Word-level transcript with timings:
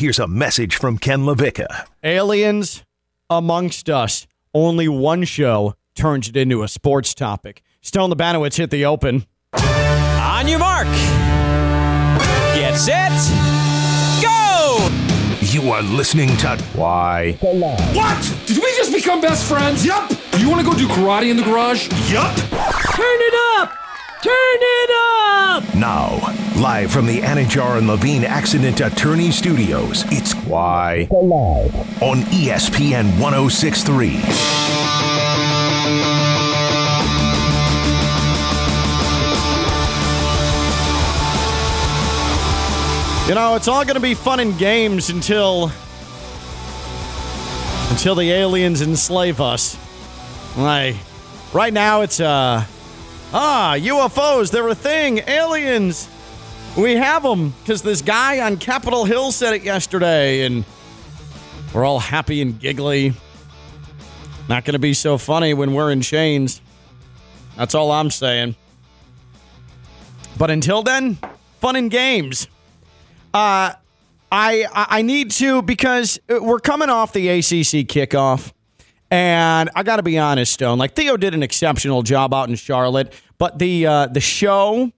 here's 0.00 0.18
a 0.18 0.26
message 0.26 0.76
from 0.76 0.96
Ken 0.96 1.20
LaVicka. 1.20 1.84
Aliens 2.02 2.82
amongst 3.28 3.90
us. 3.90 4.26
Only 4.54 4.88
one 4.88 5.24
show 5.24 5.74
turns 5.94 6.26
it 6.26 6.38
into 6.38 6.62
a 6.62 6.68
sports 6.68 7.12
topic. 7.12 7.62
Stone 7.82 8.08
the 8.08 8.16
Labanowitz 8.16 8.56
hit 8.56 8.70
the 8.70 8.86
open. 8.86 9.26
On 9.52 10.48
your 10.48 10.58
mark. 10.58 10.86
Get 12.56 12.76
set. 12.76 13.12
Go! 14.22 14.88
You 15.40 15.70
are 15.70 15.82
listening 15.82 16.34
to 16.38 16.56
Why? 16.74 17.32
What? 17.42 18.36
Did 18.46 18.56
we 18.56 18.72
just 18.78 18.94
become 18.94 19.20
best 19.20 19.46
friends? 19.46 19.84
Yup. 19.84 20.10
You 20.38 20.48
want 20.48 20.64
to 20.64 20.70
go 20.70 20.76
do 20.78 20.88
karate 20.88 21.30
in 21.30 21.36
the 21.36 21.42
garage? 21.42 21.88
Yup. 22.10 22.34
Turn 22.36 23.18
it 23.20 23.34
up! 23.60 23.76
Turn 24.22 24.32
it 24.32 24.90
up! 24.94 25.74
Now, 25.74 26.20
live 26.60 26.92
from 26.92 27.06
the 27.06 27.20
Anidjar 27.20 27.78
and 27.78 27.86
Levine 27.86 28.22
Accident 28.22 28.82
Attorney 28.82 29.30
Studios, 29.30 30.04
it's 30.08 30.34
Why? 30.44 31.08
on 31.10 32.18
E 32.34 32.48
ESPN 32.48 33.18
1063. 33.18 34.08
You 43.26 43.34
know, 43.36 43.54
it's 43.54 43.68
all 43.68 43.84
going 43.84 43.94
to 43.94 44.00
be 44.00 44.12
fun 44.14 44.40
and 44.40 44.58
games 44.58 45.08
until 45.08 45.70
until 47.88 48.14
the 48.14 48.30
aliens 48.32 48.82
enslave 48.82 49.40
us. 49.40 49.78
Like 50.58 50.96
right 51.54 51.72
now, 51.72 52.02
it's 52.02 52.20
uh 52.20 52.64
ah 53.32 53.76
UFOs. 53.78 54.50
They're 54.50 54.68
a 54.68 54.74
thing. 54.74 55.20
Aliens. 55.26 56.08
We 56.76 56.94
have 56.94 57.22
them 57.22 57.52
because 57.62 57.82
this 57.82 58.00
guy 58.00 58.40
on 58.40 58.56
Capitol 58.56 59.04
Hill 59.04 59.32
said 59.32 59.54
it 59.54 59.62
yesterday, 59.64 60.46
and 60.46 60.64
we're 61.74 61.84
all 61.84 61.98
happy 61.98 62.40
and 62.40 62.58
giggly. 62.58 63.12
Not 64.48 64.64
going 64.64 64.72
to 64.74 64.78
be 64.78 64.94
so 64.94 65.18
funny 65.18 65.52
when 65.52 65.74
we're 65.74 65.90
in 65.90 66.00
chains. 66.00 66.60
That's 67.56 67.74
all 67.74 67.90
I'm 67.90 68.10
saying. 68.10 68.56
But 70.38 70.50
until 70.50 70.82
then, 70.82 71.18
fun 71.60 71.76
and 71.76 71.90
games. 71.90 72.48
Uh, 73.34 73.74
I 74.32 74.66
I 74.72 75.02
need 75.02 75.32
to 75.32 75.62
because 75.62 76.18
we're 76.28 76.60
coming 76.60 76.88
off 76.88 77.12
the 77.12 77.28
ACC 77.28 77.86
kickoff, 77.86 78.52
and 79.10 79.70
I 79.74 79.82
got 79.82 79.96
to 79.96 80.02
be 80.02 80.18
honest, 80.18 80.52
Stone. 80.52 80.78
Like 80.78 80.94
Theo 80.94 81.16
did 81.16 81.34
an 81.34 81.42
exceptional 81.42 82.02
job 82.02 82.32
out 82.32 82.48
in 82.48 82.54
Charlotte, 82.54 83.12
but 83.38 83.58
the 83.58 83.86
uh, 83.86 84.06
the 84.06 84.20
show, 84.20 84.92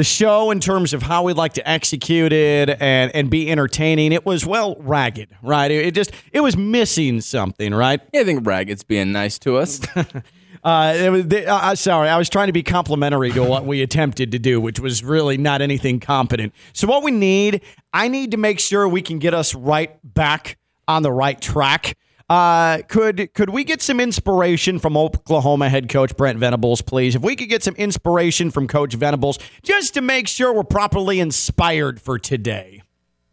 the 0.00 0.04
show 0.04 0.50
in 0.50 0.60
terms 0.60 0.94
of 0.94 1.02
how 1.02 1.24
we'd 1.24 1.36
like 1.36 1.52
to 1.52 1.68
execute 1.68 2.32
it 2.32 2.70
and 2.80 3.14
and 3.14 3.28
be 3.28 3.50
entertaining, 3.50 4.12
it 4.12 4.24
was 4.24 4.46
well 4.46 4.76
ragged, 4.78 5.28
right? 5.42 5.70
It, 5.70 5.88
it 5.88 5.94
just 5.94 6.10
it 6.32 6.40
was 6.40 6.56
missing 6.56 7.20
something, 7.20 7.74
right? 7.74 8.00
I 8.14 8.24
think 8.24 8.46
Ragged's 8.46 8.82
being 8.82 9.12
nice 9.12 9.38
to 9.40 9.58
us. 9.58 9.78
Uh, 10.62 10.94
it 10.94 11.08
was, 11.08 11.26
the, 11.26 11.46
uh, 11.46 11.74
sorry, 11.74 12.06
I 12.06 12.18
was 12.18 12.28
trying 12.28 12.48
to 12.48 12.52
be 12.52 12.62
complimentary 12.62 13.30
to 13.30 13.42
what 13.42 13.64
we 13.64 13.80
attempted 13.80 14.32
to 14.32 14.38
do, 14.38 14.60
which 14.60 14.78
was 14.78 15.02
really 15.02 15.38
not 15.38 15.62
anything 15.62 16.00
competent. 16.00 16.52
So, 16.74 16.86
what 16.86 17.02
we 17.02 17.12
need, 17.12 17.62
I 17.94 18.08
need 18.08 18.32
to 18.32 18.36
make 18.36 18.60
sure 18.60 18.86
we 18.86 19.00
can 19.00 19.18
get 19.18 19.32
us 19.32 19.54
right 19.54 19.98
back 20.04 20.58
on 20.86 21.02
the 21.02 21.10
right 21.10 21.40
track. 21.40 21.96
Uh, 22.30 22.82
could 22.82 23.34
could 23.34 23.50
we 23.50 23.64
get 23.64 23.82
some 23.82 23.98
inspiration 23.98 24.78
from 24.78 24.96
Oklahoma 24.96 25.68
head 25.68 25.88
coach 25.88 26.16
Brent 26.16 26.38
Venables, 26.38 26.80
please? 26.80 27.16
If 27.16 27.22
we 27.22 27.34
could 27.34 27.48
get 27.48 27.64
some 27.64 27.74
inspiration 27.74 28.52
from 28.52 28.68
Coach 28.68 28.94
Venables, 28.94 29.40
just 29.64 29.94
to 29.94 30.00
make 30.00 30.28
sure 30.28 30.54
we're 30.54 30.62
properly 30.62 31.18
inspired 31.18 32.00
for 32.00 32.20
today. 32.20 32.82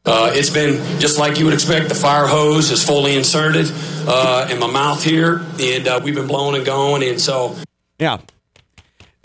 Uh, 0.04 0.32
it's 0.34 0.50
been 0.50 0.78
just 1.00 1.20
like 1.20 1.38
you 1.38 1.46
would 1.46 1.54
expect. 1.54 1.90
The 1.90 1.96
fire 1.96 2.26
hose 2.26 2.72
is 2.72 2.84
fully 2.84 3.16
inserted 3.16 3.72
uh, 4.08 4.48
in 4.50 4.58
my 4.58 4.72
mouth 4.72 5.04
here, 5.04 5.46
and 5.60 5.88
uh, 5.88 6.00
we've 6.04 6.16
been 6.16 6.28
blowing 6.28 6.56
and 6.56 6.66
going. 6.66 7.04
And 7.04 7.22
so, 7.22 7.56
Yeah. 8.00 8.18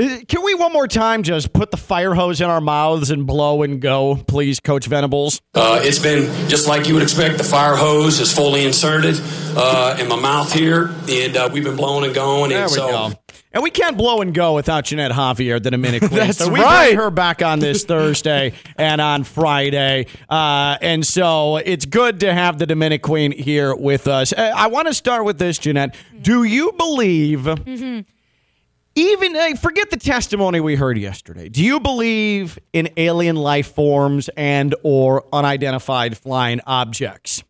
Uh, 0.02 0.18
Can 0.26 0.42
we 0.42 0.54
one 0.54 0.72
more 0.72 0.88
time 0.88 1.22
just 1.22 1.52
put 1.52 1.70
the 1.70 1.76
fire 1.76 2.14
hose 2.14 2.40
in 2.40 2.50
our 2.50 2.60
mouths 2.60 3.10
and 3.10 3.26
blow 3.26 3.62
and 3.62 3.80
go, 3.80 4.16
please, 4.16 4.58
Coach 4.60 4.86
Venables? 4.86 5.40
uh, 5.54 5.80
it's 5.82 5.98
been 5.98 6.24
just 6.48 6.66
like 6.66 6.88
you 6.88 6.94
would 6.94 7.02
expect. 7.02 7.38
The 7.38 7.44
fire 7.44 7.76
hose 7.76 8.18
is 8.20 8.34
fully 8.34 8.66
inserted 8.66 9.16
uh, 9.56 9.96
in 10.00 10.08
my 10.08 10.16
mouth 10.20 10.52
here, 10.52 10.90
and 11.08 11.36
uh, 11.36 11.50
we've 11.52 11.64
been 11.64 11.76
blowing 11.76 12.04
and 12.04 12.14
going. 12.14 12.50
There 12.50 12.62
and 12.62 12.70
we 12.70 12.76
so, 12.76 12.88
go. 12.88 13.12
And 13.54 13.62
we 13.62 13.70
can't 13.70 13.98
blow 13.98 14.22
and 14.22 14.32
go 14.32 14.54
without 14.54 14.84
Jeanette 14.84 15.12
Javier, 15.12 15.62
the 15.62 15.70
Dominican 15.70 16.08
Queen. 16.08 16.20
That's 16.20 16.38
so 16.38 16.48
we 16.48 16.60
right. 16.60 16.86
bring 16.88 16.98
her 16.98 17.10
back 17.10 17.42
on 17.42 17.58
this 17.58 17.84
Thursday 17.92 18.54
and 18.78 18.98
on 19.00 19.24
Friday. 19.24 20.06
Uh, 20.28 20.78
and 20.80 21.06
so 21.06 21.58
it's 21.58 21.84
good 21.84 22.20
to 22.20 22.32
have 22.32 22.58
the 22.58 22.64
Dominican 22.66 23.06
Queen 23.06 23.30
here 23.32 23.74
with 23.74 24.08
us. 24.08 24.32
Uh, 24.32 24.52
I 24.56 24.68
want 24.68 24.88
to 24.88 24.94
start 24.94 25.26
with 25.26 25.38
this, 25.38 25.58
Jeanette. 25.58 25.94
Do 26.22 26.44
you 26.44 26.72
believe, 26.72 27.46
even 28.94 29.36
uh, 29.36 29.54
forget 29.56 29.90
the 29.90 29.96
testimony 29.96 30.60
we 30.60 30.74
heard 30.74 30.98
yesterday, 30.98 31.48
do 31.48 31.64
you 31.64 31.80
believe 31.80 32.58
in 32.72 32.90
alien 32.96 33.36
life 33.36 33.74
forms 33.74 34.28
and 34.36 34.74
or 34.82 35.24
unidentified 35.32 36.16
flying 36.18 36.60
objects? 36.66 37.42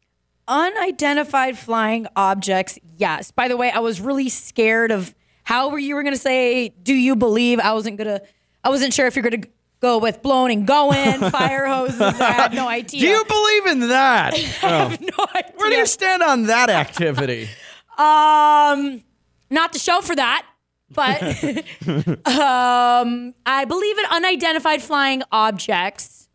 Unidentified 0.48 1.58
flying 1.58 2.06
objects, 2.16 2.78
yes. 2.97 3.31
By 3.31 3.48
the 3.48 3.56
way, 3.56 3.70
I 3.70 3.78
was 3.78 4.00
really 4.00 4.28
scared 4.28 4.91
of 4.91 5.14
how 5.44 5.75
you 5.76 5.94
were 5.94 6.02
going 6.02 6.14
to 6.14 6.20
say, 6.20 6.69
"Do 6.69 6.94
you 6.94 7.16
believe?" 7.16 7.58
I 7.60 7.72
wasn't 7.72 7.97
gonna. 7.98 8.20
I 8.64 8.69
wasn't 8.69 8.92
sure 8.94 9.06
if 9.06 9.16
you're 9.16 9.28
going 9.28 9.42
to 9.42 9.48
go 9.81 9.98
with 9.98 10.22
blown 10.22 10.50
and 10.52 10.66
going, 10.66 11.19
fire 11.31 11.66
hoses. 11.66 12.00
I 12.00 12.31
had 12.31 12.54
no 12.54 12.69
idea. 12.69 13.00
Do 13.00 13.06
you 13.08 13.25
believe 13.25 13.66
in 13.66 13.88
that? 13.88 14.34
I 14.62 14.69
have 14.69 15.00
no 15.00 15.26
idea. 15.34 15.52
Where 15.56 15.70
do 15.70 15.76
you 15.76 15.86
stand 15.86 16.22
on 16.22 16.44
that 16.44 16.70
activity? 16.70 17.48
Um, 17.98 19.02
not 19.50 19.75
the 19.75 19.78
show 19.78 20.00
for 20.00 20.16
that, 20.16 20.47
but 20.94 21.22
um, 22.26 23.34
I 23.47 23.64
believe 23.66 23.98
in 23.98 24.04
unidentified 24.10 24.82
flying 24.82 25.22
objects. 25.32 26.28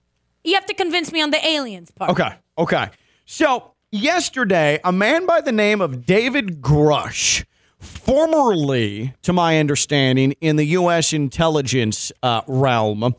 You 0.43 0.55
have 0.55 0.65
to 0.67 0.73
convince 0.73 1.11
me 1.11 1.21
on 1.21 1.31
the 1.31 1.45
aliens 1.45 1.91
part. 1.91 2.11
Okay. 2.11 2.33
Okay. 2.57 2.89
So 3.25 3.73
yesterday, 3.91 4.79
a 4.83 4.91
man 4.91 5.25
by 5.25 5.41
the 5.41 5.51
name 5.51 5.81
of 5.81 6.05
David 6.05 6.61
Grusch, 6.61 7.45
formerly, 7.79 9.13
to 9.23 9.33
my 9.33 9.59
understanding, 9.59 10.33
in 10.41 10.55
the 10.55 10.65
U.S. 10.65 11.13
intelligence 11.13 12.11
uh, 12.23 12.41
realm, 12.47 13.15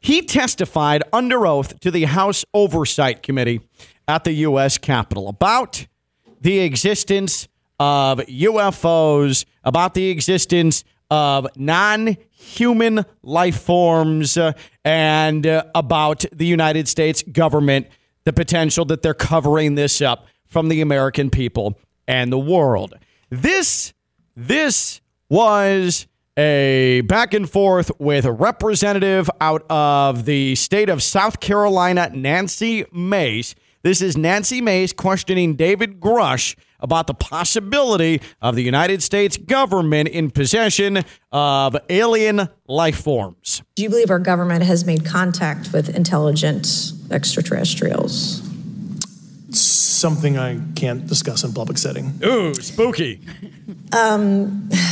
he 0.00 0.22
testified 0.22 1.02
under 1.12 1.46
oath 1.46 1.80
to 1.80 1.90
the 1.90 2.04
House 2.04 2.44
Oversight 2.54 3.22
Committee 3.22 3.60
at 4.06 4.24
the 4.24 4.32
U.S. 4.32 4.78
Capitol 4.78 5.28
about 5.28 5.86
the 6.40 6.60
existence 6.60 7.48
of 7.78 8.18
UFOs, 8.20 9.44
about 9.64 9.94
the 9.94 10.10
existence 10.10 10.84
of 11.10 11.46
non 11.56 12.16
human 12.30 13.04
life 13.22 13.60
forms, 13.60 14.36
uh, 14.36 14.52
and 14.84 15.46
uh, 15.46 15.64
about 15.74 16.24
the 16.32 16.46
United 16.46 16.88
States 16.88 17.22
government, 17.22 17.86
the 18.24 18.32
potential 18.32 18.84
that 18.86 19.02
they're 19.02 19.14
covering 19.14 19.74
this 19.74 20.00
up 20.00 20.26
from 20.46 20.68
the 20.68 20.80
American 20.80 21.30
people 21.30 21.78
and 22.06 22.32
the 22.32 22.38
world. 22.38 22.94
This, 23.30 23.92
this 24.34 25.00
was 25.28 26.06
a 26.38 27.02
back 27.02 27.34
and 27.34 27.50
forth 27.50 27.90
with 27.98 28.24
a 28.24 28.32
representative 28.32 29.28
out 29.40 29.66
of 29.68 30.24
the 30.24 30.54
state 30.54 30.88
of 30.88 31.02
South 31.02 31.40
Carolina, 31.40 32.10
Nancy 32.14 32.84
Mace. 32.92 33.54
This 33.82 34.00
is 34.00 34.16
Nancy 34.16 34.60
Mace 34.60 34.92
questioning 34.92 35.56
David 35.56 36.00
Grusch 36.00 36.56
about 36.80 37.06
the 37.06 37.14
possibility 37.14 38.20
of 38.40 38.54
the 38.54 38.62
United 38.62 39.02
States 39.02 39.36
government 39.36 40.08
in 40.08 40.30
possession 40.30 41.04
of 41.32 41.76
alien 41.88 42.48
life 42.66 43.00
forms. 43.00 43.62
Do 43.74 43.82
you 43.82 43.90
believe 43.90 44.10
our 44.10 44.18
government 44.18 44.64
has 44.64 44.84
made 44.84 45.04
contact 45.04 45.72
with 45.72 45.94
intelligent 45.94 46.92
extraterrestrials? 47.10 48.42
Something 49.50 50.38
I 50.38 50.60
can't 50.76 51.06
discuss 51.06 51.42
in 51.42 51.52
public 51.52 51.78
setting. 51.78 52.20
Ooh, 52.24 52.54
spooky. 52.54 53.20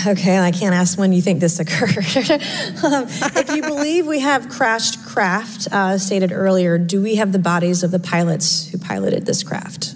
Okay, 0.07 0.39
I 0.39 0.51
can't 0.53 0.75
ask 0.75 0.99
when 0.99 1.13
you 1.13 1.21
think 1.21 1.41
this 1.41 1.61
occurred. 1.61 1.97
Um, 2.87 3.07
if 3.09 3.55
you 3.55 3.63
believe 3.63 4.07
we 4.07 4.21
have 4.21 4.49
crashed 4.49 5.05
craft, 5.05 5.67
uh, 5.73 5.99
stated 5.99 6.31
earlier, 6.31 6.79
do 6.79 7.03
we 7.03 7.17
have 7.17 7.33
the 7.33 7.39
bodies 7.39 7.83
of 7.83 7.91
the 7.91 7.99
pilots 7.99 8.69
who 8.69 8.79
piloted 8.79 9.27
this 9.27 9.43
craft? 9.43 9.95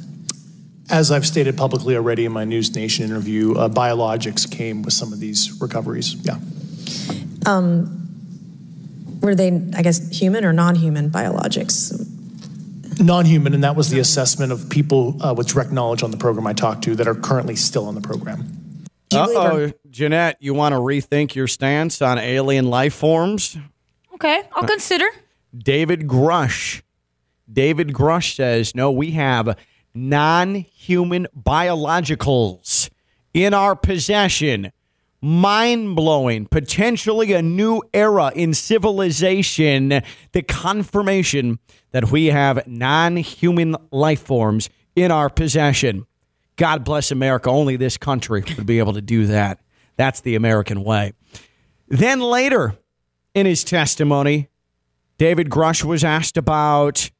As 0.90 1.10
I've 1.12 1.26
stated 1.26 1.56
publicly 1.56 1.96
already 1.96 2.24
in 2.24 2.32
my 2.32 2.44
NewsNation 2.44 3.00
interview, 3.00 3.54
uh, 3.54 3.68
biologics 3.68 4.50
came 4.50 4.82
with 4.82 4.94
some 4.94 5.12
of 5.12 5.20
these 5.20 5.60
recoveries. 5.60 6.14
Yeah. 6.16 6.38
Were 9.20 9.34
they, 9.34 9.48
I 9.76 9.82
guess, 9.82 10.08
human 10.10 10.44
or 10.44 10.52
non 10.52 10.74
human 10.74 11.10
biologics? 11.10 11.92
Non 13.00 13.24
human, 13.24 13.54
and 13.54 13.64
that 13.64 13.76
was 13.76 13.90
the 13.90 13.98
assessment 13.98 14.52
of 14.52 14.68
people 14.70 15.16
uh, 15.22 15.34
with 15.34 15.48
direct 15.48 15.72
knowledge 15.72 16.02
on 16.02 16.10
the 16.10 16.16
program 16.16 16.46
I 16.46 16.52
talked 16.52 16.84
to 16.84 16.94
that 16.96 17.06
are 17.06 17.14
currently 17.14 17.56
still 17.56 17.86
on 17.86 17.94
the 17.94 18.00
program. 18.00 18.86
Uh-oh, 19.12 19.72
Jeanette, 19.90 20.36
you 20.40 20.54
want 20.54 20.72
to 20.72 20.78
rethink 20.78 21.34
your 21.34 21.48
stance 21.48 22.00
on 22.00 22.18
alien 22.18 22.66
life 22.66 22.94
forms? 22.94 23.56
Okay, 24.14 24.42
I'll 24.54 24.66
consider. 24.66 25.06
David 25.56 26.06
Grusch. 26.06 26.82
David 27.52 27.88
Grusch 27.88 28.36
says, 28.36 28.74
no, 28.74 28.90
we 28.90 29.12
have 29.12 29.56
non 29.94 30.54
human 30.54 31.26
biologicals 31.36 32.90
in 33.34 33.54
our 33.54 33.76
possession. 33.76 34.72
Mind 35.22 35.96
blowing, 35.96 36.46
potentially 36.46 37.34
a 37.34 37.42
new 37.42 37.82
era 37.92 38.32
in 38.34 38.54
civilization. 38.54 40.00
The 40.32 40.42
confirmation 40.42 41.58
that 41.90 42.10
we 42.10 42.26
have 42.26 42.66
non 42.66 43.16
human 43.16 43.76
life 43.90 44.22
forms 44.22 44.70
in 44.96 45.10
our 45.10 45.28
possession. 45.28 46.06
God 46.56 46.84
bless 46.84 47.10
America. 47.10 47.50
Only 47.50 47.76
this 47.76 47.96
country 47.96 48.44
would 48.56 48.66
be 48.66 48.78
able 48.78 48.94
to 48.94 49.02
do 49.02 49.26
that. 49.26 49.60
That's 49.96 50.20
the 50.20 50.34
American 50.34 50.84
way. 50.84 51.12
Then 51.88 52.20
later 52.20 52.76
in 53.34 53.46
his 53.46 53.64
testimony, 53.64 54.48
David 55.18 55.50
Grusch 55.50 55.84
was 55.84 56.04
asked 56.04 56.36
about 56.36 57.10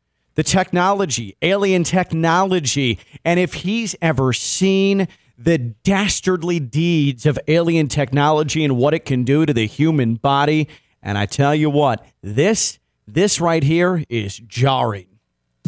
the 0.41 0.45
technology, 0.45 1.37
alien 1.43 1.85
technology, 1.85 2.99
and 3.27 3.39
if 3.39 3.53
he's 3.53 3.95
ever 4.01 4.33
seen 4.33 5.07
the 5.37 5.59
dastardly 5.59 6.59
deeds 6.59 7.27
of 7.27 7.39
alien 7.47 7.89
technology 7.89 8.65
and 8.65 8.79
what 8.79 8.95
it 8.95 9.05
can 9.05 9.23
do 9.23 9.45
to 9.45 9.53
the 9.53 9.67
human 9.67 10.15
body. 10.15 10.67
And 11.03 11.19
I 11.19 11.27
tell 11.27 11.55
you 11.55 11.69
what, 11.69 12.07
this 12.23 12.79
this 13.07 13.39
right 13.39 13.63
here 13.63 14.03
is 14.09 14.39
jarring. 14.39 15.09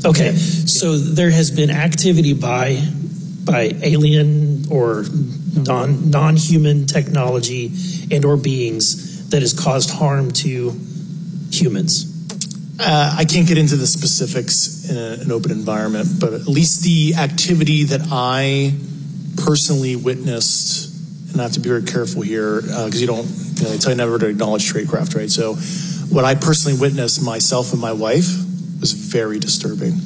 Okay, 0.06 0.32
so 0.32 0.96
there 0.96 1.30
has 1.30 1.50
been 1.50 1.70
activity 1.70 2.32
by 2.32 2.82
by 3.44 3.72
alien 3.82 4.64
or 4.70 5.04
non 5.54 6.08
non 6.08 6.36
human 6.36 6.86
technology 6.86 7.72
and 8.10 8.24
or 8.24 8.38
beings 8.38 9.28
that 9.28 9.42
has 9.42 9.52
caused 9.52 9.90
harm 9.90 10.30
to 10.30 10.70
humans. 11.50 12.11
Uh, 12.84 13.16
I 13.18 13.24
can't 13.24 13.46
get 13.46 13.58
into 13.58 13.76
the 13.76 13.86
specifics 13.86 14.90
in 14.90 14.96
a, 14.96 15.22
an 15.22 15.30
open 15.30 15.50
environment, 15.50 16.08
but 16.18 16.32
at 16.32 16.46
least 16.46 16.82
the 16.82 17.14
activity 17.14 17.84
that 17.84 18.00
I 18.10 18.74
personally 19.44 19.96
witnessed, 19.96 21.32
and 21.32 21.40
I 21.40 21.44
have 21.44 21.52
to 21.52 21.60
be 21.60 21.68
very 21.68 21.84
careful 21.84 22.22
here 22.22 22.60
because 22.60 22.96
uh, 22.96 22.98
you 22.98 23.06
don't, 23.06 23.26
you 23.26 23.62
know, 23.64 23.70
they 23.70 23.78
tell 23.78 23.92
you 23.92 23.96
never 23.96 24.18
to 24.18 24.26
acknowledge 24.26 24.72
tradecraft, 24.72 25.14
right? 25.14 25.30
So, 25.30 25.54
what 26.14 26.24
I 26.24 26.34
personally 26.34 26.78
witnessed 26.78 27.22
myself 27.24 27.72
and 27.72 27.80
my 27.80 27.92
wife 27.92 28.26
was 28.80 28.92
very 28.92 29.38
disturbing. 29.38 29.92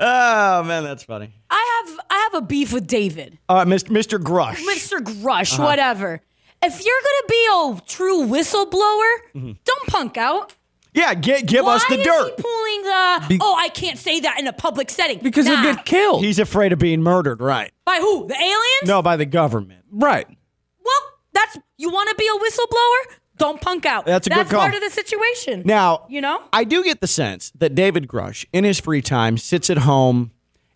oh 0.00 0.62
man, 0.64 0.84
that's 0.84 1.04
funny. 1.04 1.32
I 1.50 1.84
have 1.86 2.00
I 2.10 2.28
have 2.32 2.42
a 2.42 2.46
beef 2.46 2.72
with 2.72 2.86
David. 2.86 3.38
Uh, 3.48 3.64
Mr. 3.64 3.90
Mr. 3.90 4.18
Grusch. 4.18 4.56
Mr. 4.56 4.98
Grusch, 4.98 5.54
uh-huh. 5.54 5.64
whatever. 5.64 6.22
If 6.64 6.84
you're 6.84 7.02
gonna 7.02 7.28
be 7.28 7.46
a 7.50 7.86
true 7.86 8.26
whistleblower, 8.26 9.12
mm-hmm. 9.34 9.52
don't 9.64 9.86
punk 9.88 10.16
out. 10.16 10.54
Yeah, 10.94 11.14
give, 11.14 11.46
give 11.46 11.64
Why 11.64 11.76
us 11.76 11.84
the 11.86 11.98
is 11.98 12.04
dirt. 12.04 12.34
He 12.36 12.42
pulling 12.42 12.82
the 12.82 13.26
Be- 13.28 13.38
oh, 13.40 13.54
I 13.58 13.68
can't 13.70 13.98
say 13.98 14.20
that 14.20 14.38
in 14.38 14.46
a 14.46 14.52
public 14.52 14.90
setting 14.90 15.20
because 15.20 15.46
nah. 15.46 15.56
he'll 15.56 15.74
get 15.74 15.84
killed. 15.86 16.22
He's 16.22 16.38
afraid 16.38 16.72
of 16.72 16.78
being 16.78 17.02
murdered, 17.02 17.40
right? 17.40 17.72
By 17.84 17.98
who? 18.00 18.26
The 18.26 18.34
aliens? 18.34 18.84
No, 18.84 19.00
by 19.00 19.16
the 19.16 19.24
government. 19.24 19.84
Right. 19.90 20.26
Well, 20.84 21.00
that's 21.32 21.58
you 21.78 21.90
want 21.90 22.10
to 22.10 22.14
be 22.16 22.26
a 22.26 22.38
whistleblower? 22.38 23.16
Don't 23.38 23.60
punk 23.60 23.86
out. 23.86 24.04
That's 24.04 24.26
a 24.26 24.30
that's 24.30 24.50
good 24.50 24.54
call. 24.54 24.60
part 24.60 24.74
of 24.74 24.82
the 24.82 24.90
situation. 24.90 25.62
Now, 25.64 26.04
you 26.08 26.20
know, 26.20 26.42
I 26.52 26.64
do 26.64 26.84
get 26.84 27.00
the 27.00 27.06
sense 27.06 27.50
that 27.56 27.74
David 27.74 28.06
Grusch, 28.06 28.44
in 28.52 28.64
his 28.64 28.78
free 28.78 29.02
time, 29.02 29.38
sits 29.38 29.70
at 29.70 29.78
home 29.78 30.32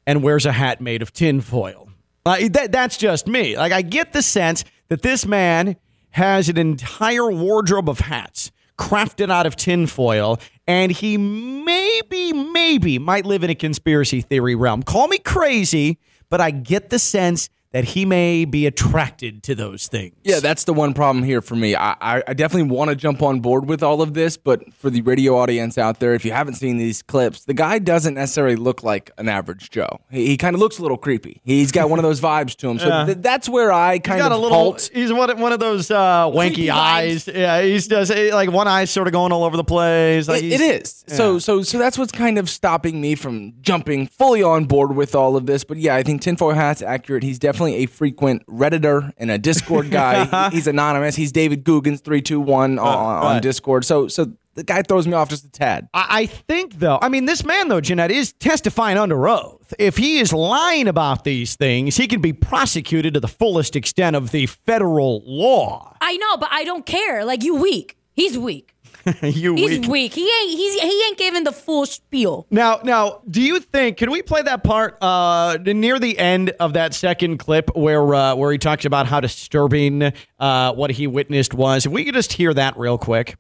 and 0.07 0.23
wears 0.23 0.47
a 0.47 0.53
hat 0.53 0.81
made 0.81 1.03
of 1.03 1.13
tinfoil. 1.13 1.91
Uh, 2.25 2.49
that, 2.51 2.73
that's 2.73 2.97
just 2.97 3.27
me. 3.27 3.57
Like 3.57 3.73
I 3.73 3.83
get 3.83 4.13
the 4.13 4.23
sense 4.23 4.65
that 4.89 5.03
this 5.03 5.27
man 5.27 5.77
has 6.11 6.49
an 6.49 6.57
entire 6.57 7.31
wardrobe 7.31 7.91
of 7.91 8.01
hats 8.01 8.51
crafted 8.79 9.31
out 9.31 9.47
of 9.47 9.57
tinfoil, 9.57 10.39
and 10.67 10.93
he 10.93 11.17
maybe, 11.17 12.33
maybe 12.33 12.99
might 12.99 13.25
live 13.25 13.45
in 13.45 13.51
a 13.51 13.55
conspiracy 13.55 14.21
theory 14.21 14.55
realm. 14.55 14.83
Call 14.83 15.09
me 15.09 15.19
crazy, 15.19 15.99
but 16.29 16.41
I 16.41 16.51
get 16.51 16.91
the 16.91 16.99
sense 16.99 17.49
that 17.77 17.85
he 17.85 18.07
may 18.07 18.47
be 18.47 18.65
attracted 18.65 19.43
to 19.43 19.55
those 19.55 19.87
things. 19.87 20.15
Yeah, 20.25 20.41
that's 20.41 20.65
the 20.65 20.73
one 20.73 20.95
problem 20.95 21.23
here 21.23 21.43
for 21.43 21.55
me. 21.55 21.77
I, 21.77 22.23
I 22.27 22.33
definitely 22.33 22.75
want 22.75 22.89
to 22.89 22.97
jump 22.97 23.21
on 23.21 23.41
board 23.41 23.69
with 23.69 23.83
all 23.83 24.01
of 24.01 24.15
this, 24.15 24.39
but 24.39 24.73
for 24.73 24.89
the 24.89 25.03
radio 25.03 25.37
audience 25.37 25.77
out 25.77 26.01
there, 26.01 26.15
if 26.15 26.25
you 26.25 26.33
haven't 26.33 26.55
seen 26.55 26.79
these 26.79 27.03
clips, 27.03 27.45
the 27.45 27.53
guy 27.53 27.79
doesn't 27.79 28.15
necessarily 28.15 28.57
look 28.57 28.83
like 28.83 29.11
an 29.19 29.29
average 29.29 29.69
Joe. 29.69 30.01
He, 30.11 30.29
he 30.29 30.37
kind 30.39 30.55
of 30.55 30.61
looks 30.61 30.79
a 30.79 30.83
little 30.83 30.97
creepy. 30.97 31.43
He's 31.45 31.71
got 31.71 31.91
one 31.91 31.99
of 31.99 32.03
those 32.03 32.19
vibes 32.19 32.57
to 32.57 32.71
him. 32.71 32.79
So 32.79 32.89
yeah. 32.89 33.05
th- 33.05 33.19
that's 33.21 33.47
where 33.47 33.71
I 33.71 33.99
kind 33.99 34.21
he's 34.21 34.23
got 34.27 34.33
of 34.33 34.39
a 34.39 34.41
little. 34.41 34.57
halt. 34.57 34.89
He's 34.95 35.13
one, 35.13 35.39
one 35.39 35.53
of 35.53 35.61
those 35.61 35.91
uh, 35.91 36.31
wanky 36.31 36.71
eyes. 36.71 37.29
Yeah, 37.29 37.61
he's 37.61 37.89
does 37.89 38.09
like 38.11 38.51
one 38.51 38.69
eye 38.69 38.87
sort 38.87 39.07
of 39.07 39.13
going 39.13 39.33
all 39.33 39.45
over 39.45 39.59
the 39.59 39.65
place. 39.65 40.29
Like 40.29 40.43
it, 40.43 40.53
it 40.53 40.61
is. 40.63 41.05
Yeah. 41.09 41.15
So 41.15 41.39
so 41.39 41.61
so 41.61 41.77
that's 41.77 41.99
what's 41.99 42.13
kind 42.13 42.39
of 42.39 42.49
stopping 42.49 43.03
me 43.03 43.17
from 43.17 43.53
jumping 43.61 44.07
fully 44.07 44.43
on 44.43 44.65
board 44.65 44.97
with 44.97 45.15
all 45.15 45.37
of 45.37 45.45
this. 45.45 45.63
But 45.63 45.77
yeah, 45.77 45.95
I 45.95 46.03
think 46.03 46.23
tinfoil 46.23 46.55
hat's 46.55 46.81
accurate. 46.81 47.23
He's 47.23 47.39
definitely 47.39 47.66
a 47.75 47.87
frequent 47.87 48.47
Redditor 48.47 49.13
and 49.17 49.31
a 49.31 49.39
Discord 49.39 49.91
guy. 49.91 50.51
He's 50.53 50.67
anonymous. 50.67 51.17
He's 51.17 51.33
David 51.33 51.65
Googans 51.65 52.01
three 52.01 52.23
two 52.23 52.41
one 52.41 52.79
uh, 52.79 52.83
on, 52.83 53.37
on 53.37 53.43
Discord. 53.43 53.85
So 53.85 54.09
so 54.09 54.33
the 54.57 54.65
guy 54.65 54.83
throws 54.83 55.07
me 55.07 55.13
off 55.13 55.29
just 55.29 55.45
a 55.45 55.51
tad. 55.51 55.89
I, 55.95 56.07
I 56.09 56.27
think 56.27 56.79
though, 56.79 56.99
I 57.01 57.09
mean, 57.09 57.27
this 57.27 57.45
man 57.45 57.69
though, 57.69 57.81
Jeanette 57.81 58.11
is 58.11 58.33
testifying 58.33 58.99
under 58.99 59.29
oath. 59.29 59.73
If 59.79 59.97
he 59.97 60.19
is 60.19 60.33
lying 60.33 60.89
about 60.89 61.25
these 61.25 61.57
things, 61.57 61.97
he 61.97 62.09
can 62.09 62.21
be 62.21 62.33
prosecuted 62.33 63.15
to 63.15 63.21
the 63.21 63.29
fullest 63.29 63.77
extent 63.77 64.17
of 64.17 64.31
the 64.31 64.47
federal 64.47 65.23
law. 65.25 65.95
I 66.01 66.17
know, 66.17 66.37
but 66.39 66.49
I 66.51 66.65
don't 66.65 66.87
care. 66.87 67.25
Like 67.25 67.45
you, 67.45 67.57
weak. 67.57 67.97
He's 68.15 68.39
weak. 68.39 68.75
you 69.23 69.55
he's 69.55 69.81
weak. 69.81 69.89
weak. 69.89 70.15
He 70.15 70.23
ain't. 70.23 70.51
He's 70.51 70.81
he 70.81 71.05
ain't 71.07 71.19
giving 71.19 71.45
the 71.45 71.53
full 71.53 71.87
spiel. 71.87 72.47
Now, 72.51 72.81
now, 72.83 73.23
do 73.31 73.41
you 73.41 73.61
think? 73.61 73.99
Can 73.99 74.11
we 74.11 74.23
play 74.23 74.43
that 74.43 74.65
part 74.65 75.01
uh, 75.01 75.59
near 75.65 75.99
the 75.99 76.19
end 76.19 76.51
of 76.59 76.73
that 76.73 76.93
second 76.93 77.39
clip 77.39 77.75
where 77.77 78.15
uh, 78.15 78.35
where 78.35 78.51
he 78.51 78.59
talks 78.59 78.85
about 78.85 79.07
how 79.07 79.21
disturbing 79.21 80.13
uh, 80.39 80.73
what 80.73 80.91
he 80.91 81.07
witnessed 81.07 81.55
was? 81.55 81.87
If 81.87 81.93
we 81.93 82.05
could 82.05 82.15
just 82.15 82.33
hear 82.33 82.53
that 82.55 82.77
real 82.77 82.99
quick. 82.99 83.37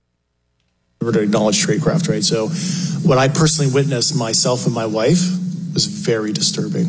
To 1.00 1.20
acknowledge 1.20 1.64
tradecraft, 1.64 2.08
right? 2.08 2.24
So, 2.24 2.48
what 3.06 3.19
I 3.19 3.28
personally 3.28 3.72
witnessed 3.72 4.16
myself 4.16 4.66
and 4.66 4.74
my 4.74 4.86
wife 4.86 5.20
was 5.74 5.86
very 5.86 6.32
disturbing. 6.32 6.86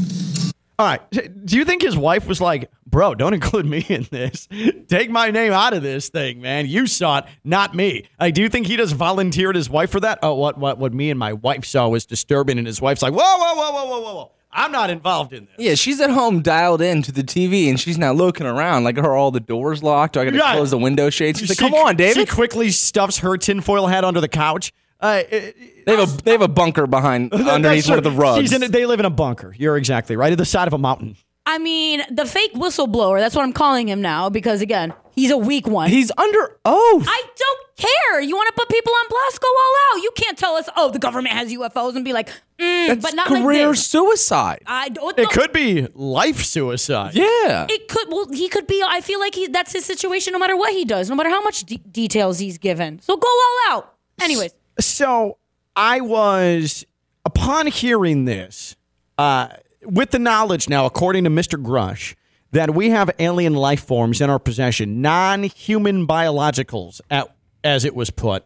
All 0.80 0.86
right. 0.86 1.02
Do 1.46 1.58
you 1.58 1.66
think 1.66 1.82
his 1.82 1.98
wife 1.98 2.28
was 2.28 2.40
like, 2.40 2.70
bro, 2.86 3.16
don't 3.16 3.34
include 3.34 3.66
me 3.66 3.84
in 3.90 4.08
this. 4.12 4.48
Take 4.88 5.10
my 5.10 5.32
name 5.32 5.52
out 5.52 5.74
of 5.74 5.82
this 5.82 6.10
thing, 6.10 6.40
man. 6.40 6.68
You 6.68 6.86
saw 6.86 7.20
it, 7.20 7.26
not 7.44 7.74
me. 7.74 8.08
I 8.20 8.30
do 8.30 8.44
you 8.44 8.50
think 8.50 8.68
he 8.68 8.78
just 8.78 8.94
volunteered 8.94 9.56
his 9.56 9.72
wife 9.72 9.90
for 9.90 10.00
that. 10.02 10.20
Oh, 10.22 10.36
what 10.36 10.60
what 10.60 10.78
what 10.78 10.94
me 10.94 11.10
and 11.10 11.18
my 11.18 11.34
wife 11.34 11.66
saw 11.66 11.88
was 11.88 12.06
disturbing, 12.06 12.60
and 12.60 12.68
his 12.68 12.80
wife's 12.80 13.02
like, 13.02 13.14
whoa, 13.14 13.20
whoa, 13.20 13.56
whoa, 13.56 13.72
whoa, 13.72 13.86
whoa, 13.86 14.02
whoa, 14.02 14.16
whoa. 14.16 14.32
I'm 14.52 14.72
not 14.72 14.90
involved 14.90 15.34
in 15.34 15.46
this. 15.46 15.56
Yeah, 15.58 15.76
she's 15.76 16.00
at 16.00 16.10
home 16.10 16.42
dialed 16.42 16.82
in 16.82 17.02
to 17.04 17.12
the 17.12 17.24
TV 17.24 17.70
and 17.70 17.80
she's 17.80 17.98
now 17.98 18.12
looking 18.12 18.48
around 18.48 18.86
like, 18.86 18.98
are 18.98 19.16
all 19.16 19.30
the 19.30 19.40
doors 19.40 19.84
locked? 19.84 20.14
Do 20.14 20.22
I 20.22 20.26
got 20.26 20.32
to 20.32 20.38
yeah. 20.38 20.54
close 20.54 20.72
the 20.72 20.78
window 20.78 21.10
shades? 21.10 21.40
She's 21.40 21.50
like, 21.50 21.60
come 21.60 21.76
on, 21.76 21.96
David. 21.96 22.16
She 22.16 22.26
quickly 22.26 22.72
stuffs 22.72 23.20
her 23.20 23.38
tinfoil 23.38 23.88
hat 23.88 24.04
under 24.04 24.22
the 24.22 24.30
couch. 24.30 24.74
Uh, 25.00 25.24
they 25.30 25.54
have 25.88 26.00
a 26.00 26.24
they 26.24 26.32
have 26.32 26.42
a 26.42 26.48
bunker 26.48 26.88
behind 26.88 27.32
underneath 27.34 27.88
one 27.88 27.98
of 27.98 28.04
the 28.04 28.12
rugs. 28.12 28.52
In, 28.52 28.72
they 28.72 28.86
live 28.86 29.00
in 29.00 29.06
a 29.06 29.10
bunker. 29.12 29.54
You're 29.58 29.78
exactly 29.78 30.16
right, 30.16 30.32
at 30.32 30.38
the 30.38 30.46
side 30.46 30.68
of 30.68 30.74
a 30.74 30.78
mountain. 30.78 31.18
I 31.46 31.60
mean, 31.60 32.02
the 32.12 32.26
fake 32.26 32.54
whistleblower. 32.56 33.20
That's 33.20 33.34
what 33.36 33.44
I'm 33.44 33.54
calling 33.54 33.88
him 33.88 34.02
now 34.02 34.30
because 34.30 34.62
again, 34.62 34.94
he's 35.14 35.32
a 35.32 35.38
weak 35.38 35.66
one. 35.66 35.90
He's 35.90 36.12
under 36.18 36.58
oath. 36.66 37.06
I 37.08 37.24
don't 37.38 37.60
care. 37.78 38.20
You 38.20 38.36
want 38.36 38.48
to 38.48 38.54
put 38.54 38.68
people 38.68 38.92
on 38.92 39.08
blast? 39.08 39.40
Go 39.40 39.48
all 39.48 39.76
out. 39.98 40.04
You 40.04 40.12
can't 40.16 40.38
tell 40.38 40.56
us, 40.56 40.68
oh, 40.76 40.92
the 40.92 41.00
government 41.00 41.34
has 41.36 41.54
UFOs, 41.54 41.96
and 41.96 42.04
be 42.04 42.12
like, 42.12 42.28
mm, 42.60 42.88
That's 42.88 43.02
but 43.02 43.14
not 43.14 43.28
career 43.28 43.68
like 43.68 43.76
this. 43.78 43.88
suicide. 43.88 44.64
I 44.66 44.90
don't. 44.90 45.18
It 45.18 45.30
could 45.30 45.54
be 45.54 45.88
life 45.94 46.44
suicide. 46.44 47.16
Yeah. 47.16 47.68
It 47.70 47.88
could. 47.88 48.10
Well, 48.10 48.28
he 48.30 48.50
could 48.50 48.68
be. 48.68 48.84
I 48.86 49.00
feel 49.00 49.20
like 49.22 49.34
he. 49.36 49.48
That's 49.48 49.72
his 49.72 49.86
situation. 49.86 50.34
No 50.34 50.40
matter 50.40 50.58
what 50.58 50.74
he 50.74 50.84
does, 50.84 51.10
no 51.10 51.16
matter 51.16 51.30
how 51.30 51.42
much 51.44 51.64
de- 51.64 51.78
details 51.78 52.40
he's 52.40 52.58
given. 52.58 53.00
So 53.00 53.16
go 53.16 53.28
all 53.28 53.58
out. 53.78 53.94
Anyways. 54.20 54.54
So 54.80 55.38
I 55.76 56.02
was 56.02 56.86
upon 57.26 57.68
hearing 57.68 58.26
this. 58.26 58.76
Uh, 59.18 59.48
with 59.84 60.12
the 60.12 60.20
knowledge 60.20 60.70
now, 60.70 60.86
according 60.86 61.24
to 61.24 61.30
Mr. 61.30 61.62
Grusch, 61.62 62.14
that 62.52 62.74
we 62.74 62.90
have 62.90 63.10
alien 63.20 63.54
life 63.54 63.84
forms 63.84 64.22
in 64.22 64.30
our 64.30 64.40
possession, 64.40 65.02
non 65.02 65.44
human 65.44 66.08
biologicals, 66.08 67.02
at, 67.10 67.34
as 67.64 67.86
it 67.86 67.96
was 67.96 68.10
put, 68.10 68.46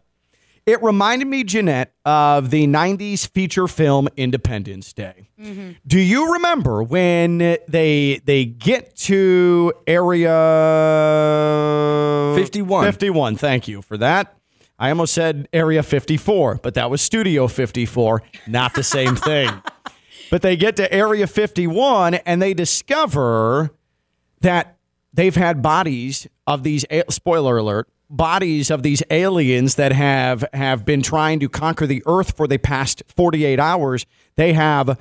it 0.64 0.82
reminded 0.82 1.26
me, 1.26 1.42
Jeanette, 1.42 1.92
of 2.04 2.50
the 2.50 2.66
90s 2.66 3.28
feature 3.28 3.66
film 3.66 4.08
Independence 4.16 4.92
Day. 4.92 5.28
Mm-hmm. 5.40 5.72
Do 5.86 5.98
you 5.98 6.34
remember 6.34 6.82
when 6.84 7.38
they 7.38 8.20
they 8.24 8.44
get 8.44 8.94
to 8.96 9.72
area 9.86 10.28
51? 12.36 12.84
51, 12.84 13.36
thank 13.36 13.66
you 13.66 13.82
for 13.82 13.96
that. 13.98 14.36
I 14.82 14.88
almost 14.88 15.14
said 15.14 15.48
area 15.52 15.80
54, 15.80 16.58
but 16.60 16.74
that 16.74 16.90
was 16.90 17.00
Studio 17.00 17.46
54, 17.46 18.20
not 18.48 18.74
the 18.74 18.82
same 18.82 19.14
thing. 19.28 19.48
But 20.28 20.42
they 20.42 20.56
get 20.56 20.74
to 20.74 20.92
Area 20.92 21.28
51 21.28 22.14
and 22.14 22.42
they 22.42 22.52
discover 22.52 23.70
that 24.40 24.76
they've 25.12 25.36
had 25.36 25.62
bodies 25.62 26.26
of 26.48 26.64
these, 26.64 26.84
spoiler 27.10 27.58
alert, 27.58 27.88
bodies 28.10 28.72
of 28.72 28.82
these 28.82 29.04
aliens 29.08 29.76
that 29.76 29.92
have 29.92 30.44
have 30.52 30.84
been 30.84 31.00
trying 31.00 31.38
to 31.38 31.48
conquer 31.48 31.86
the 31.86 32.02
Earth 32.04 32.36
for 32.36 32.48
the 32.48 32.58
past 32.58 33.04
48 33.06 33.60
hours. 33.60 34.04
They 34.34 34.52
have 34.52 34.98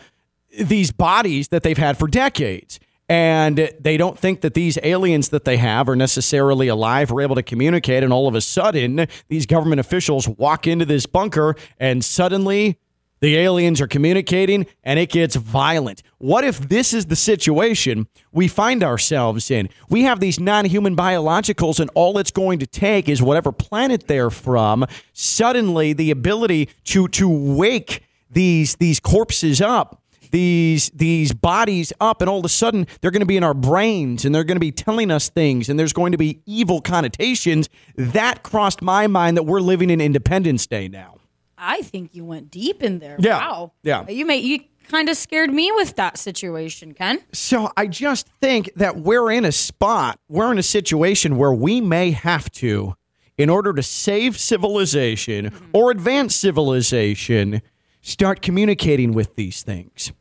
these 0.59 0.91
bodies 0.91 1.47
that 1.47 1.63
they've 1.63 1.75
had 1.75 1.97
for 1.97 2.07
decades. 2.07 2.79
And 3.11 3.69
they 3.77 3.97
don't 3.97 4.17
think 4.17 4.39
that 4.39 4.53
these 4.53 4.79
aliens 4.83 5.29
that 5.29 5.43
they 5.43 5.57
have 5.57 5.89
are 5.89 5.97
necessarily 5.97 6.69
alive 6.69 7.11
or 7.11 7.19
able 7.19 7.35
to 7.35 7.43
communicate. 7.43 8.05
And 8.05 8.13
all 8.13 8.25
of 8.25 8.35
a 8.35 8.39
sudden, 8.39 9.05
these 9.27 9.45
government 9.45 9.81
officials 9.81 10.29
walk 10.29 10.65
into 10.65 10.85
this 10.85 11.05
bunker 11.05 11.57
and 11.77 12.05
suddenly 12.05 12.79
the 13.19 13.35
aliens 13.35 13.81
are 13.81 13.87
communicating 13.87 14.65
and 14.85 14.97
it 14.97 15.09
gets 15.09 15.35
violent. 15.35 16.03
What 16.19 16.45
if 16.45 16.69
this 16.69 16.93
is 16.93 17.07
the 17.07 17.17
situation 17.17 18.07
we 18.31 18.47
find 18.47 18.81
ourselves 18.81 19.51
in? 19.51 19.67
We 19.89 20.03
have 20.03 20.21
these 20.21 20.39
non 20.39 20.63
human 20.63 20.95
biologicals, 20.95 21.81
and 21.81 21.89
all 21.93 22.17
it's 22.17 22.31
going 22.31 22.59
to 22.59 22.65
take 22.65 23.09
is 23.09 23.21
whatever 23.21 23.51
planet 23.51 24.07
they're 24.07 24.29
from, 24.29 24.85
suddenly 25.11 25.91
the 25.91 26.11
ability 26.11 26.69
to, 26.85 27.09
to 27.09 27.27
wake 27.27 28.05
these, 28.29 28.75
these 28.77 29.01
corpses 29.01 29.59
up 29.59 30.00
these 30.31 30.89
these 30.91 31.33
bodies 31.33 31.93
up 31.99 32.21
and 32.21 32.29
all 32.29 32.39
of 32.39 32.45
a 32.45 32.49
sudden 32.49 32.87
they're 33.01 33.11
going 33.11 33.21
to 33.21 33.25
be 33.25 33.37
in 33.37 33.43
our 33.43 33.53
brains 33.53 34.25
and 34.25 34.33
they're 34.33 34.43
going 34.43 34.55
to 34.55 34.61
be 34.61 34.71
telling 34.71 35.11
us 35.11 35.29
things 35.29 35.69
and 35.69 35.79
there's 35.79 35.93
going 35.93 36.11
to 36.11 36.17
be 36.17 36.41
evil 36.45 36.81
connotations 36.81 37.69
that 37.95 38.43
crossed 38.43 38.81
my 38.81 39.07
mind 39.07 39.37
that 39.37 39.43
we're 39.43 39.61
living 39.61 39.89
in 39.89 40.01
independence 40.01 40.65
day 40.67 40.87
now 40.87 41.15
I 41.61 41.83
think 41.83 42.15
you 42.15 42.25
went 42.25 42.49
deep 42.49 42.81
in 42.81 42.97
there. 42.97 43.17
Yeah. 43.19 43.37
Wow. 43.37 43.73
Yeah. 43.83 44.09
You 44.09 44.25
made 44.25 44.43
you 44.43 44.61
kind 44.89 45.09
of 45.09 45.15
scared 45.15 45.53
me 45.53 45.71
with 45.71 45.95
that 45.95 46.17
situation, 46.17 46.93
Ken. 46.93 47.21
so 47.31 47.71
i 47.77 47.87
just 47.87 48.27
think 48.41 48.69
that 48.75 48.97
we're 48.97 49.31
in 49.31 49.45
a 49.45 49.51
spot 49.51 50.19
we're 50.27 50.51
in 50.51 50.57
a 50.57 50.63
situation 50.63 51.37
where 51.37 51.53
we 51.53 51.79
may 51.79 52.11
have 52.11 52.51
to 52.51 52.93
in 53.37 53.49
order 53.49 53.71
to 53.71 53.81
save 53.81 54.37
civilization 54.37 55.45
mm-hmm. 55.45 55.65
or 55.71 55.91
advance 55.91 56.35
civilization 56.35 57.61
start 58.01 58.41
communicating 58.41 59.13
with 59.13 59.35
these 59.35 59.63
things 59.63 60.11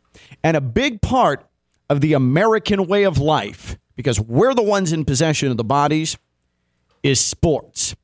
and 0.43 0.57
a 0.57 0.61
big 0.61 1.01
part 1.01 1.47
of 1.89 2.01
the 2.01 2.13
American 2.13 2.87
way 2.87 3.05
of 3.05 3.19
life, 3.19 3.77
because 3.97 4.21
we're 4.21 4.55
the 4.55 4.63
ones 4.63 4.93
in 4.93 5.05
possession 5.05 5.51
of 5.51 5.57
the 5.57 5.65
bodies, 5.65 6.17
is 7.03 7.21
sports. 7.21 7.95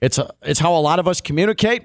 It's 0.00 0.18
a, 0.18 0.30
it's 0.42 0.60
how 0.60 0.74
a 0.74 0.80
lot 0.80 0.98
of 0.98 1.08
us 1.08 1.20
communicate. 1.20 1.84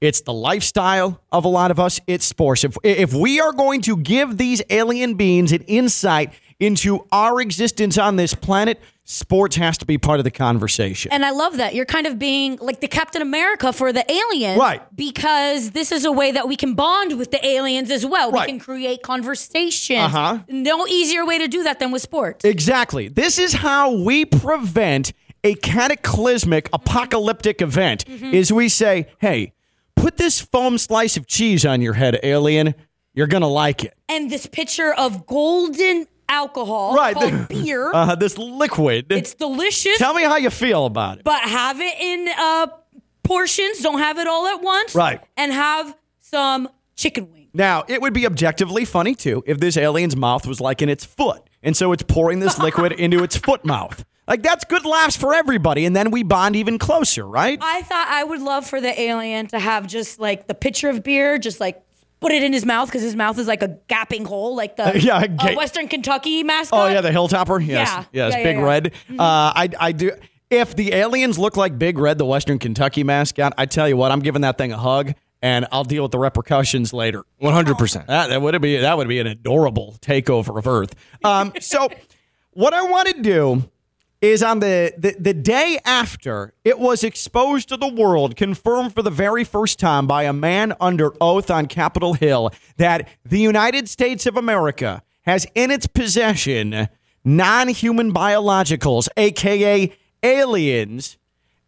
It's 0.00 0.20
the 0.20 0.32
lifestyle 0.32 1.20
of 1.32 1.44
a 1.44 1.48
lot 1.48 1.70
of 1.70 1.80
us. 1.80 2.00
It's 2.06 2.24
sports. 2.24 2.64
If, 2.64 2.76
if 2.84 3.12
we 3.12 3.40
are 3.40 3.52
going 3.52 3.82
to 3.82 3.96
give 3.96 4.38
these 4.38 4.62
alien 4.70 5.14
beings 5.14 5.52
an 5.52 5.62
insight 5.62 6.32
into 6.60 7.06
our 7.10 7.40
existence 7.40 7.98
on 7.98 8.16
this 8.16 8.34
planet, 8.34 8.80
sports 9.08 9.56
has 9.56 9.78
to 9.78 9.86
be 9.86 9.96
part 9.96 10.20
of 10.20 10.24
the 10.24 10.30
conversation. 10.30 11.10
And 11.10 11.24
I 11.24 11.30
love 11.30 11.56
that. 11.56 11.74
You're 11.74 11.86
kind 11.86 12.06
of 12.06 12.18
being 12.18 12.58
like 12.60 12.80
the 12.80 12.88
Captain 12.88 13.22
America 13.22 13.72
for 13.72 13.90
the 13.90 14.04
aliens. 14.10 14.58
Right. 14.58 14.82
Because 14.94 15.70
this 15.70 15.90
is 15.90 16.04
a 16.04 16.12
way 16.12 16.32
that 16.32 16.46
we 16.46 16.56
can 16.56 16.74
bond 16.74 17.18
with 17.18 17.30
the 17.30 17.44
aliens 17.44 17.90
as 17.90 18.04
well. 18.04 18.30
Right. 18.30 18.46
We 18.46 18.52
can 18.52 18.60
create 18.60 19.02
conversation. 19.02 19.96
Uh-huh. 19.96 20.40
No 20.48 20.86
easier 20.86 21.24
way 21.24 21.38
to 21.38 21.48
do 21.48 21.62
that 21.62 21.78
than 21.78 21.90
with 21.90 22.02
sports. 22.02 22.44
Exactly. 22.44 23.08
This 23.08 23.38
is 23.38 23.54
how 23.54 23.94
we 23.94 24.26
prevent 24.26 25.14
a 25.42 25.54
cataclysmic 25.54 26.68
apocalyptic 26.74 27.62
event 27.62 28.06
is 28.08 28.52
we 28.52 28.68
say, 28.68 29.06
"Hey, 29.18 29.54
put 29.96 30.16
this 30.18 30.40
foam 30.40 30.76
slice 30.76 31.16
of 31.16 31.26
cheese 31.26 31.64
on 31.64 31.80
your 31.80 31.94
head, 31.94 32.18
alien. 32.22 32.74
You're 33.14 33.28
going 33.28 33.42
to 33.42 33.46
like 33.46 33.84
it." 33.84 33.94
and 34.08 34.30
this 34.30 34.46
picture 34.46 34.92
of 34.92 35.26
golden 35.26 36.06
alcohol 36.28 36.94
Right. 36.94 37.14
called 37.14 37.48
beer. 37.48 37.90
Uh, 37.94 38.14
this 38.14 38.36
liquid. 38.38 39.06
it's 39.10 39.34
delicious. 39.34 39.98
Tell 39.98 40.14
me 40.14 40.22
how 40.22 40.36
you 40.36 40.50
feel 40.50 40.86
about 40.86 41.18
it. 41.18 41.24
but 41.24 41.40
have 41.42 41.80
it 41.80 41.94
in 42.00 42.28
uh, 42.38 42.66
portions. 43.22 43.80
Don't 43.80 43.98
have 43.98 44.18
it 44.18 44.26
all 44.26 44.46
at 44.46 44.62
once. 44.62 44.94
Right. 44.94 45.20
And 45.36 45.52
have 45.52 45.96
some 46.20 46.68
chicken 46.96 47.30
wings. 47.32 47.48
Now, 47.54 47.84
it 47.88 48.00
would 48.02 48.12
be 48.12 48.26
objectively 48.26 48.84
funny 48.84 49.14
too 49.14 49.42
if 49.46 49.58
this 49.58 49.76
alien's 49.76 50.16
mouth 50.16 50.46
was 50.46 50.60
like 50.60 50.82
in 50.82 50.88
its 50.88 51.04
foot. 51.04 51.42
And 51.62 51.76
so 51.76 51.92
it's 51.92 52.02
pouring 52.02 52.40
this 52.40 52.58
liquid 52.58 52.92
into 52.98 53.22
its 53.24 53.36
foot 53.36 53.64
mouth. 53.64 54.04
Like 54.26 54.42
that's 54.42 54.64
good 54.66 54.84
laughs 54.84 55.16
for 55.16 55.32
everybody 55.34 55.86
and 55.86 55.96
then 55.96 56.10
we 56.10 56.22
bond 56.22 56.54
even 56.54 56.78
closer, 56.78 57.26
right? 57.26 57.58
I 57.62 57.80
thought 57.82 58.06
I 58.10 58.22
would 58.24 58.42
love 58.42 58.66
for 58.66 58.78
the 58.80 59.00
alien 59.00 59.46
to 59.48 59.58
have 59.58 59.86
just 59.86 60.20
like 60.20 60.46
the 60.46 60.54
pitcher 60.54 60.90
of 60.90 61.02
beer, 61.02 61.38
just 61.38 61.60
like 61.60 61.82
put 62.20 62.32
it 62.32 62.42
in 62.42 62.52
his 62.52 62.64
mouth 62.64 62.88
because 62.88 63.02
his 63.02 63.14
mouth 63.16 63.38
is 63.38 63.46
like 63.46 63.62
a 63.62 63.78
gapping 63.88 64.26
hole, 64.26 64.54
like 64.56 64.76
the 64.76 64.98
Yeah, 65.02 65.24
uh, 65.38 65.54
Western 65.54 65.88
Kentucky 65.88 66.42
mascot. 66.42 66.78
Oh 66.90 66.92
yeah, 66.92 67.00
the 67.00 67.10
Hilltopper. 67.10 67.64
Yes, 67.64 67.88
Yeah. 67.88 68.04
yes, 68.12 68.32
Yeah, 68.32 68.38
yeah, 68.38 68.44
Big 68.44 68.56
yeah. 68.56 68.62
Red. 68.62 68.92
Uh, 69.10 69.14
I 69.18 69.68
I 69.78 69.92
do. 69.92 70.12
If 70.50 70.74
the 70.76 70.94
aliens 70.94 71.38
look 71.38 71.56
like 71.56 71.78
Big 71.78 71.98
Red, 71.98 72.16
the 72.18 72.24
Western 72.24 72.58
Kentucky 72.58 73.04
mascot, 73.04 73.52
I 73.58 73.66
tell 73.66 73.88
you 73.88 73.96
what, 73.98 74.10
I'm 74.10 74.20
giving 74.20 74.40
that 74.42 74.56
thing 74.56 74.72
a 74.72 74.78
hug, 74.78 75.12
and 75.42 75.66
I'll 75.70 75.84
deal 75.84 76.04
with 76.04 76.12
the 76.12 76.18
repercussions 76.18 76.94
later. 76.94 77.22
100%. 77.42 78.06
That, 78.06 78.28
that 78.28 78.40
would 78.40 78.60
be 78.62 78.78
that 78.78 78.96
would 78.96 79.08
be 79.08 79.18
an 79.18 79.26
adorable 79.26 79.96
takeover 80.00 80.58
of 80.58 80.66
Earth. 80.66 80.94
Um, 81.22 81.52
so, 81.60 81.88
what 82.52 82.72
I 82.72 82.82
want 82.82 83.08
to 83.08 83.20
do 83.20 83.68
is 84.20 84.42
on 84.42 84.58
the, 84.58 84.92
the 84.98 85.14
the 85.18 85.34
day 85.34 85.78
after 85.84 86.52
it 86.64 86.78
was 86.78 87.04
exposed 87.04 87.68
to 87.68 87.76
the 87.76 87.88
world, 87.88 88.36
confirmed 88.36 88.94
for 88.94 89.02
the 89.02 89.10
very 89.10 89.44
first 89.44 89.78
time 89.78 90.06
by 90.06 90.24
a 90.24 90.32
man 90.32 90.74
under 90.80 91.12
oath 91.20 91.50
on 91.50 91.66
Capitol 91.66 92.14
Hill 92.14 92.50
that 92.76 93.08
the 93.24 93.38
United 93.38 93.88
States 93.88 94.26
of 94.26 94.36
America 94.36 95.02
has 95.22 95.46
in 95.54 95.70
its 95.70 95.86
possession 95.86 96.88
non-human 97.24 98.12
biologicals, 98.12 99.08
aka 99.16 99.92
aliens, 100.22 101.16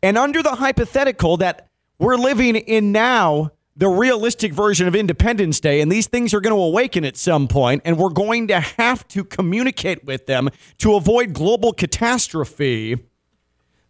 and 0.02 0.18
under 0.18 0.42
the 0.42 0.56
hypothetical 0.56 1.36
that 1.36 1.68
we're 1.98 2.16
living 2.16 2.56
in 2.56 2.90
now 2.90 3.52
the 3.80 3.88
realistic 3.88 4.52
version 4.52 4.86
of 4.86 4.94
Independence 4.94 5.58
Day, 5.58 5.80
and 5.80 5.90
these 5.90 6.06
things 6.06 6.34
are 6.34 6.40
going 6.42 6.54
to 6.54 6.62
awaken 6.62 7.02
at 7.02 7.16
some 7.16 7.48
point, 7.48 7.80
and 7.86 7.96
we're 7.96 8.10
going 8.10 8.46
to 8.48 8.60
have 8.60 9.08
to 9.08 9.24
communicate 9.24 10.04
with 10.04 10.26
them 10.26 10.50
to 10.76 10.96
avoid 10.96 11.32
global 11.32 11.72
catastrophe. 11.72 12.98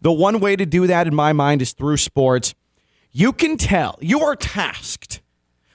The 0.01 0.13
one 0.13 0.39
way 0.39 0.55
to 0.55 0.65
do 0.65 0.87
that, 0.87 1.09
in 1.09 1.15
my 1.15 1.33
mind, 1.33 1.61
is 1.61 1.73
through 1.73 1.97
sports. 1.97 2.55
You 3.11 3.33
can 3.33 3.57
tell, 3.57 3.99
you 4.01 4.21
are 4.21 4.37
tasked 4.37 5.23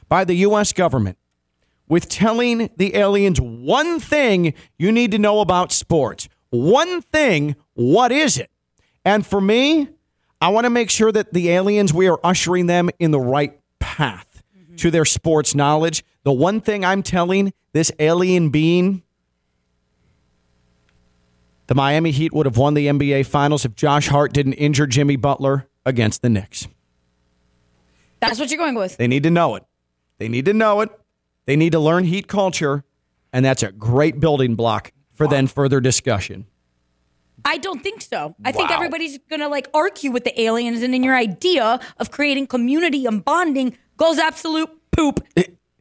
by 0.07 0.23
the 0.23 0.35
U.S. 0.35 0.71
government 0.71 1.17
with 1.89 2.07
telling 2.07 2.69
the 2.77 2.95
aliens 2.95 3.41
one 3.41 3.99
thing 3.99 4.53
you 4.79 4.93
need 4.93 5.11
to 5.11 5.19
know 5.19 5.41
about 5.41 5.73
sports. 5.73 6.29
One 6.51 7.01
thing, 7.01 7.57
what 7.73 8.13
is 8.13 8.37
it? 8.37 8.49
And 9.03 9.27
for 9.27 9.41
me, 9.41 9.89
I 10.39 10.47
want 10.47 10.63
to 10.63 10.69
make 10.69 10.89
sure 10.89 11.11
that 11.11 11.33
the 11.33 11.49
aliens, 11.49 11.93
we 11.93 12.07
are 12.07 12.19
ushering 12.23 12.67
them 12.67 12.89
in 12.97 13.11
the 13.11 13.19
right 13.19 13.59
path 13.95 14.43
to 14.75 14.91
their 14.91 15.05
sports 15.05 15.55
knowledge. 15.55 16.03
The 16.23 16.33
one 16.33 16.59
thing 16.59 16.83
I'm 16.83 17.01
telling 17.01 17.53
this 17.71 17.91
alien 17.97 18.49
being 18.49 19.03
the 21.67 21.75
Miami 21.75 22.11
Heat 22.11 22.33
would 22.33 22.45
have 22.45 22.57
won 22.57 22.73
the 22.73 22.87
NBA 22.87 23.25
Finals 23.25 23.63
if 23.65 23.73
Josh 23.75 24.07
Hart 24.07 24.33
didn't 24.33 24.53
injure 24.53 24.85
Jimmy 24.85 25.15
Butler 25.15 25.67
against 25.85 26.21
the 26.21 26.29
Knicks. 26.29 26.67
That's 28.19 28.39
what 28.39 28.51
you're 28.51 28.59
going 28.59 28.75
with. 28.75 28.97
They 28.97 29.07
need 29.07 29.23
to 29.23 29.31
know 29.31 29.55
it. 29.55 29.63
They 30.17 30.27
need 30.27 30.45
to 30.45 30.53
know 30.53 30.81
it. 30.81 30.89
They 31.45 31.55
need 31.55 31.71
to 31.71 31.79
learn 31.79 32.03
Heat 32.03 32.27
culture, 32.27 32.83
and 33.31 33.45
that's 33.45 33.63
a 33.63 33.71
great 33.71 34.19
building 34.19 34.55
block 34.55 34.91
for 35.13 35.27
then 35.27 35.47
further 35.47 35.79
discussion. 35.79 36.45
I 37.43 37.57
don't 37.57 37.81
think 37.81 38.01
so. 38.01 38.35
I 38.43 38.51
think 38.51 38.71
everybody's 38.71 39.19
gonna 39.29 39.47
like 39.49 39.69
argue 39.73 40.11
with 40.11 40.23
the 40.23 40.39
aliens, 40.41 40.81
and 40.81 40.93
in 40.93 41.03
your 41.03 41.15
idea 41.15 41.79
of 41.97 42.11
creating 42.11 42.47
community 42.47 43.05
and 43.05 43.23
bonding 43.23 43.77
goes 43.97 44.17
absolute 44.17 44.69
poop. 44.91 45.25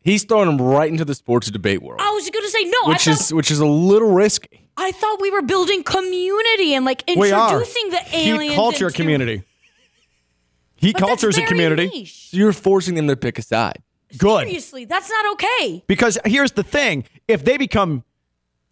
He's 0.02 0.24
throwing 0.24 0.48
him 0.50 0.60
right 0.60 0.90
into 0.90 1.04
the 1.04 1.14
sports 1.14 1.50
debate 1.50 1.82
world, 1.82 2.00
I 2.02 2.10
was 2.10 2.28
gonna 2.28 2.48
say 2.48 2.64
no. 2.64 2.78
which 2.88 3.08
I 3.08 3.12
thought, 3.14 3.20
is 3.20 3.34
which 3.34 3.50
is 3.50 3.60
a 3.60 3.66
little 3.66 4.12
risky. 4.12 4.68
I 4.76 4.90
thought 4.92 5.20
we 5.20 5.30
were 5.30 5.42
building 5.42 5.82
community 5.82 6.74
and 6.74 6.84
like 6.84 7.04
introducing 7.06 7.90
the 7.90 8.00
aliens. 8.12 8.42
Heat 8.52 8.54
culture 8.56 8.86
into- 8.86 8.96
community. 8.96 9.42
Heat 10.76 10.92
But 10.94 11.00
that's 11.00 11.08
culture 11.22 11.28
is 11.30 11.38
a 11.38 11.46
community. 11.46 11.86
niche. 11.88 12.30
So 12.30 12.36
you're 12.36 12.52
forcing 12.52 12.94
them 12.94 13.08
to 13.08 13.16
pick 13.16 13.38
a 13.38 13.42
side. 13.42 13.82
Good. 14.18 14.46
Seriously, 14.46 14.84
that's 14.84 15.08
not 15.08 15.32
okay. 15.32 15.82
Because 15.86 16.18
here's 16.26 16.52
the 16.52 16.62
thing 16.62 17.04
if 17.26 17.44
they 17.44 17.56
become 17.56 18.04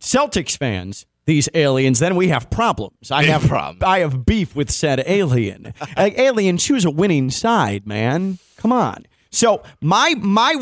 Celtics 0.01 0.57
fans, 0.57 1.07
these 1.25 1.49
aliens, 1.55 2.01
then 2.01 2.17
we 2.17 2.29
have 2.29 2.51
problems. 2.51 3.11
I 3.11 3.25
have 3.25 3.43
problems. 3.49 3.83
I 3.83 4.01
have 4.01 4.27
beef 4.27 4.55
with 4.55 4.71
said 4.71 5.03
alien. 5.07 5.73
like, 5.97 6.19
alien, 6.19 6.59
choose 6.59 6.85
a 6.85 6.91
winning 6.91 7.31
side, 7.31 7.87
man. 7.87 8.39
Come 8.57 8.73
on. 8.73 9.07
So 9.33 9.63
my 9.81 10.15
my 10.19 10.55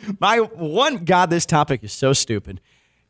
my 0.20 0.38
one 0.38 1.04
God, 1.04 1.28
this 1.30 1.44
topic 1.44 1.84
is 1.84 1.92
so 1.92 2.12
stupid. 2.12 2.60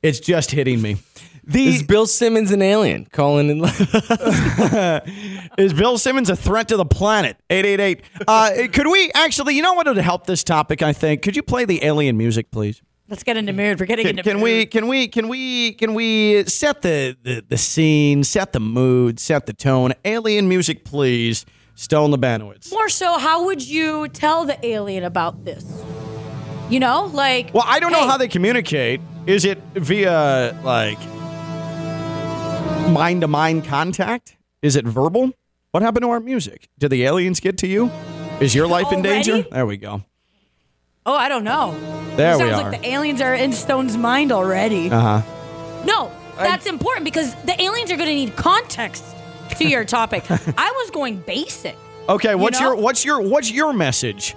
It's 0.03 0.19
just 0.19 0.51
hitting 0.51 0.83
me. 0.83 0.97
The 1.45 1.69
Is 1.69 1.83
Bill 1.83 2.07
Simmons 2.07 2.51
an 2.53 2.63
alien 2.63 3.07
calling 3.13 3.51
in? 3.51 3.65
Is 5.59 5.73
Bill 5.73 5.99
Simmons 5.99 6.31
a 6.31 6.37
threat 6.37 6.69
to 6.69 6.77
the 6.77 6.85
planet? 6.85 7.37
888. 7.51 8.03
Uh, 8.29 8.69
could 8.73 8.87
we 8.87 9.11
actually, 9.13 9.57
you 9.57 9.63
know 9.63 9.75
what 9.75 9.87
would 9.89 9.97
help 9.97 10.27
this 10.27 10.45
topic, 10.45 10.83
I 10.83 10.93
think? 10.93 11.23
Could 11.23 11.35
you 11.35 11.43
play 11.43 11.65
the 11.65 11.85
alien 11.85 12.17
music, 12.17 12.53
please? 12.53 12.81
Let's 13.09 13.25
get 13.25 13.37
into 13.37 13.53
mood. 13.53 13.81
We're 13.81 13.87
getting 13.87 14.07
Can, 14.07 14.19
into 14.19 14.23
can 14.31 14.37
mood. 14.39 14.45
we 14.45 14.67
can 14.67 14.87
we 14.89 15.09
can 15.09 15.29
we 15.29 15.73
can 15.75 15.95
we 15.95 16.45
set 16.45 16.83
the, 16.83 17.17
the 17.23 17.45
the 17.47 17.59
scene, 17.59 18.23
set 18.25 18.53
the 18.53 18.61
mood, 18.61 19.19
set 19.21 19.47
the 19.47 19.53
tone? 19.53 19.93
Alien 20.05 20.49
music, 20.49 20.85
please. 20.85 21.45
Stone 21.75 22.13
Lebanowitz. 22.13 22.71
More 22.71 22.89
so, 22.89 23.19
how 23.19 23.45
would 23.47 23.67
you 23.67 24.09
tell 24.09 24.45
the 24.45 24.65
alien 24.65 25.05
about 25.05 25.45
this? 25.45 25.65
You 26.71 26.81
know, 26.81 27.07
like. 27.13 27.53
Well, 27.53 27.65
I 27.67 27.81
don't 27.81 27.93
know 27.93 28.07
how 28.07 28.17
they 28.17 28.29
communicate. 28.29 29.01
Is 29.27 29.45
it 29.45 29.59
via 29.75 30.59
like 30.65 30.99
mind 32.91 33.21
to 33.23 33.29
mind 33.29 33.65
contact? 33.65 34.37
Is 34.63 34.77
it 34.77 34.85
verbal? 34.87 35.33
What 35.71 35.83
happened 35.83 36.05
to 36.05 36.11
our 36.11 36.21
music? 36.21 36.69
Did 36.79 36.91
the 36.91 37.05
aliens 37.05 37.41
get 37.41 37.59
to 37.59 37.67
you? 37.67 37.91
Is 38.41 38.55
your 38.55 38.67
life 38.67 38.93
in 38.93 39.03
danger? 39.03 39.43
There 39.51 39.67
we 39.67 39.77
go. 39.77 40.03
Oh, 41.07 41.15
I 41.17 41.29
don't 41.29 41.45
know. 41.45 41.75
There 42.17 42.37
Sounds 42.37 42.43
we 42.45 42.51
are. 42.51 42.71
like 42.71 42.81
the 42.81 42.89
aliens 42.89 43.21
are 43.21 43.35
in 43.35 43.53
Stone's 43.53 43.97
mind 43.97 44.33
already. 44.33 44.91
Uh 44.91 45.21
huh. 45.21 45.85
No, 45.85 46.13
that's 46.37 46.67
important 46.67 47.05
because 47.05 47.35
the 47.45 47.61
aliens 47.61 47.91
are 47.91 47.97
going 47.97 48.09
to 48.09 48.15
need 48.15 48.37
context 48.37 49.05
to 49.59 49.65
your 49.69 49.85
topic. 49.85 50.25
I 50.31 50.71
was 50.77 50.91
going 50.91 51.19
basic. 51.19 51.77
Okay, 52.09 52.35
what's 52.35 52.61
know? 52.61 52.73
your 52.75 52.77
what's 52.77 53.05
your 53.05 53.21
what's 53.21 53.51
your 53.51 53.73
message 53.73 54.35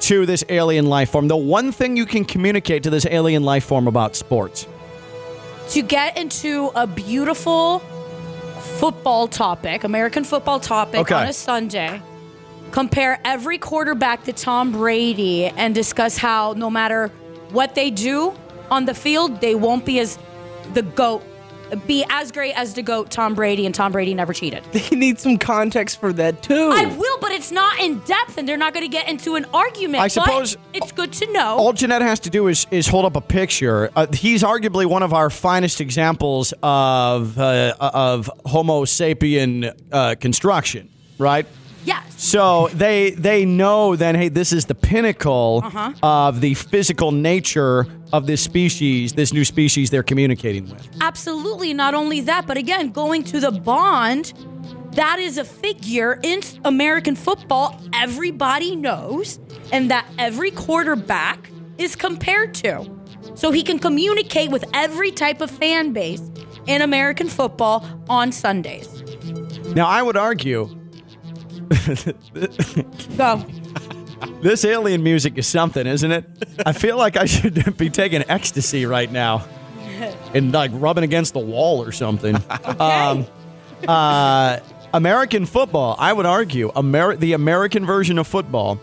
to 0.00 0.26
this 0.26 0.44
alien 0.48 0.86
life 0.86 1.10
form? 1.10 1.28
The 1.28 1.36
one 1.36 1.70
thing 1.72 1.96
you 1.96 2.06
can 2.06 2.24
communicate 2.24 2.82
to 2.82 2.90
this 2.90 3.06
alien 3.06 3.42
life 3.44 3.64
form 3.64 3.86
about 3.86 4.16
sports. 4.16 4.66
to 5.70 5.80
get 5.82 6.18
into 6.18 6.70
a 6.74 6.86
beautiful 6.86 7.78
football 8.78 9.28
topic, 9.28 9.84
American 9.84 10.24
football 10.24 10.60
topic 10.60 11.00
Okay. 11.00 11.14
on 11.14 11.26
a 11.26 11.32
Sunday. 11.32 12.02
Compare 12.72 13.20
every 13.24 13.56
quarterback 13.58 14.24
to 14.24 14.32
Tom 14.32 14.72
Brady 14.72 15.46
and 15.46 15.74
discuss 15.74 16.18
how 16.18 16.54
no 16.56 16.68
matter 16.68 17.08
what 17.50 17.74
they 17.76 17.90
do 17.90 18.34
on 18.70 18.84
the 18.84 18.94
field, 18.94 19.40
they 19.40 19.54
won't 19.54 19.84
be 19.86 20.00
as 20.00 20.18
the 20.74 20.82
GOAT, 20.82 21.22
be 21.76 22.04
as 22.08 22.32
great 22.32 22.52
as 22.58 22.74
the 22.74 22.82
GOAT 22.82 23.10
Tom 23.10 23.34
Brady, 23.34 23.66
and 23.66 23.74
Tom 23.74 23.92
Brady 23.92 24.14
never 24.14 24.32
cheated. 24.32 24.64
They 24.74 24.96
need 24.96 25.18
some 25.18 25.38
context 25.38 25.98
for 25.98 26.12
that 26.12 26.42
too. 26.42 26.70
I 26.72 26.86
will, 26.86 27.18
but 27.20 27.30
it's 27.32 27.50
not 27.50 27.80
in 27.80 28.00
depth, 28.00 28.36
and 28.38 28.46
they're 28.48 28.56
not 28.56 28.74
going 28.74 28.84
to 28.84 28.90
get 28.92 29.08
into 29.08 29.34
an 29.34 29.46
argument. 29.54 30.02
I 30.02 30.06
but 30.06 30.12
suppose- 30.12 30.56
it's 30.72 30.92
good 30.92 31.12
to 31.14 31.32
know. 31.32 31.56
All 31.56 31.72
Jeanette 31.72 32.02
has 32.02 32.20
to 32.20 32.30
do 32.30 32.48
is 32.48 32.66
is 32.70 32.86
hold 32.86 33.04
up 33.04 33.16
a 33.16 33.20
picture. 33.20 33.90
Uh, 33.96 34.06
he's 34.12 34.42
arguably 34.42 34.86
one 34.86 35.02
of 35.02 35.12
our 35.12 35.30
finest 35.30 35.80
examples 35.80 36.52
of 36.62 37.38
uh, 37.38 37.74
of 37.80 38.30
Homo 38.44 38.84
sapien 38.84 39.72
uh, 39.92 40.14
construction, 40.16 40.88
right? 41.18 41.46
Yes. 41.84 42.02
So 42.16 42.68
they 42.72 43.10
they 43.10 43.44
know 43.44 43.96
then, 43.96 44.14
hey, 44.14 44.28
this 44.28 44.52
is 44.52 44.64
the 44.66 44.74
pinnacle 44.74 45.62
Uh-huh. 45.64 45.92
of 46.02 46.40
the 46.40 46.54
physical 46.54 47.12
nature 47.12 47.86
of 48.12 48.26
this 48.26 48.42
species, 48.42 49.12
this 49.12 49.32
new 49.32 49.44
species 49.44 49.90
they're 49.90 50.02
communicating 50.02 50.68
with. 50.70 50.88
Absolutely. 51.00 51.74
Not 51.74 51.94
only 51.94 52.20
that, 52.22 52.46
but 52.46 52.56
again, 52.56 52.90
going 52.90 53.24
to 53.24 53.40
the 53.40 53.50
bond, 53.50 54.32
that 54.92 55.18
is 55.18 55.38
a 55.38 55.44
figure 55.44 56.20
in 56.22 56.40
American 56.64 57.16
football 57.16 57.80
everybody 57.92 58.76
knows 58.76 59.40
and 59.72 59.90
that 59.90 60.06
every 60.18 60.50
quarterback 60.52 61.50
is 61.78 61.96
compared 61.96 62.54
to. 62.54 62.88
So 63.34 63.50
he 63.50 63.62
can 63.64 63.78
communicate 63.80 64.50
with 64.50 64.64
every 64.72 65.10
type 65.10 65.40
of 65.40 65.50
fan 65.50 65.92
base 65.92 66.22
in 66.66 66.82
American 66.82 67.28
football 67.28 67.84
on 68.08 68.30
Sundays. 68.30 68.88
Now, 69.74 69.86
I 69.86 70.00
would 70.02 70.16
argue 70.16 70.68
Go. 73.16 73.44
this 74.42 74.64
alien 74.64 75.02
music 75.02 75.36
is 75.38 75.46
something, 75.46 75.86
isn't 75.86 76.10
it? 76.12 76.24
I 76.64 76.72
feel 76.72 76.96
like 76.96 77.16
I 77.16 77.24
should 77.26 77.76
be 77.78 77.90
taking 77.90 78.24
ecstasy 78.28 78.86
right 78.86 79.10
now 79.10 79.46
and 80.34 80.52
like 80.52 80.70
rubbing 80.74 81.04
against 81.04 81.32
the 81.34 81.40
wall 81.40 81.82
or 81.82 81.92
something. 81.92 82.36
Um, 82.80 83.26
uh, 83.86 84.58
American 84.92 85.46
football, 85.46 85.96
I 85.98 86.12
would 86.12 86.26
argue, 86.26 86.70
Ameri- 86.72 87.18
the 87.18 87.32
American 87.32 87.84
version 87.86 88.18
of 88.18 88.26
football 88.26 88.80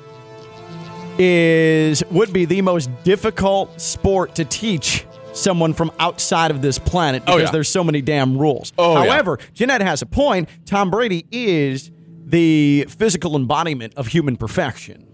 is 1.17 2.03
would 2.11 2.31
be 2.33 2.45
the 2.45 2.61
most 2.61 2.89
difficult 3.03 3.79
sport 3.81 4.35
to 4.35 4.45
teach 4.45 5.05
someone 5.33 5.73
from 5.73 5.91
outside 5.99 6.51
of 6.51 6.61
this 6.61 6.77
planet 6.77 7.23
because 7.25 7.41
Oh, 7.41 7.43
yeah. 7.45 7.51
there's 7.51 7.69
so 7.69 7.83
many 7.83 8.01
damn 8.01 8.37
rules. 8.37 8.73
Oh, 8.77 8.93
yeah. 9.03 9.09
However, 9.11 9.39
Jeanette 9.53 9.81
has 9.81 10.01
a 10.01 10.05
point. 10.05 10.49
Tom 10.65 10.89
Brady 10.91 11.25
is 11.31 11.89
the 12.31 12.85
physical 12.89 13.35
embodiment 13.35 13.93
of 13.95 14.07
human 14.07 14.37
perfection. 14.37 15.05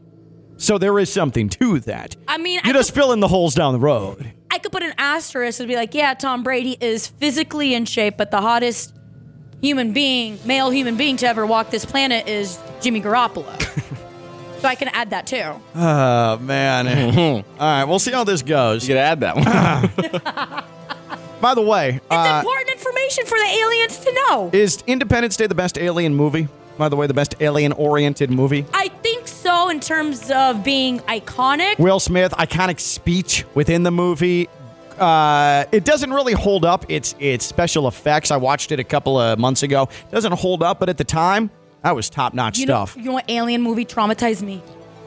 So 0.58 0.78
there 0.78 0.98
is 1.00 1.12
something 1.12 1.50
to 1.50 1.80
that. 1.82 2.16
I 2.28 2.38
mean, 2.38 2.56
You 2.64 2.72
I 2.72 2.74
just 2.74 2.94
fill 2.94 3.12
in 3.12 3.20
the 3.20 3.28
holes 3.28 3.54
down 3.56 3.74
the 3.74 3.80
road. 3.80 4.32
I 4.50 4.60
could 4.60 4.72
put 4.72 4.82
an 4.84 4.94
asterisk 4.98 5.60
and 5.60 5.68
be 5.68 5.76
like, 5.76 5.94
yeah, 5.94 6.14
Tom 6.14 6.42
Brady 6.44 6.78
is 6.80 7.08
physically 7.08 7.74
in 7.76 7.86
shape, 7.86 8.18
but 8.18 8.32
the 8.32 8.42
hottest 8.42 8.96
human 9.62 9.94
being, 9.94 10.40
male 10.46 10.70
human 10.72 10.96
being 10.98 11.18
to 11.18 11.28
ever 11.28 11.46
walk 11.46 11.70
this 11.70 11.86
planet 11.86 12.28
is 12.28 12.60
Jimmy 12.82 13.02
Garoppolo. 13.02 13.46
so 14.62 14.68
I 14.68 14.74
can 14.76 14.88
add 14.90 15.12
that 15.12 15.28
too. 15.28 15.44
Oh 15.76 16.38
man! 16.40 16.88
All 17.18 17.44
right, 17.60 17.84
we'll 17.84 18.00
see 18.00 18.12
how 18.12 18.24
this 18.24 18.42
goes. 18.42 18.88
You 18.88 18.96
gotta 18.96 19.06
add 19.08 19.20
that 19.22 19.36
one. 19.36 20.64
By 21.42 21.54
the 21.54 21.62
way, 21.62 21.90
It's 21.96 22.04
uh, 22.10 22.42
important 22.44 22.70
information 22.72 23.26
for 23.26 23.38
the 23.38 23.46
aliens 23.62 23.98
to 24.00 24.14
know. 24.14 24.50
is 24.54 24.84
Independence 24.88 25.38
Day 25.38 25.46
the 25.46 25.54
best 25.56 25.78
alien 25.78 26.16
movie? 26.16 26.48
By 26.78 26.90
the 26.90 26.96
way, 26.96 27.08
the 27.08 27.14
best 27.14 27.36
alien-oriented 27.40 28.30
movie. 28.32 28.66
I 28.74 28.88
think 28.90 29.28
so 29.28 29.70
in 29.70 29.80
terms 29.80 30.30
of 30.32 30.64
being 30.64 31.00
iconic. 31.02 31.80
Will 31.80 32.00
Smith, 32.00 32.32
iconic 32.34 32.80
speech 32.80 33.46
within 33.56 33.84
the 33.84 33.92
movie. 33.92 34.48
Uh, 35.00 35.66
it 35.72 35.86
doesn't 35.86 36.12
really 36.12 36.34
hold 36.34 36.66
up. 36.66 36.86
It's 36.90 37.14
it's 37.20 37.46
special 37.46 37.88
effects. 37.88 38.32
I 38.32 38.38
watched 38.38 38.72
it 38.72 38.80
a 38.80 38.84
couple 38.84 39.20
of 39.20 39.38
months 39.38 39.62
ago. 39.64 39.90
doesn't 40.12 40.32
hold 40.34 40.64
up, 40.64 40.80
but 40.80 40.90
at 40.90 40.98
the 40.98 41.04
time, 41.04 41.52
that 41.84 41.96
was 41.96 42.10
top-notch 42.10 42.58
You 42.58 42.66
know, 42.66 42.86
stuff. 42.86 42.98
you 42.98 43.04
know 43.04 43.14
what 43.14 43.26
alien 43.30 43.62
movie 43.62 43.86
traumatized 43.86 44.42
me? 44.42 44.64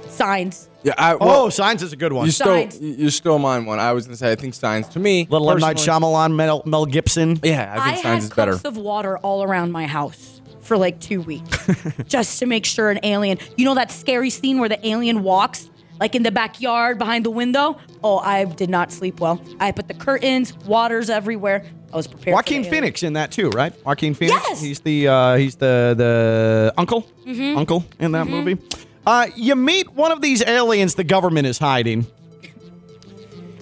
Signs. 0.09 0.68
yeah, 0.83 0.92
I, 0.98 1.16
oh, 1.20 1.48
Signs 1.50 1.83
is 1.83 1.92
a 1.92 1.96
good 1.96 2.12
one. 2.12 2.26
you 2.26 2.33
stole 2.33 2.54
Signs. 2.70 2.80
you 2.80 2.94
you 2.94 3.11
stole 3.11 3.38
mine 3.38 3.64
one. 3.64 3.80
I 3.80 3.92
was 3.92 4.06
gonna 4.06 4.16
say 4.16 4.30
I 4.30 4.35
think 4.37 4.54
Signs 4.54 4.87
to 4.90 4.98
me. 5.00 5.26
Little 5.30 5.50
M 5.50 5.59
Night 5.59 5.76
Shyamalan, 5.76 6.35
Mel, 6.35 6.62
Mel 6.66 6.87
Gibson. 6.87 7.38
Yeah, 7.42 7.70
I 7.72 7.74
think 7.74 7.96
I 7.96 8.00
Steins 8.00 8.04
had 8.04 8.22
is 8.24 8.30
better. 8.30 8.52
cups 8.52 8.64
of 8.64 8.76
water 8.76 9.18
all 9.18 9.42
around 9.42 9.72
my 9.72 9.87
house 9.87 10.39
for 10.70 10.76
like 10.78 11.00
two 11.00 11.20
weeks 11.20 11.68
just 12.06 12.38
to 12.38 12.46
make 12.46 12.64
sure 12.64 12.90
an 12.90 13.00
alien. 13.02 13.38
You 13.56 13.64
know 13.64 13.74
that 13.74 13.90
scary 13.90 14.30
scene 14.30 14.61
where 14.61 14.68
the 14.68 14.78
alien 14.87 15.24
walks 15.24 15.68
like 15.98 16.14
in 16.14 16.22
the 16.22 16.30
backyard 16.30 16.96
behind 16.96 17.26
the 17.26 17.30
window? 17.30 17.76
Oh, 18.04 18.18
I 18.18 18.44
did 18.44 18.70
not 18.70 18.92
sleep 18.92 19.18
well. 19.18 19.42
I 19.59 19.72
put 19.72 19.88
the 19.88 19.94
curtains, 19.94 20.54
waters 20.59 21.11
everywhere. 21.11 21.66
I 21.92 21.96
was 21.96 22.06
prepared. 22.06 22.35
for 22.35 22.37
Joaquin. 22.37 22.62
Phoenix 22.62 23.02
in 23.02 23.14
that 23.14 23.33
too, 23.33 23.50
right? 23.50 23.72
Joaquin 23.85 24.14
Phoenix. 24.14 24.40
Yes. 24.48 24.61
He's 24.62 24.78
the 24.78 25.09
uh, 25.09 25.35
he's 25.35 25.56
the 25.56 25.94
the 25.98 26.72
uncle 26.78 27.02
Mm-hmm. 27.26 27.59
uncle 27.59 27.85
in 27.98 28.12
that 28.12 28.28
movie. 28.28 28.56
Uh, 29.04 29.26
you 29.35 29.56
meet 29.56 29.90
one 29.94 30.12
of 30.12 30.20
these 30.20 30.40
aliens 30.46 30.94
the 30.94 31.02
government 31.02 31.48
is 31.48 31.59
hiding. 31.59 32.06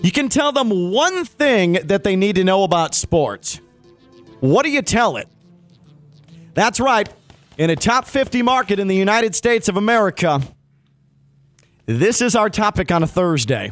You 0.03 0.13
can 0.13 0.29
tell 0.29 0.53
them 0.53 0.93
one 0.93 1.25
thing 1.25 1.73
that 1.85 2.05
they 2.05 2.17
need 2.17 2.35
to 2.37 2.45
know 2.45 2.65
about 2.65 2.95
sports. 2.95 3.61
What 4.41 4.65
do 4.65 4.71
you 4.71 4.83
tell 4.83 5.17
it? 5.17 5.27
That's 6.59 6.81
right. 6.81 7.09
In 7.57 7.71
a 7.71 7.77
top 7.77 8.05
50 8.05 8.43
market 8.43 8.81
in 8.81 8.89
the 8.89 8.97
United 8.97 9.37
States 9.37 9.69
of 9.69 9.77
America, 9.77 10.43
this 11.87 12.21
is 12.21 12.35
our 12.35 12.51
topic 12.51 12.91
on 12.91 13.05
a 13.05 13.07
Thursday. 13.07 13.71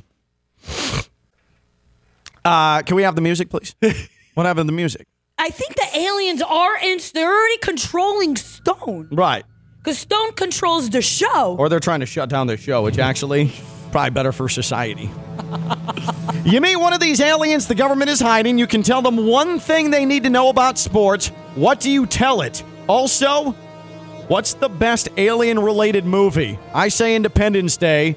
Uh, 2.44 2.82
can 2.82 2.94
we 2.94 3.02
have 3.02 3.16
the 3.16 3.20
music, 3.20 3.50
please? 3.50 3.74
what 4.34 4.46
happened 4.46 4.68
to 4.68 4.72
the 4.72 4.76
music? 4.76 5.04
I 5.36 5.48
think 5.50 5.74
the 5.74 5.98
aliens 5.98 6.40
are 6.42 6.76
in. 6.80 7.00
They're 7.12 7.28
already 7.28 7.58
controlling 7.58 8.36
Stone 8.36 9.08
Right. 9.10 9.44
because 9.78 9.98
Stone 9.98 10.34
controls 10.34 10.88
the 10.88 11.02
show. 11.02 11.56
Or 11.58 11.68
they're 11.68 11.80
trying 11.80 12.00
to 12.00 12.06
shut 12.06 12.28
down 12.28 12.46
the 12.46 12.56
show, 12.56 12.84
which 12.84 13.00
actually 13.00 13.50
probably 13.90 14.10
better 14.10 14.30
for 14.30 14.48
society. 14.48 15.10
you 16.44 16.60
meet 16.60 16.76
one 16.76 16.92
of 16.92 17.00
these 17.00 17.20
aliens 17.20 17.66
the 17.66 17.74
government 17.74 18.10
is 18.10 18.20
hiding. 18.20 18.58
You 18.58 18.68
can 18.68 18.84
tell 18.84 19.02
them 19.02 19.26
one 19.26 19.58
thing 19.58 19.90
they 19.90 20.04
need 20.04 20.22
to 20.22 20.30
know 20.30 20.50
about 20.50 20.78
sports. 20.78 21.32
What 21.56 21.80
do 21.80 21.90
you 21.90 22.06
tell 22.06 22.42
it? 22.42 22.62
Also, 22.88 23.50
what's 24.28 24.54
the 24.54 24.68
best 24.68 25.08
alien 25.16 25.58
related 25.58 26.04
movie? 26.04 26.58
I 26.72 26.88
say 26.88 27.16
Independence 27.16 27.76
Day. 27.76 28.16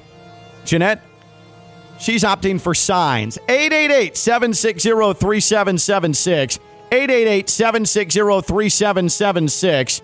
Jeanette, 0.64 1.02
she's 1.98 2.22
opting 2.22 2.60
for 2.60 2.74
signs. 2.74 3.38
888 3.48 4.16
760 4.16 4.90
3776. 4.90 6.58
888 6.92 7.48
760 7.48 8.20
3776. 8.20 10.02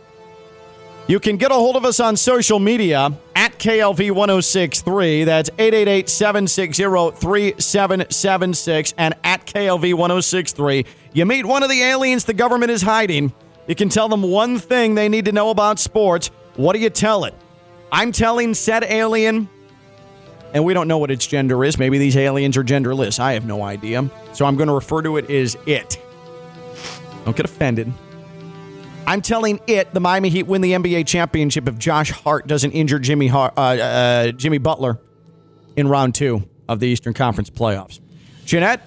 You 1.09 1.21
can 1.21 1.37
get 1.37 1.53
a 1.53 1.55
hold 1.55 1.77
of 1.77 1.85
us 1.85 2.01
on 2.01 2.17
social 2.17 2.59
media 2.59 3.13
at 3.37 3.57
KLV1063. 3.61 5.25
That's 5.25 5.51
888 5.51 6.09
760 6.09 6.83
3776 6.83 8.95
and 8.99 9.15
at 9.23 9.47
KLV1063. 9.47 10.85
You 11.13 11.25
meet 11.25 11.47
one 11.47 11.63
of 11.63 11.71
the 11.71 11.81
aliens 11.81 12.25
the 12.25 12.35
government 12.35 12.73
is 12.73 12.83
hiding. 12.83 13.33
You 13.67 13.75
can 13.75 13.89
tell 13.89 14.09
them 14.09 14.23
one 14.23 14.59
thing 14.59 14.95
they 14.95 15.09
need 15.09 15.25
to 15.25 15.33
know 15.33 15.51
about 15.51 15.79
sports. 15.79 16.31
What 16.55 16.75
do 16.75 16.79
you 16.79 16.91
tell 16.91 17.25
it? 17.25 17.35
I'm 17.91 18.13
telling 18.13 18.55
said 18.55 18.85
alien 18.85 19.49
and 20.55 20.65
we 20.65 20.73
don't 20.73 20.89
know 20.89 20.99
what 20.99 21.11
its 21.11 21.27
gender 21.27 21.65
is. 21.65 21.79
Maybe 21.79 21.99
these 21.99 22.17
aliens 22.17 22.57
are 22.57 22.65
genderless. 22.65 23.21
I 23.21 23.33
have 23.35 23.45
no 23.45 23.63
idea. 23.63 24.11
So 24.33 24.47
I'm 24.47 24.57
going 24.57 24.69
to 24.69 24.75
refer 24.75 25.03
to 25.03 25.17
it 25.19 25.31
as 25.31 25.57
it. 25.67 26.01
Don't 27.25 27.37
get 27.37 27.45
offended. 27.45 27.93
I'm 29.07 29.21
telling 29.21 29.61
it 29.67 29.93
the 29.93 30.01
Miami 30.01 30.31
Heat 30.31 30.45
win 30.45 30.63
the 30.63 30.73
NBA 30.73 31.07
championship 31.07 31.69
if 31.69 31.79
Josh 31.79 32.11
Hart 32.11 32.47
doesn't 32.47 32.73
injure 32.73 32.99
Jimmy 32.99 33.27
Har- 33.29 33.53
uh, 33.57 33.61
uh, 33.61 34.33
Jimmy 34.33 34.59
Butler 34.59 34.99
in 35.77 35.89
round 35.89 36.15
two 36.15 36.49
of 36.69 36.81
the 36.81 36.89
Eastern 36.89 37.15
Conference 37.15 37.51
playoffs. 37.51 38.01
Jeanette, 38.45 38.81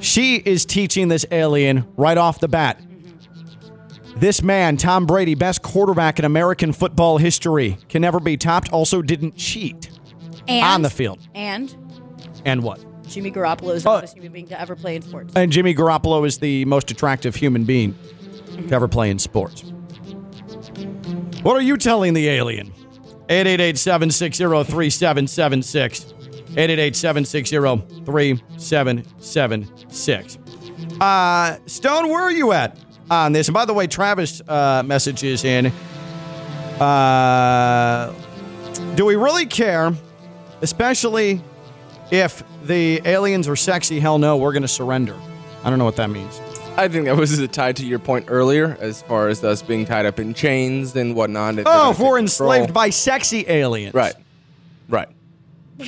she 0.00 0.36
is 0.36 0.64
teaching 0.64 1.08
this 1.08 1.26
alien 1.30 1.86
right 1.96 2.16
off 2.16 2.40
the 2.40 2.48
bat. 2.48 2.80
This 4.16 4.42
man, 4.42 4.76
Tom 4.76 5.06
Brady, 5.06 5.34
best 5.34 5.62
quarterback 5.62 6.18
in 6.18 6.24
American 6.24 6.72
football 6.72 7.18
history, 7.18 7.78
can 7.88 8.02
never 8.02 8.20
be 8.20 8.36
topped. 8.36 8.72
Also, 8.72 9.02
didn't 9.02 9.36
cheat 9.36 9.90
And, 10.48 10.64
on 10.64 10.82
the 10.82 10.90
field. 10.90 11.20
And 11.34 11.74
And 12.44 12.62
what? 12.62 12.84
Jimmy 13.08 13.30
Garoppolo 13.30 13.74
is 13.74 13.84
the 13.84 13.90
most 13.90 14.14
human 14.14 14.32
being 14.32 14.48
to 14.48 14.60
ever 14.60 14.76
play 14.76 14.96
in 14.96 15.02
sports. 15.02 15.32
And 15.34 15.50
Jimmy 15.52 15.74
Garoppolo 15.74 16.26
is 16.26 16.38
the 16.38 16.64
most 16.66 16.90
attractive 16.90 17.34
human 17.34 17.64
being 17.64 17.94
to 18.68 18.74
ever 18.74 18.88
play 18.88 19.10
in 19.10 19.18
sports. 19.18 19.62
What 21.42 21.56
are 21.56 21.62
you 21.62 21.76
telling 21.76 22.14
the 22.14 22.28
alien? 22.28 22.72
888 23.30 23.76
760 23.78 24.44
3776. 24.64 26.14
888 26.56 26.96
760 26.96 27.56
3776. 28.04 30.38
Uh, 31.00 31.56
Stone, 31.66 32.08
where 32.08 32.22
are 32.22 32.32
you 32.32 32.52
at 32.52 32.76
on 33.10 33.32
this? 33.32 33.48
And 33.48 33.54
by 33.54 33.64
the 33.64 33.74
way, 33.74 33.86
Travis 33.86 34.42
uh, 34.48 34.82
messages 34.84 35.44
in. 35.44 35.72
Uh, 36.80 38.12
do 38.94 39.04
we 39.04 39.16
really 39.16 39.46
care, 39.46 39.92
especially 40.62 41.42
if 42.10 42.42
the 42.64 43.00
aliens 43.04 43.48
are 43.48 43.56
sexy? 43.56 44.00
Hell 44.00 44.18
no, 44.18 44.36
we're 44.36 44.52
going 44.52 44.62
to 44.62 44.68
surrender. 44.68 45.16
I 45.64 45.70
don't 45.70 45.78
know 45.78 45.84
what 45.84 45.96
that 45.96 46.10
means. 46.10 46.40
I 46.76 46.86
think 46.86 47.06
that 47.06 47.16
was 47.16 47.44
tied 47.48 47.74
to 47.76 47.84
your 47.84 47.98
point 47.98 48.26
earlier, 48.28 48.76
as 48.80 49.02
far 49.02 49.26
as 49.26 49.42
us 49.42 49.62
being 49.62 49.84
tied 49.84 50.06
up 50.06 50.20
in 50.20 50.32
chains 50.32 50.94
and 50.94 51.16
whatnot. 51.16 51.58
Oh, 51.66 51.90
if 51.90 51.98
we're 51.98 52.18
control. 52.18 52.52
enslaved 52.52 52.72
by 52.72 52.90
sexy 52.90 53.44
aliens. 53.48 53.94
Right. 53.94 54.14
Right. 54.88 55.08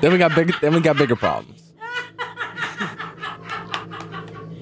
then 0.00 0.12
we 0.12 0.16
got 0.16 0.34
big. 0.34 0.54
Then 0.62 0.72
we 0.72 0.80
got 0.80 0.96
bigger 0.96 1.14
problems. 1.14 1.51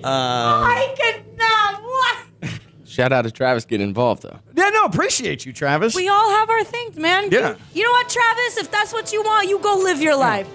I 0.05 0.95
cannot. 0.97 1.83
What? 1.83 2.61
Shout 2.87 3.13
out 3.13 3.23
to 3.23 3.31
Travis 3.31 3.65
getting 3.65 3.87
involved 3.87 4.23
though. 4.23 4.39
Yeah, 4.57 4.71
no, 4.71 4.85
appreciate 4.85 5.47
you, 5.47 5.53
Travis. 5.53 5.95
We 5.95 6.09
all 6.09 6.31
have 6.31 6.51
our 6.51 6.65
things, 6.65 6.97
man. 6.97 7.31
Yeah. 7.31 7.55
You 7.73 7.85
know 7.85 7.91
what, 7.91 8.09
Travis? 8.09 8.57
If 8.59 8.71
that's 8.71 8.93
what 8.93 9.13
you 9.13 9.23
want, 9.23 9.49
you 9.49 9.59
go 9.61 9.77
live 9.77 10.01
your 10.03 10.17
life. 10.17 10.49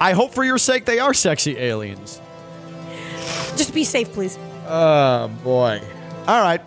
I 0.00 0.12
hope 0.12 0.32
for 0.32 0.44
your 0.44 0.58
sake 0.58 0.84
they 0.84 0.98
are 0.98 1.14
sexy 1.14 1.58
aliens. 1.58 2.20
Just 3.56 3.74
be 3.74 3.84
safe, 3.84 4.12
please. 4.12 4.38
Oh, 4.66 5.28
boy. 5.44 5.80
All 6.26 6.42
right. 6.42 6.60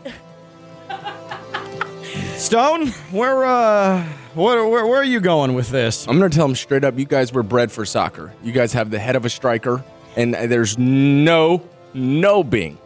Stone, 2.36 2.88
where, 3.12 3.44
uh, 3.46 4.04
where, 4.36 4.68
where, 4.68 4.86
where 4.86 5.00
are 5.00 5.04
you 5.06 5.20
going 5.20 5.54
with 5.54 5.70
this? 5.70 6.08
I'm 6.08 6.18
gonna 6.18 6.30
tell 6.30 6.48
them 6.48 6.56
straight 6.56 6.84
up. 6.84 6.98
You 6.98 7.06
guys 7.06 7.32
were 7.34 7.44
bred 7.44 7.72
for 7.72 7.86
soccer. 7.86 8.34
You 8.44 8.52
guys 8.52 8.74
have 8.74 8.90
the 8.92 9.00
head 9.00 9.16
of 9.16 9.26
a 9.26 9.30
striker, 9.30 9.84
and 10.16 10.34
there's 10.34 10.78
no 10.78 11.60
no 11.94 12.44
Bing. 12.44 12.78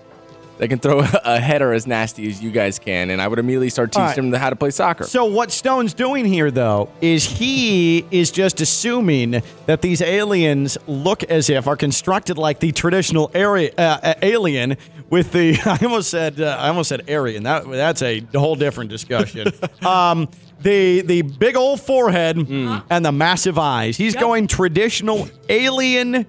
They 0.58 0.67
can 0.67 0.80
throw 0.80 1.00
a 1.24 1.39
header 1.39 1.72
as 1.72 1.86
nasty 1.88 2.28
as 2.28 2.41
you 2.41 2.52
guys 2.52 2.80
can. 2.80 3.10
And 3.10 3.22
I 3.22 3.28
would 3.28 3.39
immediately 3.39 3.70
start 3.70 3.91
teaching 3.91 4.06
right. 4.06 4.15
them 4.15 4.34
how 4.34 4.50
to 4.50 4.56
play 4.56 4.72
soccer. 4.72 5.04
So 5.04 5.26
what 5.26 5.52
Stone's 5.52 5.93
doing 5.93 6.26
here, 6.26 6.52
though, 6.52 6.89
is 7.02 7.26
he 7.26 8.06
is 8.12 8.32
just 8.32 8.62
assuming 8.62 9.41
that 9.65 9.82
these 9.82 10.02
aliens 10.02 10.78
look 10.88 11.24
as 11.24 11.50
if 11.50 11.67
are 11.67 11.76
constructed 11.76 12.38
like 12.38 12.60
the 12.60 12.72
traditional 12.72 13.32
area, 13.34 13.72
uh, 13.78 14.15
alien 14.22 14.78
with 15.10 15.32
the. 15.32 15.60
I 15.65 15.84
almost 15.84 16.10
said 16.10 16.41
uh, 16.41 16.58
I 16.60 16.70
almost 16.70 16.89
said 16.89 17.10
Aryan. 17.10 17.43
That 17.43 17.70
that's 17.70 18.02
a 18.02 18.22
whole 18.34 18.56
different 18.56 18.89
discussion. 18.89 19.52
um, 19.86 20.28
the 20.62 21.02
the 21.02 21.22
big 21.22 21.56
old 21.56 21.80
forehead 21.80 22.38
and 22.38 23.06
the 23.06 23.12
massive 23.12 23.60
eyes. 23.60 23.96
He's 23.96 24.15
going 24.15 24.48
traditional 24.48 25.30
alien 25.50 26.26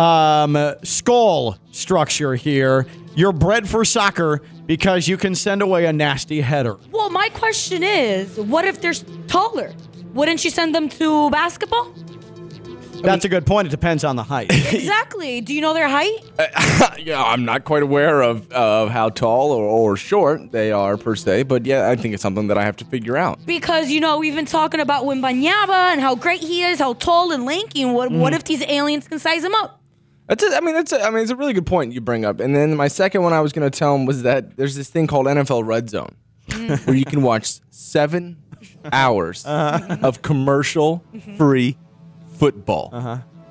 um, 0.00 0.74
skull 0.82 1.56
structure 1.72 2.34
here. 2.34 2.86
You're 3.14 3.32
bred 3.32 3.68
for 3.68 3.84
soccer 3.84 4.40
because 4.66 5.08
you 5.08 5.16
can 5.16 5.34
send 5.34 5.62
away 5.62 5.86
a 5.86 5.92
nasty 5.92 6.40
header. 6.40 6.78
Well, 6.90 7.10
my 7.10 7.28
question 7.30 7.82
is, 7.82 8.38
what 8.38 8.64
if 8.64 8.80
they're 8.80 8.94
taller? 9.26 9.72
Wouldn't 10.14 10.44
you 10.44 10.50
send 10.50 10.74
them 10.74 10.88
to 10.90 11.30
basketball? 11.30 11.92
That's 13.02 13.24
a 13.24 13.30
good 13.30 13.46
point. 13.46 13.66
It 13.66 13.70
depends 13.70 14.04
on 14.04 14.16
the 14.16 14.22
height. 14.22 14.50
exactly. 14.72 15.40
Do 15.40 15.54
you 15.54 15.62
know 15.62 15.72
their 15.72 15.88
height? 15.88 16.18
yeah, 16.98 17.22
I'm 17.22 17.46
not 17.46 17.64
quite 17.64 17.82
aware 17.82 18.20
of 18.20 18.50
of 18.52 18.90
how 18.90 19.08
tall 19.08 19.52
or, 19.52 19.64
or 19.64 19.96
short 19.96 20.52
they 20.52 20.70
are 20.70 20.98
per 20.98 21.16
se, 21.16 21.44
but 21.44 21.64
yeah, 21.64 21.88
I 21.88 21.96
think 21.96 22.12
it's 22.12 22.22
something 22.22 22.48
that 22.48 22.58
I 22.58 22.64
have 22.64 22.76
to 22.76 22.84
figure 22.84 23.16
out. 23.16 23.38
Because 23.46 23.90
you 23.90 24.00
know 24.00 24.18
we've 24.18 24.34
been 24.34 24.44
talking 24.44 24.80
about 24.80 25.04
Wembanyama 25.04 25.92
and 25.92 26.00
how 26.02 26.14
great 26.14 26.40
he 26.42 26.62
is, 26.62 26.78
how 26.78 26.92
tall 26.92 27.32
and 27.32 27.46
lanky. 27.46 27.82
And 27.82 27.94
what 27.94 28.12
what 28.12 28.32
Mm. 28.34 28.36
if 28.36 28.44
these 28.44 28.62
aliens 28.62 29.08
can 29.08 29.18
size 29.18 29.42
him 29.44 29.54
up? 29.54 29.79
That's 30.30 30.44
a, 30.44 30.56
I 30.56 30.60
mean, 30.60 30.76
that's 30.76 30.92
a, 30.92 31.02
I 31.02 31.10
mean, 31.10 31.22
it's 31.22 31.32
a 31.32 31.36
really 31.36 31.52
good 31.52 31.66
point 31.66 31.92
you 31.92 32.00
bring 32.00 32.24
up. 32.24 32.38
And 32.38 32.54
then 32.54 32.76
my 32.76 32.86
second 32.86 33.22
one 33.24 33.32
I 33.32 33.40
was 33.40 33.52
going 33.52 33.68
to 33.68 33.76
tell 33.76 33.96
him 33.96 34.06
was 34.06 34.22
that 34.22 34.56
there's 34.56 34.76
this 34.76 34.88
thing 34.88 35.08
called 35.08 35.26
NFL 35.26 35.66
Red 35.66 35.90
Zone, 35.90 36.14
where 36.84 36.94
you 36.94 37.04
can 37.04 37.22
watch 37.22 37.58
seven 37.70 38.40
hours 38.92 39.44
of 39.44 40.22
commercial-free 40.22 41.76
football, 42.34 42.90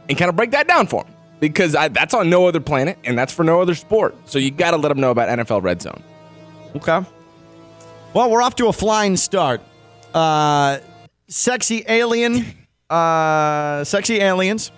and 0.07 0.17
kind 0.17 0.29
of 0.29 0.37
break 0.37 0.51
that 0.51 0.69
down 0.69 0.87
for 0.87 1.03
him 1.03 1.13
because 1.41 1.75
I, 1.75 1.89
that's 1.89 2.13
on 2.13 2.29
no 2.29 2.47
other 2.47 2.61
planet 2.61 2.97
and 3.03 3.17
that's 3.17 3.33
for 3.33 3.43
no 3.43 3.61
other 3.61 3.75
sport. 3.75 4.15
So 4.25 4.39
you 4.39 4.49
got 4.49 4.71
to 4.71 4.77
let 4.77 4.89
him 4.89 5.01
know 5.01 5.11
about 5.11 5.27
NFL 5.37 5.61
Red 5.61 5.81
Zone. 5.81 6.01
Okay. 6.77 7.05
Well, 8.13 8.31
we're 8.31 8.41
off 8.41 8.55
to 8.55 8.67
a 8.67 8.73
flying 8.73 9.17
start. 9.17 9.59
Uh, 10.13 10.79
sexy 11.27 11.83
alien, 11.89 12.45
uh, 12.89 13.83
sexy 13.83 14.21
aliens, 14.21 14.71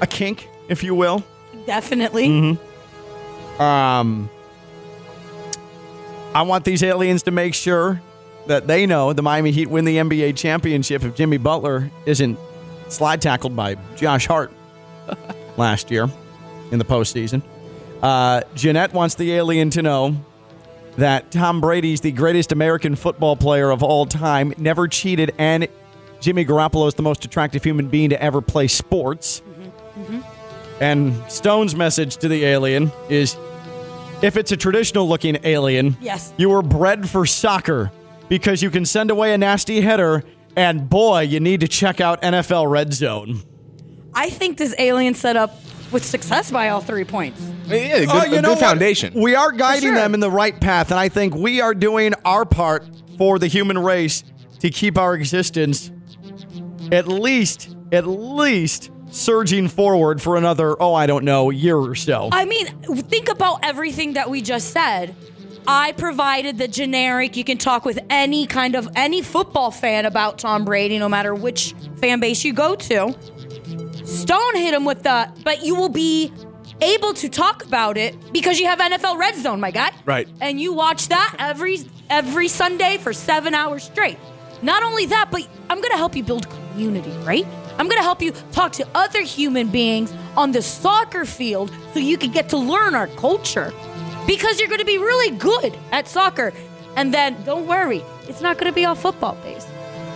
a 0.00 0.06
kink, 0.06 0.48
if 0.68 0.82
you 0.82 0.94
will. 0.94 1.24
Definitely. 1.66 2.28
Mm-hmm. 2.28 3.62
Um, 3.62 4.30
I 6.34 6.42
want 6.42 6.64
these 6.64 6.82
aliens 6.82 7.24
to 7.24 7.30
make 7.30 7.54
sure 7.54 8.00
that 8.46 8.66
they 8.66 8.86
know 8.86 9.12
the 9.12 9.22
Miami 9.22 9.50
Heat 9.50 9.68
win 9.68 9.84
the 9.84 9.96
NBA 9.96 10.36
championship 10.36 11.04
if 11.04 11.14
Jimmy 11.14 11.36
Butler 11.36 11.90
isn't 12.06 12.38
slide 12.88 13.20
tackled 13.20 13.54
by 13.54 13.76
Josh 13.96 14.26
Hart 14.26 14.52
last 15.56 15.90
year 15.90 16.08
in 16.70 16.78
the 16.78 16.84
postseason. 16.84 17.42
Uh, 18.02 18.42
Jeanette 18.54 18.92
wants 18.94 19.14
the 19.16 19.32
alien 19.32 19.70
to 19.70 19.82
know 19.82 20.16
that 20.96 21.30
Tom 21.30 21.60
Brady's 21.60 22.00
the 22.00 22.12
greatest 22.12 22.52
American 22.52 22.96
football 22.96 23.36
player 23.36 23.70
of 23.70 23.82
all 23.82 24.06
time, 24.06 24.54
never 24.56 24.88
cheated, 24.88 25.32
and 25.38 25.68
Jimmy 26.20 26.44
Garoppolo 26.44 26.88
is 26.88 26.94
the 26.94 27.02
most 27.02 27.24
attractive 27.24 27.64
human 27.64 27.88
being 27.88 28.10
to 28.10 28.22
ever 28.22 28.40
play 28.40 28.68
sports. 28.68 29.42
And 30.80 31.14
Stone's 31.30 31.76
message 31.76 32.16
to 32.18 32.28
the 32.28 32.44
alien 32.44 32.90
is 33.08 33.36
if 34.22 34.36
it's 34.36 34.52
a 34.52 34.56
traditional 34.56 35.08
looking 35.08 35.38
alien, 35.44 35.96
Yes. 36.00 36.32
you 36.36 36.48
were 36.50 36.62
bred 36.62 37.08
for 37.08 37.26
soccer 37.26 37.90
because 38.28 38.62
you 38.62 38.70
can 38.70 38.84
send 38.86 39.10
away 39.10 39.32
a 39.34 39.38
nasty 39.38 39.80
header, 39.80 40.22
and 40.56 40.88
boy, 40.88 41.20
you 41.22 41.40
need 41.40 41.60
to 41.60 41.68
check 41.68 42.00
out 42.00 42.22
NFL 42.22 42.70
Red 42.70 42.92
Zone. 42.94 43.42
I 44.14 44.30
think 44.30 44.56
this 44.56 44.74
alien 44.78 45.14
set 45.14 45.36
up 45.36 45.54
with 45.92 46.04
success 46.04 46.50
by 46.50 46.68
all 46.68 46.80
three 46.80 47.04
points. 47.04 47.40
Yeah, 47.66 48.00
good, 48.00 48.08
Oh, 48.10 48.24
you 48.24 48.36
a 48.38 48.42
know 48.42 48.48
good 48.48 48.48
what? 48.50 48.58
foundation. 48.60 49.12
We 49.20 49.34
are 49.34 49.52
guiding 49.52 49.90
sure. 49.90 49.94
them 49.94 50.14
in 50.14 50.20
the 50.20 50.30
right 50.30 50.58
path, 50.60 50.90
and 50.90 50.98
I 51.00 51.08
think 51.08 51.34
we 51.34 51.60
are 51.60 51.74
doing 51.74 52.14
our 52.24 52.44
part 52.44 52.88
for 53.18 53.38
the 53.38 53.48
human 53.48 53.78
race 53.78 54.22
to 54.60 54.70
keep 54.70 54.96
our 54.96 55.14
existence 55.14 55.90
at 56.92 57.06
least, 57.08 57.74
at 57.92 58.06
least 58.06 58.90
surging 59.10 59.68
forward 59.68 60.20
for 60.22 60.36
another, 60.36 60.80
oh, 60.80 60.94
I 60.94 61.06
don't 61.06 61.24
know, 61.24 61.50
year 61.50 61.76
or 61.76 61.94
so. 61.94 62.28
I 62.32 62.44
mean, 62.44 62.66
think 62.66 63.28
about 63.28 63.60
everything 63.64 64.14
that 64.14 64.30
we 64.30 64.42
just 64.42 64.70
said. 64.70 65.14
I 65.66 65.92
provided 65.92 66.58
the 66.58 66.68
generic. 66.68 67.36
You 67.36 67.44
can 67.44 67.58
talk 67.58 67.84
with 67.84 67.98
any 68.08 68.46
kind 68.46 68.74
of 68.74 68.88
any 68.96 69.22
football 69.22 69.70
fan 69.70 70.06
about 70.06 70.38
Tom 70.38 70.64
Brady, 70.64 70.98
no 70.98 71.08
matter 71.08 71.34
which 71.34 71.74
fan 72.00 72.20
base 72.20 72.44
you 72.44 72.52
go 72.52 72.74
to. 72.74 73.14
Stone 74.04 74.56
hit 74.56 74.74
him 74.74 74.84
with 74.84 75.02
the, 75.02 75.30
but 75.44 75.64
you 75.64 75.74
will 75.76 75.88
be 75.88 76.32
able 76.80 77.12
to 77.14 77.28
talk 77.28 77.64
about 77.64 77.96
it 77.96 78.16
because 78.32 78.58
you 78.58 78.66
have 78.66 78.78
NFL 78.78 79.18
Red 79.18 79.36
Zone, 79.36 79.60
my 79.60 79.70
guy. 79.70 79.90
Right. 80.04 80.28
And 80.40 80.60
you 80.60 80.72
watch 80.72 81.08
that 81.08 81.36
every 81.38 81.78
every 82.08 82.48
Sunday 82.48 82.98
for 82.98 83.12
seven 83.12 83.54
hours 83.54 83.84
straight. 83.84 84.18
Not 84.62 84.82
only 84.82 85.06
that, 85.06 85.28
but 85.30 85.46
I'm 85.68 85.80
gonna 85.80 85.96
help 85.96 86.16
you 86.16 86.22
build 86.22 86.48
community, 86.50 87.12
right? 87.24 87.46
I'm 87.80 87.88
gonna 87.88 88.02
help 88.02 88.20
you 88.22 88.32
talk 88.52 88.72
to 88.72 88.86
other 88.94 89.22
human 89.22 89.68
beings 89.68 90.12
on 90.36 90.52
the 90.52 90.62
soccer 90.62 91.24
field 91.24 91.72
so 91.92 91.98
you 91.98 92.16
can 92.18 92.30
get 92.30 92.50
to 92.50 92.58
learn 92.58 92.94
our 92.94 93.06
culture. 93.08 93.72
Because 94.26 94.60
you're 94.60 94.68
gonna 94.68 94.84
be 94.84 94.98
really 94.98 95.36
good 95.36 95.76
at 95.90 96.06
soccer. 96.06 96.52
And 96.96 97.14
then 97.14 97.42
don't 97.44 97.66
worry, 97.66 98.02
it's 98.28 98.40
not 98.40 98.58
going 98.58 98.70
to 98.70 98.74
be 98.74 98.84
all 98.84 98.94
football 98.94 99.36
based. 99.42 99.68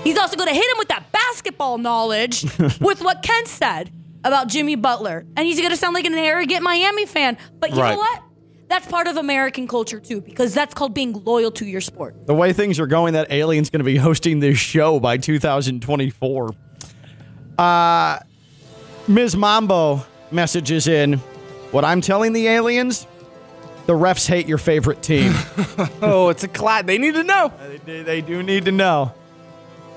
He's 0.02 0.18
also 0.18 0.36
going 0.36 0.48
to 0.48 0.54
hit 0.54 0.64
him 0.64 0.76
with 0.78 0.88
that 0.88 1.10
basketball 1.12 1.78
knowledge 1.78 2.42
with 2.80 3.00
what 3.00 3.22
Ken 3.22 3.46
said 3.46 3.90
about 4.24 4.48
Jimmy 4.48 4.74
Butler. 4.74 5.24
And 5.36 5.46
he's 5.46 5.58
going 5.58 5.70
to 5.70 5.76
sound 5.76 5.94
like 5.94 6.04
an 6.04 6.14
arrogant 6.14 6.62
Miami 6.62 7.06
fan. 7.06 7.38
But 7.58 7.70
you 7.70 7.80
Right. 7.80 7.92
know 7.92 7.98
what? 7.98 8.22
That's 8.68 8.86
part 8.86 9.06
of 9.06 9.16
American 9.16 9.68
culture 9.68 10.00
too, 10.00 10.20
because 10.20 10.52
that's 10.52 10.74
called 10.74 10.94
being 10.94 11.12
loyal 11.24 11.50
to 11.52 11.64
your 11.64 11.80
sport. 11.80 12.26
The 12.26 12.34
way 12.34 12.52
things 12.52 12.80
are 12.80 12.86
going, 12.86 13.12
that 13.12 13.30
alien's 13.30 13.70
going 13.70 13.80
to 13.80 13.84
be 13.84 13.96
hosting 13.96 14.40
this 14.40 14.58
show 14.58 14.98
by 14.98 15.16
2024. 15.16 16.50
Uh, 17.58 18.18
Ms. 19.08 19.36
Mambo 19.36 20.04
messages 20.30 20.88
in 20.88 21.14
what 21.70 21.84
I'm 21.84 22.00
telling 22.00 22.32
the 22.32 22.46
aliens 22.48 23.06
the 23.86 23.92
refs 23.92 24.26
hate 24.26 24.48
your 24.48 24.58
favorite 24.58 25.02
team. 25.02 25.32
oh, 26.02 26.30
it's 26.30 26.42
a 26.42 26.48
clat. 26.48 26.86
They 26.86 26.96
need 26.98 27.14
to 27.14 27.22
know. 27.22 27.52
They, 27.84 28.02
they 28.02 28.20
do 28.22 28.42
need 28.42 28.64
to 28.64 28.72
know. 28.72 29.12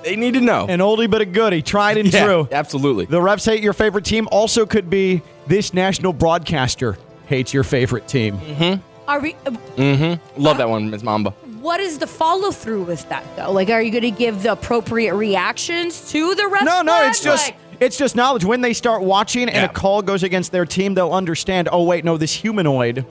They 0.04 0.14
need 0.14 0.34
to 0.34 0.40
know. 0.40 0.66
An 0.66 0.80
oldie 0.80 1.10
but 1.10 1.22
a 1.22 1.24
goodie, 1.24 1.62
tried 1.62 1.96
and 1.96 2.12
Yeah, 2.12 2.24
true. 2.26 2.48
Absolutely. 2.52 3.06
The 3.06 3.18
refs 3.18 3.46
hate 3.46 3.62
your 3.62 3.72
favorite 3.72 4.04
team 4.04 4.28
also 4.30 4.66
could 4.66 4.90
be 4.90 5.22
this 5.46 5.72
national 5.72 6.12
broadcaster 6.12 6.98
hates 7.26 7.54
your 7.54 7.64
favorite 7.64 8.06
team. 8.06 8.38
Mm-hmm. 8.38 9.08
Are 9.08 9.20
we? 9.20 9.34
uh, 9.46 9.50
Mm-hmm. 9.76 10.42
Love 10.42 10.58
that 10.58 10.68
one, 10.68 10.90
Ms. 10.90 11.02
Mamba. 11.02 11.32
What 11.60 11.80
is 11.80 11.98
the 11.98 12.06
follow 12.06 12.50
through 12.50 12.84
with 12.84 13.08
that 13.08 13.24
though? 13.36 13.52
Like, 13.52 13.70
are 13.70 13.82
you 13.82 13.90
going 13.90 14.02
to 14.02 14.10
give 14.10 14.42
the 14.42 14.52
appropriate 14.52 15.14
reactions 15.14 16.10
to 16.12 16.34
the 16.34 16.42
refs? 16.42 16.64
No, 16.64 16.82
no, 16.82 17.02
it's 17.06 17.22
just 17.22 17.48
Like, 17.50 17.56
it's 17.80 17.96
just 17.96 18.16
knowledge. 18.16 18.44
When 18.44 18.60
they 18.60 18.72
start 18.72 19.02
watching 19.02 19.48
and 19.48 19.64
a 19.70 19.72
call 19.72 20.02
goes 20.02 20.22
against 20.22 20.52
their 20.52 20.64
team, 20.66 20.94
they'll 20.94 21.12
understand. 21.12 21.68
Oh 21.70 21.84
wait, 21.84 22.04
no, 22.04 22.16
this 22.16 22.32
humanoid, 22.32 23.04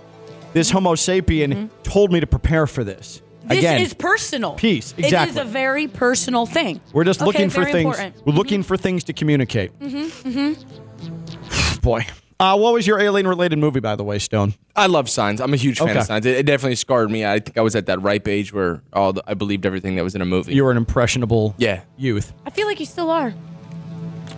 this 0.53 0.69
Homo 0.71 0.95
sapien, 0.95 1.69
told 1.83 2.11
me 2.11 2.19
to 2.19 2.27
prepare 2.27 2.67
for 2.67 2.83
this. 2.83 3.21
Mm-hmm. 3.39 3.47
this 3.49 3.57
Again, 3.59 3.81
is 3.81 3.93
personal. 3.93 4.53
peace, 4.55 4.93
Exactly. 4.97 5.29
It 5.37 5.41
is 5.41 5.47
a 5.47 5.49
very 5.49 5.87
personal 5.87 6.45
thing. 6.45 6.81
we're 6.91 7.05
just 7.05 7.21
Okay, 7.21 7.27
looking 7.27 7.49
for 7.49 7.63
things. 7.63 7.75
important. 7.85 8.15
We're 8.25 8.33
looking 8.33 8.61
for 8.63 8.75
things 8.75 9.05
to 9.05 9.13
communicate. 9.13 9.77
Mm-hmm, 9.79 10.29
mm-hmm. 10.29 11.79
Boy, 11.81 12.05
uh, 12.39 12.57
what 12.57 12.73
was 12.73 12.85
your 12.85 12.99
alien-related 12.99 13.57
movie, 13.57 13.79
by 13.79 13.95
the 13.95 14.03
way, 14.03 14.19
Stone? 14.19 14.53
I 14.75 14.85
love 14.87 15.09
signs. 15.09 15.41
I'm 15.41 15.53
a 15.53 15.57
huge 15.57 15.79
fan 15.79 15.89
Okay. 15.89 15.99
of 15.99 16.05
signs. 16.05 16.25
It, 16.25 16.37
it 16.37 16.45
definitely 16.45 16.75
scarred 16.75 17.09
me. 17.09 17.25
I 17.25 17.39
think 17.39 17.57
I 17.57 17.61
was 17.61 17.75
at 17.75 17.87
that 17.87 18.01
ripe 18.01 18.27
age 18.27 18.53
where 18.53 18.81
all 18.93 19.13
the, 19.13 19.23
I 19.25 19.33
believed 19.33 19.65
everything 19.65 19.95
that 19.95 20.03
was 20.03 20.13
in 20.15 20.21
a 20.21 20.25
movie. 20.25 20.53
You 20.53 20.63
were 20.63 20.71
an 20.71 20.77
impressionable 20.77 21.55
yeah, 21.57 21.81
youth. 21.97 22.33
I 22.45 22.49
feel 22.51 22.67
like 22.67 22.79
you 22.79 22.85
still 22.85 23.09
are. 23.09 23.33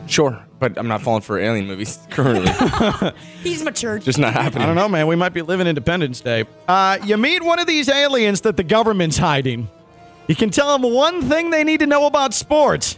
sure, 0.07 0.41
but 0.59 0.77
I'm 0.77 0.87
not 0.87 1.01
falling 1.01 1.21
for 1.21 1.37
alien 1.37 1.67
movies 1.67 1.99
currently. 2.09 2.51
He's 3.43 3.63
matured. 3.63 4.03
Just 4.03 4.17
not 4.17 4.33
happening. 4.33 4.63
I 4.63 4.65
don't 4.65 4.75
know, 4.75 4.87
man. 4.89 5.07
We 5.07 5.15
might 5.17 5.33
be 5.33 5.41
living 5.41 5.67
Independence 5.67 6.21
Day. 6.21 6.45
Uh, 6.67 6.97
you 7.03 7.17
meet 7.17 7.43
one 7.43 7.59
of 7.59 7.67
these 7.67 7.89
aliens 7.89 8.41
that 8.41 8.55
the 8.57 8.63
government's 8.63 9.17
hiding. 9.17 9.67
You 10.27 10.35
can 10.35 10.51
tell 10.51 10.77
them 10.77 10.89
one 10.93 11.23
thing 11.23 11.49
they 11.49 11.63
need 11.65 11.79
to 11.81 11.87
know 11.87 12.05
about 12.05 12.33
sports. 12.33 12.97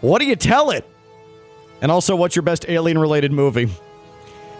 What 0.00 0.20
do 0.20 0.26
you 0.26 0.36
tell 0.36 0.70
it? 0.70 0.86
And 1.82 1.90
also, 1.90 2.16
what's 2.16 2.36
your 2.36 2.42
best 2.42 2.64
alien 2.68 2.96
related 2.98 3.32
movie? 3.32 3.68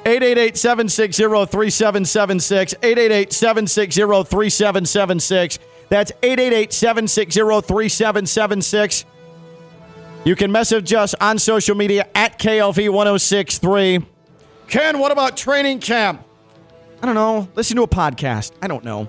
888 0.07 0.57
760 0.57 1.23
3776. 1.23 2.75
888 2.83 3.33
760 3.33 4.01
3776. 4.25 5.59
That's 5.89 6.13
888 6.23 6.73
760 6.73 7.41
3776. 7.41 9.05
You 10.25 10.35
can 10.37 10.51
message 10.51 10.93
us 10.95 11.15
on 11.21 11.39
social 11.39 11.75
media 11.75 12.09
at 12.15 12.39
KLV 12.39 12.91
1063. 12.91 14.05
Ken, 14.69 14.99
what 14.99 15.13
about 15.13 15.37
training 15.37 15.81
camp? 15.81 16.25
I 17.03 17.07
don't 17.07 17.15
know. 17.15 17.49
Listen 17.55 17.77
to 17.77 17.83
a 17.83 17.89
podcast. 17.89 18.53
I 18.63 18.67
don't 18.67 18.85
know. 18.85 19.09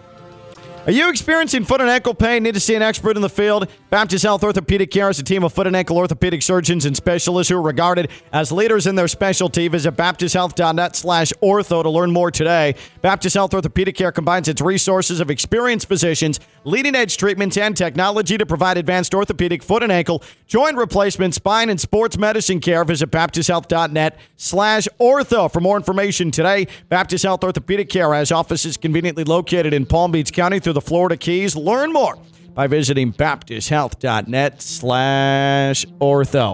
Are 0.88 0.92
you 0.92 1.10
experiencing 1.10 1.66
foot 1.66 1.82
and 1.82 1.90
ankle 1.90 2.14
pain? 2.14 2.44
Need 2.44 2.54
to 2.54 2.60
see 2.60 2.76
an 2.76 2.84
expert 2.84 3.16
in 3.16 3.24
the 3.24 3.30
field? 3.30 3.68
Baptist 3.90 4.24
Health 4.24 4.44
Orthopedic 4.44 4.92
Care 4.92 5.10
is 5.10 5.18
a 5.18 5.24
team 5.24 5.44
of 5.44 5.52
foot 5.52 5.66
and 5.66 5.76
ankle 5.76 5.98
orthopedic 5.98 6.44
surgeons 6.44 6.86
and 6.86 6.96
specialists 6.96 7.50
who 7.50 7.58
are 7.58 7.62
regarded 7.64 8.12
as 8.32 8.52
leaders 8.52 8.86
in 8.86 8.94
their 8.94 9.08
specialty. 9.08 9.68
Visit 9.68 9.96
baptisthealth.net 9.96 10.96
slash 10.96 11.34
ortho 11.42 11.82
to 11.82 11.90
learn 11.90 12.12
more 12.12 12.30
today. 12.30 12.76
Baptist 13.02 13.34
Health 13.34 13.56
Orthopedic 13.56 13.96
Care 13.96 14.12
combines 14.12 14.48
its 14.48 14.62
resources 14.62 15.20
of 15.20 15.32
experienced 15.32 15.88
physicians, 15.88 16.40
leading 16.66 16.94
edge 16.94 17.18
treatments, 17.18 17.58
and 17.58 17.76
technology 17.76 18.38
to 18.38 18.46
provide 18.46 18.78
advanced 18.78 19.16
orthopedic 19.16 19.64
foot 19.64 19.82
and 19.82 19.92
ankle, 19.92 20.22
joint 20.46 20.78
replacement, 20.78 21.34
spine, 21.34 21.72
and 21.72 21.82
sports 21.82 22.16
medicine 22.16 22.60
care. 22.60 22.86
Visit 22.86 23.10
baptisthealth.net 23.10 24.20
slash 24.38 24.88
ortho 25.00 25.52
for 25.52 25.62
more 25.62 25.78
information 25.78 26.30
today. 26.30 26.68
Baptist 26.90 27.24
Health 27.24 27.44
Orthopedic 27.44 27.90
Care 27.90 28.14
has 28.14 28.32
offices 28.32 28.78
conveniently 28.78 29.24
located 29.24 29.74
in 29.74 29.88
Palm 29.88 30.12
Beach 30.12 30.32
County 30.32 30.60
through 30.60 30.75
the 30.76 30.82
Florida 30.82 31.18
Keys. 31.18 31.56
Learn 31.56 31.92
more 31.92 32.18
by 32.54 32.68
visiting 32.68 33.12
baptisthealth.net 33.12 34.62
slash 34.62 35.86
ortho. 36.00 36.54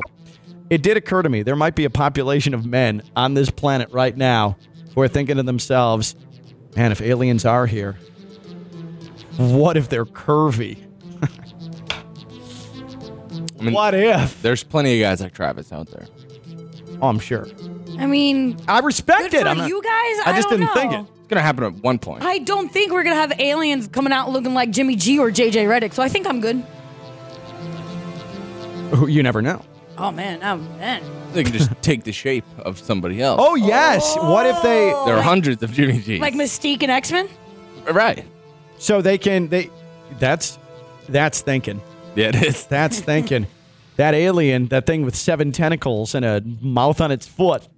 It 0.70 0.82
did 0.82 0.96
occur 0.96 1.22
to 1.22 1.30
me 1.30 1.44
there 1.44 1.58
might 1.58 1.76
be 1.76 1.84
a 1.84 1.90
population 1.90 2.54
of 2.54 2.66
men 2.66 3.02
on 3.16 3.34
this 3.34 3.50
planet 3.50 3.90
right 3.92 4.16
now 4.16 4.56
who 4.96 5.02
are 5.02 5.08
thinking 5.10 5.36
to 5.38 5.44
themselves, 5.44 6.16
man, 6.78 6.92
if 6.94 7.02
aliens 7.02 7.44
are 7.46 7.66
here, 7.66 7.98
what 9.38 9.76
if 9.76 9.90
they're 9.90 10.06
curvy? 10.06 10.78
I 13.60 13.64
mean, 13.64 13.74
what 13.74 13.94
if? 13.94 14.42
There's 14.42 14.64
plenty 14.64 15.02
of 15.02 15.06
guys 15.08 15.22
like 15.22 15.34
Travis 15.34 15.72
out 15.72 15.90
there. 15.92 16.08
Oh, 17.02 17.08
I'm 17.10 17.20
sure. 17.20 17.48
I 18.00 18.06
mean, 18.08 18.58
I 18.68 18.80
respect 18.80 19.22
good 19.32 19.34
it. 19.34 19.42
for 19.44 19.48
I'm 19.50 19.58
not- 19.60 19.68
you 19.70 19.82
guys. 19.82 20.20
I 20.26 20.34
just 20.36 20.50
don't 20.50 20.60
didn't 20.62 20.74
think 20.74 20.94
it. 20.94 21.06
It's 21.32 21.36
gonna 21.38 21.46
happen 21.46 21.64
at 21.64 21.82
one 21.82 21.98
point. 21.98 22.26
I 22.26 22.40
don't 22.40 22.70
think 22.70 22.92
we're 22.92 23.04
gonna 23.04 23.16
have 23.16 23.32
aliens 23.40 23.88
coming 23.88 24.12
out 24.12 24.32
looking 24.32 24.54
like 24.54 24.70
Jimmy 24.70 24.98
G 24.98 25.18
or 25.18 25.32
JJ 25.32 25.66
Redick. 25.66 25.94
So 25.94 26.04
I 26.04 26.10
think 26.10 26.28
I'm 26.28 26.42
good. 26.42 26.62
You 29.08 29.24
never 29.24 29.42
know. 29.42 29.64
Oh 29.98 30.12
man, 30.12 30.44
oh 30.44 30.58
man. 30.78 31.02
They 31.32 31.46
can 31.46 31.54
just 31.54 31.72
take 31.82 32.04
the 32.04 32.12
shape 32.12 32.44
of 32.60 32.78
somebody 32.78 33.22
else. 33.22 33.40
Oh, 33.42 33.56
yes. 33.56 34.18
What 34.18 34.46
if 34.46 34.62
they. 34.62 34.92
Oh. 34.92 35.06
There 35.06 35.16
are 35.16 35.22
hundreds 35.22 35.64
of 35.64 35.72
Jimmy 35.72 36.02
G's. 36.02 36.20
Like 36.20 36.34
Mystique 36.34 36.84
and 36.84 36.92
X 36.92 37.14
Men. 37.14 37.30
right. 37.90 38.26
So 38.78 39.02
they 39.02 39.18
can. 39.18 39.48
they. 39.48 39.70
That's. 40.20 40.60
That's 41.08 41.40
thinking. 41.40 41.80
Yeah, 42.14 42.28
it 42.28 42.44
is. 42.44 42.66
That's 42.66 43.00
thinking. 43.00 43.48
that 43.96 44.14
alien, 44.14 44.66
that 44.68 44.86
thing 44.86 45.06
with 45.06 45.16
seven 45.16 45.54
tentacles 45.54 46.14
and 46.14 46.26
a 46.26 46.42
mouth 46.60 47.00
on 47.00 47.10
its 47.10 47.26
foot, 47.26 47.70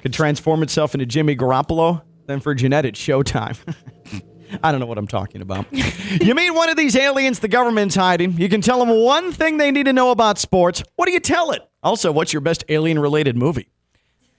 could 0.00 0.12
transform 0.12 0.64
itself 0.64 0.94
into 0.94 1.06
Jimmy 1.06 1.36
Garoppolo. 1.36 2.02
Then 2.28 2.40
for 2.40 2.54
Jeanette, 2.54 2.84
it's 2.84 3.00
showtime. 3.00 3.56
I 4.62 4.70
don't 4.70 4.80
know 4.80 4.86
what 4.86 4.98
I'm 4.98 5.06
talking 5.06 5.40
about. 5.40 5.64
you 6.20 6.34
meet 6.34 6.50
one 6.50 6.68
of 6.68 6.76
these 6.76 6.94
aliens 6.94 7.38
the 7.38 7.48
government's 7.48 7.94
hiding. 7.94 8.32
You 8.38 8.50
can 8.50 8.60
tell 8.60 8.84
them 8.84 8.90
one 9.02 9.32
thing 9.32 9.56
they 9.56 9.70
need 9.70 9.86
to 9.86 9.94
know 9.94 10.10
about 10.10 10.38
sports. 10.38 10.82
What 10.96 11.06
do 11.06 11.12
you 11.12 11.20
tell 11.20 11.52
it? 11.52 11.66
Also, 11.82 12.12
what's 12.12 12.34
your 12.34 12.42
best 12.42 12.64
alien 12.68 12.98
related 12.98 13.34
movie? 13.34 13.70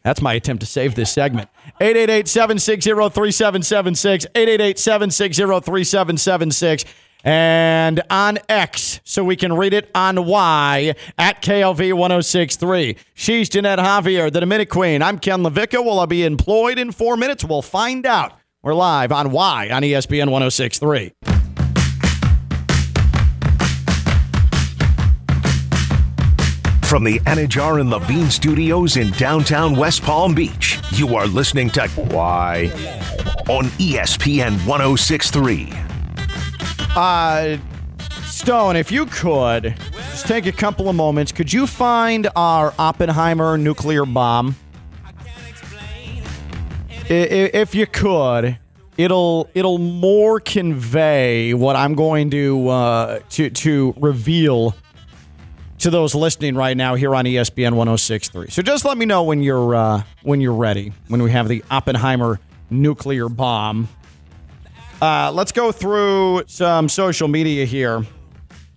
That's 0.03 0.21
my 0.21 0.35
attempt 0.35 0.61
to 0.61 0.67
save 0.67 0.93
this 0.93 1.11
segment. 1.11 1.49
888 1.81 2.27
760 2.27 2.91
3776. 2.91 4.25
888 4.35 4.77
760 4.79 5.43
3776. 5.43 6.85
And 7.23 8.01
on 8.09 8.39
X, 8.47 9.01
so 9.03 9.23
we 9.23 9.35
can 9.35 9.53
read 9.53 9.73
it 9.73 9.89
on 9.93 10.25
Y 10.25 10.95
at 11.17 11.41
KLV 11.41 11.93
1063. 11.93 12.95
She's 13.13 13.49
Jeanette 13.49 13.79
Javier, 13.79 14.31
the 14.31 14.39
Dominic 14.39 14.69
Queen. 14.69 15.01
I'm 15.01 15.19
Ken 15.19 15.43
LaVicka. 15.43 15.83
Will 15.83 15.99
I 15.99 16.05
be 16.05 16.23
employed 16.23 16.79
in 16.79 16.91
four 16.91 17.17
minutes? 17.17 17.43
We'll 17.43 17.61
find 17.61 18.05
out. 18.05 18.33
We're 18.63 18.73
live 18.73 19.11
on 19.11 19.31
Y 19.31 19.69
on 19.69 19.81
ESPN 19.81 20.31
1063. 20.31 21.13
From 26.83 27.03
the 27.03 27.19
Anidjar 27.19 27.79
and 27.79 27.89
Levine 27.89 28.31
studios 28.31 28.97
in 28.97 29.11
downtown 29.11 29.75
West 29.75 30.01
Palm 30.01 30.33
Beach, 30.33 30.79
you 30.93 31.15
are 31.15 31.27
listening 31.27 31.69
to 31.71 31.87
Why 31.89 32.65
on 33.47 33.65
ESPN 33.77 34.53
1063. 34.65 35.88
Uh, 36.95 37.57
Stone, 38.25 38.75
if 38.75 38.91
you 38.91 39.05
could 39.05 39.75
just 40.11 40.27
take 40.27 40.45
a 40.45 40.51
couple 40.51 40.89
of 40.89 40.95
moments, 40.95 41.31
could 41.31 41.51
you 41.51 41.67
find 41.67 42.27
our 42.35 42.73
Oppenheimer 42.79 43.57
nuclear 43.57 44.05
bomb? 44.05 44.55
If 47.09 47.73
you 47.73 47.87
could, 47.87 48.57
it'll 48.97 49.49
it'll 49.53 49.77
more 49.79 50.39
convey 50.39 51.53
what 51.53 51.75
I'm 51.75 51.95
going 51.95 52.29
to 52.31 52.69
uh, 52.69 53.19
to 53.31 53.49
to 53.49 53.93
reveal 53.97 54.75
to 55.79 55.89
those 55.89 56.13
listening 56.13 56.55
right 56.55 56.75
now 56.77 56.95
here 56.95 57.15
on 57.15 57.25
ESPN 57.25 57.73
1063. 57.73 58.49
So 58.49 58.61
just 58.61 58.85
let 58.85 58.97
me 58.97 59.05
know 59.05 59.23
when 59.23 59.41
you're 59.41 59.73
uh, 59.73 60.03
when 60.21 60.39
you're 60.41 60.53
ready 60.53 60.93
when 61.07 61.23
we 61.23 61.31
have 61.31 61.47
the 61.47 61.63
Oppenheimer 61.71 62.39
nuclear 62.69 63.27
bomb. 63.27 63.87
Uh, 65.01 65.31
let's 65.33 65.53
go 65.53 65.71
through 65.71 66.43
some 66.47 66.89
social 66.89 67.29
media 67.29 67.63
here. 67.63 68.05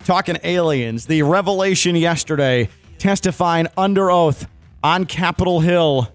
Talking 0.05 0.37
aliens, 0.43 1.05
the 1.05 1.21
revelation 1.23 1.97
yesterday, 1.97 2.69
testifying 2.97 3.67
under 3.75 4.09
oath 4.09 4.47
on 4.81 5.05
Capitol 5.05 5.59
Hill, 5.59 6.09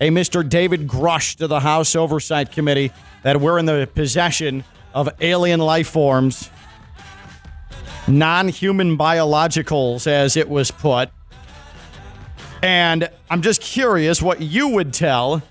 a 0.00 0.08
Mr. 0.08 0.46
David 0.46 0.88
Grusch 0.88 1.36
to 1.36 1.46
the 1.46 1.60
House 1.60 1.94
Oversight 1.94 2.50
Committee 2.50 2.92
that 3.22 3.38
we're 3.38 3.58
in 3.58 3.66
the 3.66 3.86
possession 3.94 4.64
of 4.94 5.08
alien 5.20 5.60
life 5.60 5.88
forms. 5.88 6.48
non 8.08 8.48
human 8.48 8.96
biologicals, 8.96 10.06
as 10.06 10.34
it 10.34 10.48
was 10.48 10.70
put. 10.70 11.10
And 12.62 13.10
I'm 13.28 13.42
just 13.42 13.60
curious 13.60 14.22
what 14.22 14.40
you 14.40 14.68
would 14.68 14.94
tell 14.94 15.42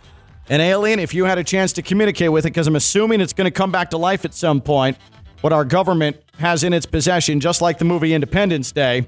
an 0.50 0.62
alien 0.62 1.00
if 1.00 1.14
you 1.14 1.26
had 1.26 1.38
a 1.38 1.44
chance 1.44 1.74
to 1.74 1.82
communicate 1.82 2.32
with 2.32 2.46
it, 2.46 2.50
because 2.50 2.68
I'm 2.68 2.76
assuming 2.76 3.22
it's 3.22 3.34
going 3.34 3.46
to 3.46 3.52
come 3.52 3.72
back 3.72 3.92
to 3.92 3.98
life 3.98 4.26
at 4.26 4.34
some 4.34 4.62
point, 4.62 4.98
what 5.42 5.54
our 5.54 5.64
government 5.64 6.18
has 6.38 6.64
in 6.64 6.74
its 6.74 6.86
possession, 6.86 7.40
just 7.40 7.62
like 7.62 7.78
the 7.78 7.86
movie 7.86 8.14
Independence 8.14 8.72
Day. 8.72 9.06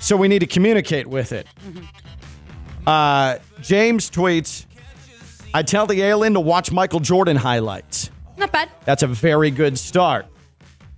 So 0.00 0.16
we 0.16 0.28
need 0.28 0.40
to 0.40 0.46
communicate 0.46 1.06
with 1.06 1.32
it. 1.32 1.46
Uh, 2.86 3.38
James 3.60 4.10
tweets, 4.10 4.66
I 5.52 5.62
tell 5.62 5.86
the 5.86 6.02
alien 6.02 6.34
to 6.34 6.40
watch 6.40 6.70
Michael 6.70 7.00
Jordan 7.00 7.36
highlights. 7.36 8.10
Not 8.36 8.52
bad. 8.52 8.70
That's 8.84 9.02
a 9.02 9.08
very 9.08 9.50
good 9.50 9.78
start. 9.78 10.26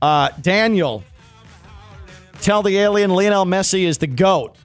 Uh, 0.03 0.31
Daniel, 0.41 1.03
tell 2.41 2.63
the 2.63 2.77
alien 2.79 3.11
Lionel 3.11 3.47
Messi 3.47 3.85
is 3.85 3.99
the 3.99 4.07
GOAT. 4.07 4.57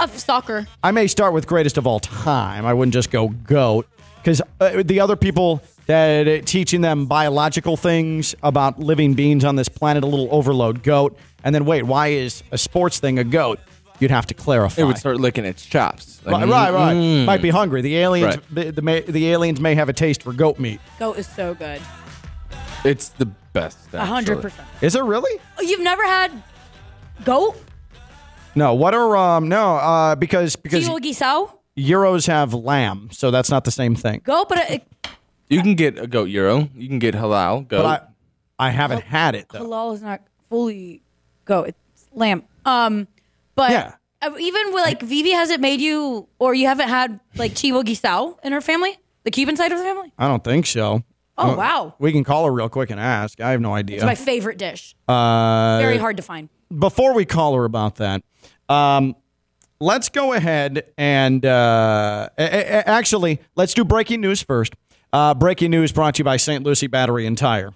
Of 0.00 0.16
soccer. 0.18 0.66
I 0.82 0.90
may 0.92 1.06
start 1.08 1.32
with 1.32 1.46
greatest 1.46 1.76
of 1.76 1.86
all 1.86 1.98
time. 2.00 2.64
I 2.64 2.72
wouldn't 2.74 2.92
just 2.94 3.10
go 3.10 3.28
GOAT 3.28 3.86
because 4.16 4.40
uh, 4.60 4.82
the 4.84 5.00
other 5.00 5.16
people 5.16 5.60
that 5.86 6.28
uh, 6.28 6.40
teaching 6.44 6.82
them 6.82 7.06
biological 7.06 7.76
things 7.76 8.34
about 8.42 8.78
living 8.78 9.14
beings 9.14 9.44
on 9.44 9.56
this 9.56 9.68
planet 9.68 10.04
a 10.04 10.06
little 10.06 10.28
overload 10.30 10.82
GOAT. 10.82 11.16
And 11.42 11.54
then 11.54 11.64
wait, 11.64 11.82
why 11.84 12.08
is 12.08 12.42
a 12.52 12.58
sports 12.58 12.98
thing 13.00 13.18
a 13.18 13.24
GOAT? 13.24 13.58
You'd 14.00 14.12
have 14.12 14.26
to 14.26 14.34
clarify. 14.34 14.82
It 14.82 14.84
would 14.84 14.98
start 14.98 15.18
licking 15.18 15.44
its 15.44 15.64
chops. 15.66 16.20
Like, 16.24 16.42
right, 16.42 16.48
right, 16.48 16.72
right. 16.72 16.96
mm. 16.96 17.24
Might 17.24 17.42
be 17.42 17.50
hungry. 17.50 17.80
The 17.82 17.96
aliens, 17.96 18.36
Right. 18.36 18.54
the, 18.54 18.70
the, 18.70 18.82
may, 18.82 19.00
the 19.00 19.30
aliens 19.30 19.60
may 19.60 19.74
have 19.74 19.88
a 19.88 19.92
taste 19.92 20.22
for 20.22 20.32
goat 20.32 20.60
meat. 20.60 20.80
Goat 21.00 21.18
is 21.18 21.26
so 21.26 21.54
good. 21.54 21.80
It's 22.84 23.08
the 23.08 23.26
best. 23.52 23.78
A 23.92 24.04
hundred 24.04 24.40
percent. 24.40 24.68
Is 24.80 24.94
it 24.94 25.02
really? 25.02 25.40
Oh, 25.58 25.62
You've 25.62 25.80
never 25.80 26.04
had 26.04 26.30
goat? 27.24 27.56
No. 28.58 28.74
What 28.74 28.94
are 28.94 29.16
um? 29.16 29.48
No, 29.48 29.76
uh, 29.76 30.14
because 30.16 30.56
because 30.56 30.84
Tio 30.86 30.98
Gisao? 30.98 31.54
Euros 31.76 32.26
have 32.26 32.52
lamb, 32.54 33.08
so 33.12 33.30
that's 33.30 33.50
not 33.50 33.64
the 33.64 33.70
same 33.70 33.94
thing. 33.94 34.20
Goat, 34.24 34.48
but 34.48 34.58
it, 34.70 34.86
You 35.48 35.62
can 35.62 35.74
get 35.76 35.96
a 35.98 36.06
goat 36.08 36.28
euro. 36.28 36.68
You 36.74 36.88
can 36.88 36.98
get 36.98 37.14
halal 37.14 37.66
goat. 37.68 37.82
But 37.84 38.10
I, 38.58 38.66
I 38.66 38.70
haven't 38.70 39.04
had 39.04 39.34
it 39.36 39.46
though. 39.50 39.60
halal 39.64 39.94
is 39.94 40.02
not 40.02 40.20
fully 40.50 41.02
goat. 41.44 41.68
It's 41.68 42.06
lamb. 42.12 42.42
Um, 42.64 43.06
but 43.54 43.70
Yeah. 43.70 43.94
uh, 44.22 44.32
even 44.38 44.74
with 44.74 44.82
like 44.84 45.00
Vivi 45.02 45.30
hasn't 45.30 45.60
made 45.60 45.80
you, 45.80 46.26
or 46.40 46.52
you 46.52 46.66
haven't 46.66 46.88
had 46.88 47.20
like 47.36 47.52
Chivo 47.52 47.84
Gisao 47.84 48.38
in 48.42 48.52
her 48.52 48.60
family, 48.60 48.98
the 49.22 49.30
Cuban 49.30 49.56
side 49.56 49.70
of 49.70 49.78
the 49.78 49.84
family. 49.84 50.12
I 50.18 50.26
don't 50.26 50.42
think 50.42 50.66
so. 50.66 51.04
Oh 51.40 51.52
Uh, 51.52 51.56
wow, 51.56 51.94
We 52.00 52.10
can 52.10 52.24
call 52.24 52.44
her 52.46 52.52
real 52.52 52.68
quick 52.68 52.90
and 52.90 52.98
ask. 52.98 53.40
I 53.40 53.52
have 53.52 53.60
no 53.60 53.72
idea. 53.72 53.98
it's 53.98 54.04
my 54.04 54.16
favorite 54.16 54.58
dish. 54.58 54.96
uh, 55.06 55.78
Very 55.80 55.96
hard 55.98 56.16
to 56.16 56.22
find. 56.24 56.48
before 56.76 57.14
we 57.14 57.24
call 57.24 57.54
her 57.54 57.64
about 57.64 57.94
that, 57.96 58.24
um, 58.68 59.14
let's 59.80 60.08
go 60.08 60.32
ahead 60.32 60.90
and 60.98 61.44
uh, 61.44 62.28
a- 62.38 62.42
a- 62.42 62.88
actually 62.88 63.40
let's 63.56 63.74
do 63.74 63.84
breaking 63.84 64.20
news 64.20 64.42
first. 64.42 64.74
Uh, 65.12 65.34
breaking 65.34 65.70
news 65.70 65.90
brought 65.92 66.14
to 66.16 66.20
you 66.20 66.24
by 66.24 66.36
St. 66.36 66.62
Lucie 66.64 66.86
Battery 66.86 67.26
and 67.26 67.36
Tire. 67.38 67.72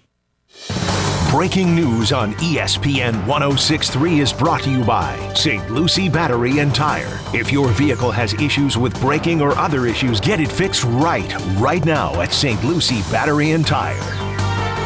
Breaking 1.31 1.73
news 1.75 2.11
on 2.11 2.33
ESPN 2.33 3.25
1063 3.25 4.19
is 4.19 4.31
brought 4.31 4.61
to 4.63 4.69
you 4.69 4.83
by 4.83 5.17
St. 5.33 5.67
Lucie 5.71 6.07
Battery 6.07 6.59
and 6.59 6.75
Tire. 6.75 7.09
If 7.33 7.51
your 7.51 7.69
vehicle 7.69 8.11
has 8.11 8.35
issues 8.35 8.77
with 8.77 8.99
braking 9.01 9.41
or 9.41 9.57
other 9.57 9.87
issues, 9.87 10.21
get 10.21 10.39
it 10.39 10.51
fixed 10.51 10.83
right, 10.83 11.33
right 11.57 11.83
now 11.85 12.21
at 12.21 12.33
St. 12.33 12.63
Lucie 12.63 13.01
Battery 13.11 13.49
and 13.53 13.65
Tire. 13.65 13.97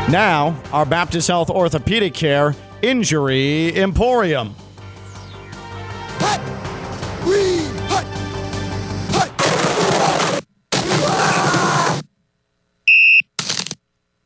Now, 0.09 0.57
our 0.71 0.85
Baptist 0.85 1.27
Health 1.27 1.49
Orthopedic 1.49 2.13
Care 2.13 2.55
Injury 2.81 3.75
Emporium. 3.75 4.55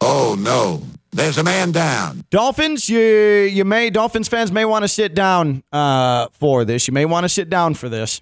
Oh 0.04 0.36
no, 0.36 0.82
there's 1.12 1.38
a 1.38 1.44
man 1.44 1.72
down. 1.72 2.24
Dolphins, 2.30 2.90
you 2.90 3.00
you 3.00 3.66
may 3.66 3.90
Dolphins 3.90 4.28
fans 4.28 4.52
may 4.52 4.66
want 4.66 4.84
to 4.84 4.88
sit 4.88 5.14
down 5.14 5.64
uh, 5.72 6.28
for 6.34 6.66
this. 6.66 6.88
You 6.88 6.94
may 6.94 7.06
want 7.06 7.24
to 7.26 7.30
sit 7.30 7.50
down 7.50 7.74
for 7.74 7.90
this. 7.90 8.22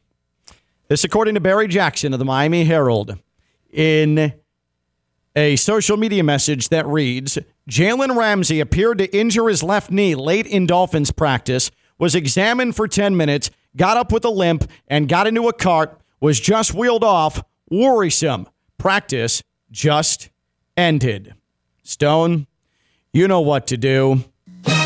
This, 0.87 1.03
according 1.03 1.35
to 1.35 1.39
Barry 1.39 1.67
Jackson 1.67 2.13
of 2.13 2.19
the 2.19 2.25
Miami 2.25 2.65
Herald, 2.65 3.17
in 3.71 4.33
a 5.35 5.55
social 5.55 5.97
media 5.97 6.23
message 6.23 6.69
that 6.69 6.87
reads: 6.87 7.37
Jalen 7.69 8.17
Ramsey 8.17 8.59
appeared 8.59 8.97
to 8.97 9.15
injure 9.15 9.47
his 9.47 9.63
left 9.63 9.91
knee 9.91 10.15
late 10.15 10.47
in 10.47 10.65
Dolphins 10.65 11.11
practice. 11.11 11.71
Was 11.97 12.15
examined 12.15 12.75
for 12.75 12.87
ten 12.87 13.15
minutes, 13.17 13.51
got 13.75 13.97
up 13.97 14.11
with 14.11 14.25
a 14.25 14.29
limp, 14.29 14.69
and 14.87 15.07
got 15.07 15.27
into 15.27 15.47
a 15.47 15.53
cart. 15.53 15.99
Was 16.21 16.39
just 16.39 16.73
wheeled 16.73 17.03
off. 17.03 17.43
Worrisome. 17.69 18.47
Practice 18.77 19.43
just 19.71 20.29
ended. 20.75 21.35
Stone, 21.83 22.47
you 23.13 23.27
know 23.27 23.41
what 23.41 23.67
to 23.67 23.77
do. 23.77 24.23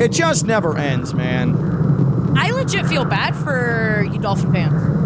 It 0.00 0.12
just 0.12 0.46
never 0.46 0.78
ends, 0.78 1.12
man. 1.12 1.69
I 2.36 2.50
legit 2.52 2.86
feel 2.86 3.04
bad 3.04 3.34
for 3.36 4.06
you 4.12 4.18
Dolphin 4.18 4.52
fans. 4.52 5.00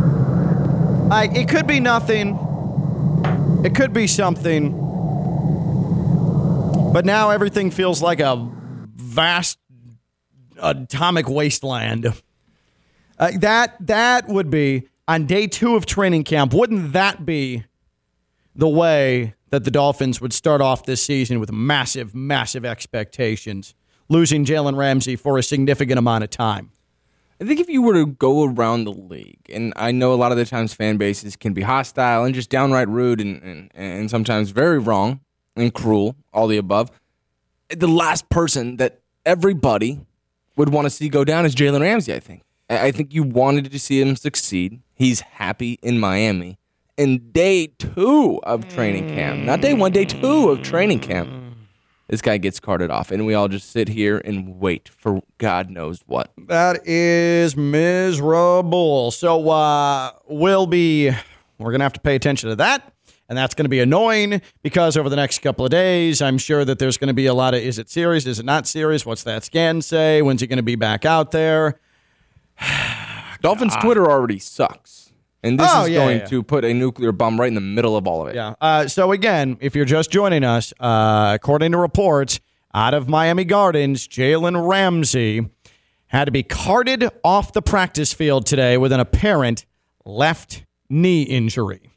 It 1.36 1.48
could 1.48 1.66
be 1.66 1.80
nothing. 1.80 2.38
It 3.64 3.74
could 3.74 3.92
be 3.92 4.06
something. 4.06 4.72
But 6.92 7.04
now 7.04 7.30
everything 7.30 7.70
feels 7.70 8.02
like 8.02 8.20
a 8.20 8.50
vast 8.94 9.58
atomic 10.58 11.28
wasteland. 11.28 12.12
Uh, 13.18 13.30
that 13.38 13.76
that 13.80 14.28
would 14.28 14.50
be 14.50 14.88
on 15.06 15.26
day 15.26 15.46
two 15.46 15.76
of 15.76 15.86
training 15.86 16.24
camp. 16.24 16.52
Wouldn't 16.52 16.92
that 16.92 17.24
be 17.24 17.64
the 18.54 18.68
way 18.68 19.34
that 19.50 19.64
the 19.64 19.70
Dolphins 19.70 20.20
would 20.20 20.32
start 20.32 20.60
off 20.60 20.84
this 20.84 21.02
season 21.02 21.40
with 21.40 21.52
massive, 21.52 22.14
massive 22.14 22.64
expectations, 22.64 23.74
losing 24.08 24.44
Jalen 24.44 24.76
Ramsey 24.76 25.16
for 25.16 25.38
a 25.38 25.42
significant 25.42 25.98
amount 25.98 26.24
of 26.24 26.30
time? 26.30 26.70
I 27.44 27.46
think 27.46 27.60
if 27.60 27.68
you 27.68 27.82
were 27.82 27.92
to 27.92 28.06
go 28.06 28.44
around 28.44 28.84
the 28.84 28.92
league, 28.92 29.50
and 29.52 29.74
I 29.76 29.92
know 29.92 30.14
a 30.14 30.16
lot 30.16 30.32
of 30.32 30.38
the 30.38 30.46
times 30.46 30.72
fan 30.72 30.96
bases 30.96 31.36
can 31.36 31.52
be 31.52 31.60
hostile 31.60 32.24
and 32.24 32.34
just 32.34 32.48
downright 32.48 32.88
rude 32.88 33.20
and, 33.20 33.42
and, 33.42 33.70
and 33.74 34.10
sometimes 34.10 34.48
very 34.48 34.78
wrong 34.78 35.20
and 35.54 35.74
cruel, 35.74 36.16
all 36.32 36.46
the 36.46 36.56
above. 36.56 36.90
The 37.68 37.86
last 37.86 38.30
person 38.30 38.78
that 38.78 39.02
everybody 39.26 40.00
would 40.56 40.70
want 40.70 40.86
to 40.86 40.90
see 40.90 41.10
go 41.10 41.22
down 41.22 41.44
is 41.44 41.54
Jalen 41.54 41.82
Ramsey, 41.82 42.14
I 42.14 42.18
think. 42.18 42.44
I 42.70 42.90
think 42.90 43.12
you 43.12 43.22
wanted 43.22 43.70
to 43.70 43.78
see 43.78 44.00
him 44.00 44.16
succeed. 44.16 44.80
He's 44.94 45.20
happy 45.20 45.78
in 45.82 46.00
Miami. 46.00 46.56
In 46.96 47.30
day 47.30 47.66
two 47.78 48.40
of 48.44 48.66
training 48.70 49.08
camp, 49.08 49.40
not 49.40 49.60
day 49.60 49.74
one, 49.74 49.92
day 49.92 50.06
two 50.06 50.48
of 50.48 50.62
training 50.62 51.00
camp, 51.00 51.28
this 52.08 52.20
guy 52.20 52.38
gets 52.38 52.60
carted 52.60 52.90
off, 52.90 53.10
and 53.10 53.26
we 53.26 53.34
all 53.34 53.48
just 53.48 53.70
sit 53.70 53.88
here 53.88 54.18
and 54.24 54.60
wait 54.60 54.88
for 54.88 55.22
God 55.38 55.70
knows 55.70 56.02
what. 56.06 56.32
That 56.36 56.86
is 56.86 57.56
miserable. 57.56 59.10
So 59.10 59.48
uh, 59.48 60.12
we'll 60.26 60.66
be 60.66 61.10
we're 61.58 61.72
gonna 61.72 61.84
have 61.84 61.92
to 61.94 62.00
pay 62.00 62.14
attention 62.14 62.50
to 62.50 62.56
that. 62.56 62.90
And 63.26 63.38
that's 63.38 63.54
going 63.54 63.64
to 63.64 63.70
be 63.70 63.80
annoying 63.80 64.42
because 64.62 64.98
over 64.98 65.08
the 65.08 65.16
next 65.16 65.38
couple 65.38 65.64
of 65.64 65.70
days, 65.70 66.20
I'm 66.20 66.36
sure 66.36 66.62
that 66.62 66.78
there's 66.78 66.98
going 66.98 67.08
to 67.08 67.14
be 67.14 67.24
a 67.24 67.32
lot 67.32 67.54
of 67.54 67.62
is 67.62 67.78
it 67.78 67.88
serious? 67.88 68.26
Is 68.26 68.38
it 68.38 68.44
not 68.44 68.66
serious? 68.66 69.06
What's 69.06 69.22
that 69.22 69.44
scan 69.44 69.80
say? 69.80 70.20
When's 70.20 70.42
he 70.42 70.46
going 70.46 70.58
to 70.58 70.62
be 70.62 70.76
back 70.76 71.06
out 71.06 71.30
there? 71.30 71.80
Dolphins 73.40 73.74
Twitter 73.76 74.10
already 74.10 74.38
sucks. 74.38 75.03
And 75.44 75.60
this 75.60 75.70
Oh, 75.72 75.84
is 75.84 75.90
yeah, 75.90 75.98
going 75.98 76.18
yeah. 76.18 76.26
to 76.26 76.42
put 76.42 76.64
a 76.64 76.72
nuclear 76.74 77.12
bomb 77.12 77.38
right 77.38 77.48
in 77.48 77.54
the 77.54 77.60
middle 77.60 77.96
of 77.96 78.06
all 78.08 78.22
of 78.22 78.28
it. 78.28 78.34
Yeah. 78.34 78.54
Uh, 78.60 78.88
so 78.88 79.12
again, 79.12 79.58
if 79.60 79.76
you're 79.76 79.84
just 79.84 80.10
joining 80.10 80.42
us, 80.42 80.72
uh, 80.80 81.32
according 81.34 81.72
to 81.72 81.78
reports 81.78 82.40
out 82.74 82.94
of 82.94 83.08
Miami 83.08 83.44
Gardens, 83.44 84.08
Jalen 84.08 84.66
Ramsey 84.68 85.46
had 86.06 86.24
to 86.24 86.32
be 86.32 86.42
carted 86.42 87.08
off 87.22 87.52
the 87.52 87.62
practice 87.62 88.12
field 88.12 88.46
today 88.46 88.76
with 88.78 88.90
an 88.92 89.00
apparent 89.00 89.66
left 90.04 90.64
knee 90.88 91.22
injury. 91.22 91.90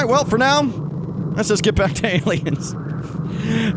Right, 0.00 0.08
well, 0.08 0.24
for 0.24 0.38
now, 0.38 0.62
let's 1.36 1.48
just 1.48 1.62
get 1.62 1.74
back 1.74 1.92
to 1.94 2.06
aliens. 2.16 2.74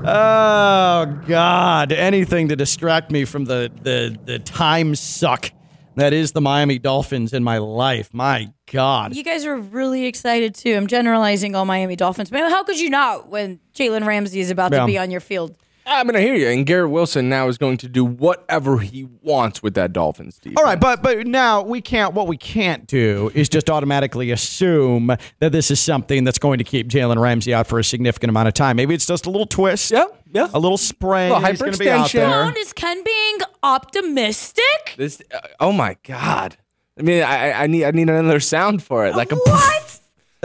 Oh 0.07 1.21
God! 1.27 1.91
Anything 1.91 2.49
to 2.49 2.55
distract 2.55 3.11
me 3.11 3.25
from 3.25 3.45
the 3.45 3.71
the 3.81 4.17
the 4.23 4.39
time 4.39 4.95
suck 4.95 5.51
That 5.95 6.13
is 6.13 6.33
the 6.33 6.41
Miami 6.41 6.77
Dolphins 6.79 7.33
in 7.33 7.43
my 7.43 7.57
life. 7.57 8.13
My 8.13 8.51
God. 8.71 9.15
You 9.15 9.23
guys 9.23 9.45
are 9.45 9.55
really 9.57 10.05
excited 10.05 10.53
too. 10.55 10.75
I'm 10.75 10.87
generalizing 10.87 11.55
all 11.55 11.65
Miami 11.65 11.95
Dolphins. 11.95 12.31
Man, 12.31 12.49
how 12.51 12.63
could 12.63 12.79
you 12.79 12.89
not 12.89 13.29
when 13.29 13.59
Jalen 13.73 14.05
Ramsey 14.05 14.39
is 14.41 14.51
about 14.51 14.71
Yeah. 14.71 14.81
to 14.81 14.85
be 14.85 14.97
on 14.97 15.09
your 15.11 15.21
field? 15.21 15.55
I 15.87 16.03
mean, 16.03 16.15
I 16.15 16.21
hear 16.21 16.33
you. 16.33 16.47
And 16.47 16.65
Garrett 16.65 16.89
Wilson 16.89 17.29
now 17.29 17.47
is 17.47 17.57
going 17.57 17.77
to 17.77 17.87
do 17.87 18.03
whatever 18.03 18.79
he 18.79 19.07
wants 19.21 19.61
with 19.61 19.75
that 19.75 19.93
Dolphins 19.93 20.37
defense. 20.39 20.55
All 20.57 20.63
right, 20.63 20.79
but 20.79 21.03
but 21.03 21.27
now 21.27 21.61
we 21.61 21.79
can't. 21.81 22.13
What 22.13 22.27
we 22.27 22.37
can't 22.37 22.87
do 22.87 23.31
is 23.35 23.49
just 23.49 23.69
automatically 23.69 24.31
assume 24.31 25.15
that 25.39 25.51
this 25.51 25.69
is 25.69 25.79
something 25.79 26.23
that's 26.23 26.39
going 26.39 26.57
to 26.57 26.63
keep 26.63 26.87
Jalen 26.89 27.19
Ramsey 27.21 27.53
out 27.53 27.67
for 27.67 27.77
a 27.79 27.83
significant 27.83 28.29
amount 28.29 28.47
of 28.47 28.53
time. 28.55 28.75
Maybe 28.77 28.93
it's 28.95 29.05
just 29.05 29.25
a 29.27 29.29
little 29.29 29.45
twist. 29.45 29.91
Yeah, 29.91 30.05
yeah. 30.33 30.49
A 30.53 30.59
little 30.59 30.77
sprain. 30.77 31.31
Little 31.31 31.45
He's 31.47 31.59
going 31.61 31.73
to 31.73 31.77
be 31.79 31.89
out 31.89 32.07
hyperextension. 32.09 32.53
there. 32.53 32.57
Is 32.57 32.73
Ken 32.73 33.03
being 33.03 33.37
optimistic? 33.63 34.95
This. 34.97 35.21
Uh, 35.33 35.39
oh 35.59 35.71
my 35.71 35.97
God. 36.03 36.57
I 36.97 37.01
mean, 37.03 37.23
I, 37.23 37.51
I- 37.51 37.63
I 37.63 37.67
need 37.67 37.83
I 37.85 37.91
need 37.91 38.09
another 38.09 38.39
sound 38.39 38.81
for 38.83 39.05
it, 39.05 39.15
like 39.15 39.31
a. 39.31 39.35
What? 39.35 39.94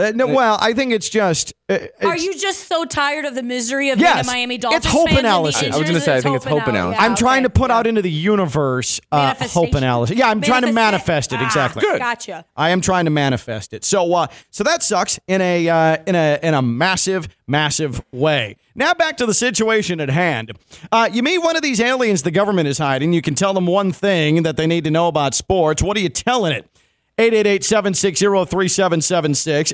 Uh, 0.01 0.11
no, 0.15 0.27
well, 0.27 0.57
I 0.59 0.73
think 0.73 0.91
it's 0.91 1.09
just. 1.09 1.53
Uh, 1.69 1.79
Are 2.03 2.17
you 2.17 2.37
just 2.37 2.67
so 2.67 2.85
tired 2.85 3.25
of 3.25 3.35
the 3.35 3.43
misery 3.43 3.91
of 3.91 3.99
Yes, 3.99 4.25
being 4.25 4.35
a 4.35 4.37
Miami 4.37 4.55
it's 4.55 4.63
Dolphins 4.63 4.85
hope 4.85 5.07
fan 5.07 5.17
and 5.17 5.25
the 5.25 5.29
analysis. 5.29 5.73
I 5.73 5.77
was 5.77 5.87
gonna 5.87 6.01
say, 6.01 6.17
I 6.17 6.21
think 6.21 6.35
it's 6.35 6.45
hope 6.45 6.67
analysis. 6.67 6.99
Yeah, 6.99 7.05
I'm 7.05 7.15
trying 7.15 7.43
to 7.43 7.49
okay. 7.49 7.59
put 7.59 7.71
out 7.71 7.87
into 7.87 8.01
the 8.01 8.11
universe 8.11 8.99
uh, 9.11 9.35
hope 9.39 9.73
analysis. 9.75 10.17
Yeah, 10.17 10.29
I'm 10.29 10.41
trying 10.41 10.63
to 10.63 10.71
manifest 10.71 11.33
it 11.33 11.39
Ah, 11.39 11.45
exactly. 11.45 11.81
Good. 11.81 11.99
Gotcha. 11.99 12.45
I 12.55 12.71
am 12.71 12.81
trying 12.81 13.05
to 13.05 13.11
manifest 13.11 13.73
it. 13.73 13.85
So, 13.85 14.13
uh, 14.13 14.27
so 14.49 14.63
that 14.63 14.83
sucks 14.83 15.19
in 15.27 15.41
a 15.41 15.69
uh, 15.69 15.97
in 16.07 16.15
a 16.15 16.39
in 16.41 16.53
a 16.53 16.61
massive, 16.61 17.27
massive 17.47 18.01
way. 18.11 18.57
Now 18.73 18.93
back 18.93 19.17
to 19.17 19.25
the 19.25 19.33
situation 19.33 19.99
at 19.99 20.09
hand. 20.09 20.53
Uh, 20.91 21.09
you 21.11 21.21
meet 21.21 21.37
one 21.39 21.55
of 21.55 21.61
these 21.61 21.79
aliens 21.79 22.23
the 22.23 22.31
government 22.31 22.67
is 22.67 22.77
hiding. 22.77 23.13
You 23.13 23.21
can 23.21 23.35
tell 23.35 23.53
them 23.53 23.67
one 23.67 23.91
thing 23.91 24.43
that 24.43 24.57
they 24.57 24.67
need 24.67 24.85
to 24.85 24.91
know 24.91 25.07
about 25.07 25.35
sports. 25.35 25.83
What 25.83 25.97
are 25.97 25.99
you 25.99 26.09
telling 26.09 26.53
it? 26.53 26.70
888-760-3776, 27.17 29.73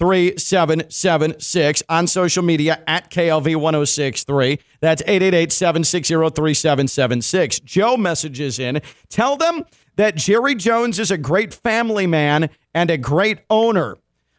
888-760-3776 0.00 1.82
on 1.88 2.06
social 2.06 2.42
media 2.42 2.82
at 2.86 3.10
KLV1063. 3.10 4.58
That's 4.80 5.02
888-760-3776. 5.02 7.64
Joe 7.64 7.96
messages 7.96 8.58
in. 8.58 8.82
Tell 9.08 9.36
them 9.36 9.64
that 9.96 10.16
Jerry 10.16 10.54
Jones 10.54 10.98
is 10.98 11.10
a 11.10 11.18
great 11.18 11.54
family 11.54 12.06
man 12.06 12.50
and 12.74 12.90
a 12.90 12.98
great 12.98 13.38
owner, 13.48 13.96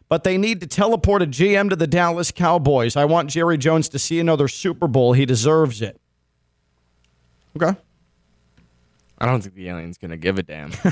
but 0.08 0.24
they 0.24 0.38
need 0.38 0.60
to 0.60 0.66
teleport 0.66 1.22
a 1.22 1.26
GM 1.26 1.70
to 1.70 1.76
the 1.76 1.86
Dallas 1.86 2.30
Cowboys. 2.30 2.96
I 2.96 3.04
want 3.04 3.30
Jerry 3.30 3.58
Jones 3.58 3.88
to 3.90 3.98
see 3.98 4.20
another 4.20 4.48
Super 4.48 4.86
Bowl. 4.86 5.12
He 5.12 5.26
deserves 5.26 5.82
it. 5.82 6.00
Okay. 7.56 7.76
I 9.18 9.26
don't 9.26 9.40
think 9.40 9.54
the 9.54 9.68
alien's 9.68 9.98
gonna 9.98 10.16
give 10.16 10.38
a 10.38 10.42
damn. 10.42 10.72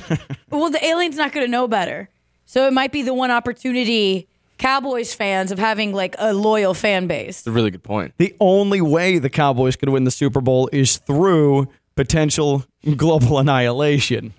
Well, 0.50 0.70
the 0.70 0.84
alien's 0.84 1.16
not 1.16 1.32
going 1.32 1.44
to 1.44 1.50
know 1.50 1.66
better. 1.66 2.08
So 2.46 2.66
it 2.68 2.72
might 2.72 2.92
be 2.92 3.02
the 3.02 3.12
one 3.12 3.32
opportunity 3.32 4.28
Cowboys 4.58 5.12
fans 5.12 5.50
of 5.50 5.58
having 5.58 5.92
like 5.92 6.14
a 6.18 6.32
loyal 6.32 6.74
fan 6.74 7.06
base. 7.08 7.38
It's 7.40 7.46
a 7.46 7.50
really 7.50 7.70
good 7.70 7.82
point. 7.82 8.14
The 8.18 8.34
only 8.38 8.80
way 8.80 9.18
the 9.18 9.30
Cowboys 9.30 9.74
could 9.76 9.88
win 9.88 10.04
the 10.04 10.10
Super 10.12 10.40
Bowl 10.40 10.68
is 10.72 10.98
through 10.98 11.68
potential 11.96 12.64
global 12.96 13.38
annihilation. 13.38 14.32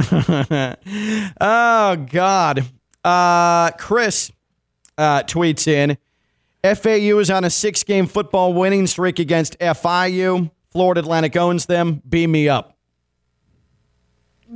oh 0.10 1.96
God. 2.10 2.64
Uh, 3.04 3.70
Chris 3.72 4.32
uh, 4.98 5.22
tweets 5.22 5.68
in 5.68 5.96
FAU 6.64 7.18
is 7.18 7.30
on 7.30 7.44
a 7.44 7.50
six 7.50 7.84
game 7.84 8.06
football 8.06 8.52
winning 8.52 8.86
streak 8.86 9.18
against 9.18 9.58
FIU. 9.60 10.50
Florida 10.72 11.00
Atlantic 11.00 11.36
owns 11.36 11.66
them. 11.66 12.02
Beam 12.08 12.32
me 12.32 12.48
up. 12.48 12.77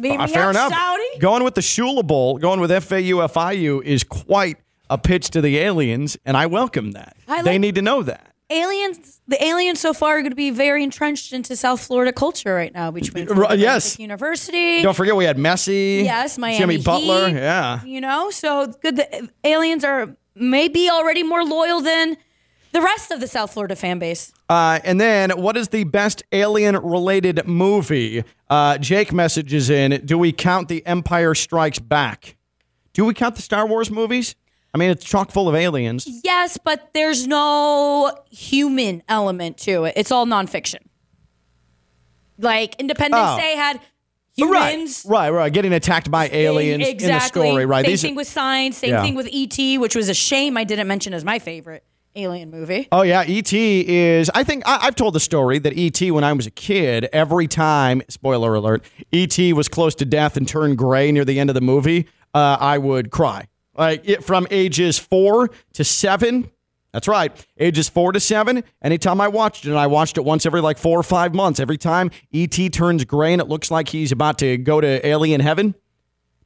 Beam 0.01 0.21
Uh, 0.21 0.27
me 0.27 0.33
fair 0.33 0.45
up, 0.45 0.51
enough. 0.51 0.73
Saudi. 0.73 1.19
Going 1.19 1.45
with 1.45 1.55
the 1.55 1.61
Shula 1.61 2.07
Bowl, 2.07 2.39
going 2.39 2.61
with 2.61 2.71
FAU 2.71 3.21
FIU 3.29 3.83
is 3.85 4.05
quite 4.05 4.57
a 4.91 4.99
pitch 4.99 5.31
to 5.31 5.41
the 5.41 5.59
aliens, 5.59 6.17
and 6.25 6.37
I 6.37 6.47
welcome 6.47 6.93
that. 6.93 7.17
I 7.29 7.43
they 7.43 7.59
need 7.59 7.75
to 7.77 7.83
know 7.83 8.03
that. 8.03 8.29
Aliens, 8.51 9.21
the 9.27 9.43
aliens 9.43 9.81
so 9.81 9.95
far 9.95 10.19
are 10.19 10.21
going 10.21 10.31
to 10.33 10.37
be 10.37 10.51
very 10.51 10.83
entrenched 10.85 11.33
into 11.33 11.57
South 11.57 11.81
Florida 11.81 12.13
culture 12.13 12.55
right 12.55 12.73
now 12.75 12.91
between 12.91 13.27
R- 13.29 13.35
Florida 13.35 13.57
yes. 13.57 13.87
Atlantic 13.95 14.01
University. 14.01 14.83
Don't 14.83 14.95
forget 14.95 15.17
we 15.17 15.25
had 15.25 15.39
Messi. 15.39 16.05
Yes, 16.05 16.37
Miami 16.37 16.59
Jimmy 16.59 16.79
Butler. 16.79 17.29
Yeah. 17.29 17.83
You 17.85 18.03
know, 18.03 18.29
so 18.31 18.67
good. 18.83 18.97
The 18.97 19.31
aliens 19.45 19.85
are 19.85 20.15
maybe 20.35 20.91
already 20.91 21.23
more 21.23 21.43
loyal 21.45 21.81
than 21.81 22.19
the 22.73 22.81
rest 22.83 23.11
of 23.11 23.21
the 23.21 23.29
South 23.29 23.53
Florida 23.53 23.77
fan 23.77 23.99
base. 23.99 24.33
Uh, 24.49 24.81
and 24.85 25.01
then, 25.01 25.31
what 25.33 25.57
is 25.57 25.69
the 25.69 25.85
best 25.85 26.23
alien 26.33 26.77
related 26.77 27.47
movie? 27.47 28.25
Uh, 28.51 28.79
Jake 28.79 29.13
messages 29.13 29.71
in 29.71 30.03
Do 30.05 30.19
we 30.19 30.33
count 30.33 30.69
The 30.69 30.85
Empire 30.87 31.35
Strikes 31.35 31.79
Back? 31.79 32.37
Do 32.93 33.05
we 33.05 33.15
count 33.15 33.37
the 33.37 33.43
Star 33.43 33.67
Wars 33.67 33.91
movies? 33.91 34.35
I 34.75 34.79
mean, 34.79 34.91
it's 34.91 35.05
chock 35.05 35.31
full 35.31 35.49
of 35.49 35.55
aliens. 35.55 36.07
Yes, 36.25 36.59
but 36.63 36.91
there's 36.95 37.27
no 37.27 38.11
human 38.31 39.03
element 39.09 39.59
to 39.59 39.85
it. 39.85 39.95
It's 39.97 40.11
all 40.11 40.25
nonfiction. 40.27 40.79
Like 42.39 42.75
Independence 42.81 43.23
Oh. 43.23 43.39
Day 43.39 43.55
had 43.55 43.81
humans. 44.35 45.05
Right, 45.07 45.29
right. 45.31 45.37
right. 45.37 45.53
Getting 45.53 45.73
attacked 45.75 46.11
by 46.11 46.29
aliens 46.31 46.87
exactly. 46.89 47.43
in 47.43 47.47
the 47.47 47.51
story, 47.53 47.67
right? 47.67 47.85
Same 47.85 47.91
These 47.93 48.05
are- 48.05 48.09
thing 48.09 48.15
with 48.17 48.29
science, 48.29 48.79
Same 48.79 48.91
Yeah. 48.91 49.03
thing 49.03 49.15
with 49.15 49.29
ET, 49.33 49.79
which 49.79 49.95
was 49.95 50.09
a 50.09 50.15
shame 50.15 50.57
I 50.57 50.65
didn't 50.65 50.89
mention 50.89 51.13
as 51.15 51.25
my 51.25 51.39
favorite 51.39 51.85
alien 52.17 52.51
movie. 52.51 52.89
Oh 52.93 53.03
yeah, 53.03 53.23
ET 53.23 53.53
is. 53.53 54.31
I 54.35 54.45
think 54.45 54.67
I, 54.67 54.79
I've 54.83 54.95
told 54.95 55.15
the 55.15 55.21
story 55.21 55.59
that 55.59 55.77
ET 55.77 56.11
when 56.11 56.25
I 56.25 56.33
was 56.33 56.47
a 56.47 56.51
kid, 56.51 57.09
every 57.13 57.47
time 57.49 58.03
spoiler 58.09 58.55
alert, 58.55 58.85
ET 59.13 59.39
was 59.55 59.69
close 59.69 59.95
to 59.97 60.05
death 60.05 60.37
and 60.37 60.47
turned 60.47 60.79
gray 60.79 61.11
near 61.13 61.25
the 61.25 61.41
end 61.41 61.51
of 61.51 61.55
the 61.55 61.61
movie, 61.61 62.09
uh, 62.35 62.57
I 62.61 62.79
would 62.79 63.11
cry. 63.11 63.49
Like 63.75 64.03
it, 64.05 64.25
from 64.25 64.47
ages 64.51 64.99
four 64.99 65.51
to 65.75 65.85
seven. 65.85 66.51
That's 66.93 67.09
right, 67.09 67.33
ages 67.57 67.89
four 67.89 68.13
to 68.13 68.21
seven. 68.21 68.65
Anytime 68.83 69.19
I 69.19 69.29
watched 69.29 69.65
it, 69.65 69.71
and 69.71 69.79
I 69.79 69.87
watched 69.87 70.19
it 70.19 70.25
once 70.27 70.45
every 70.45 70.61
like 70.61 70.77
four 70.77 70.99
or 70.99 71.03
five 71.03 71.35
months. 71.35 71.59
Every 71.59 71.79
time 71.79 72.11
ET 72.35 72.73
turns 72.73 73.05
gray 73.07 73.33
and 73.33 73.41
it 73.41 73.49
looks 73.49 73.71
like 73.71 73.89
he's 73.89 74.13
about 74.13 74.39
to 74.41 74.59
go 74.59 74.79
to 74.79 75.07
alien 75.07 75.41
heaven, 75.41 75.75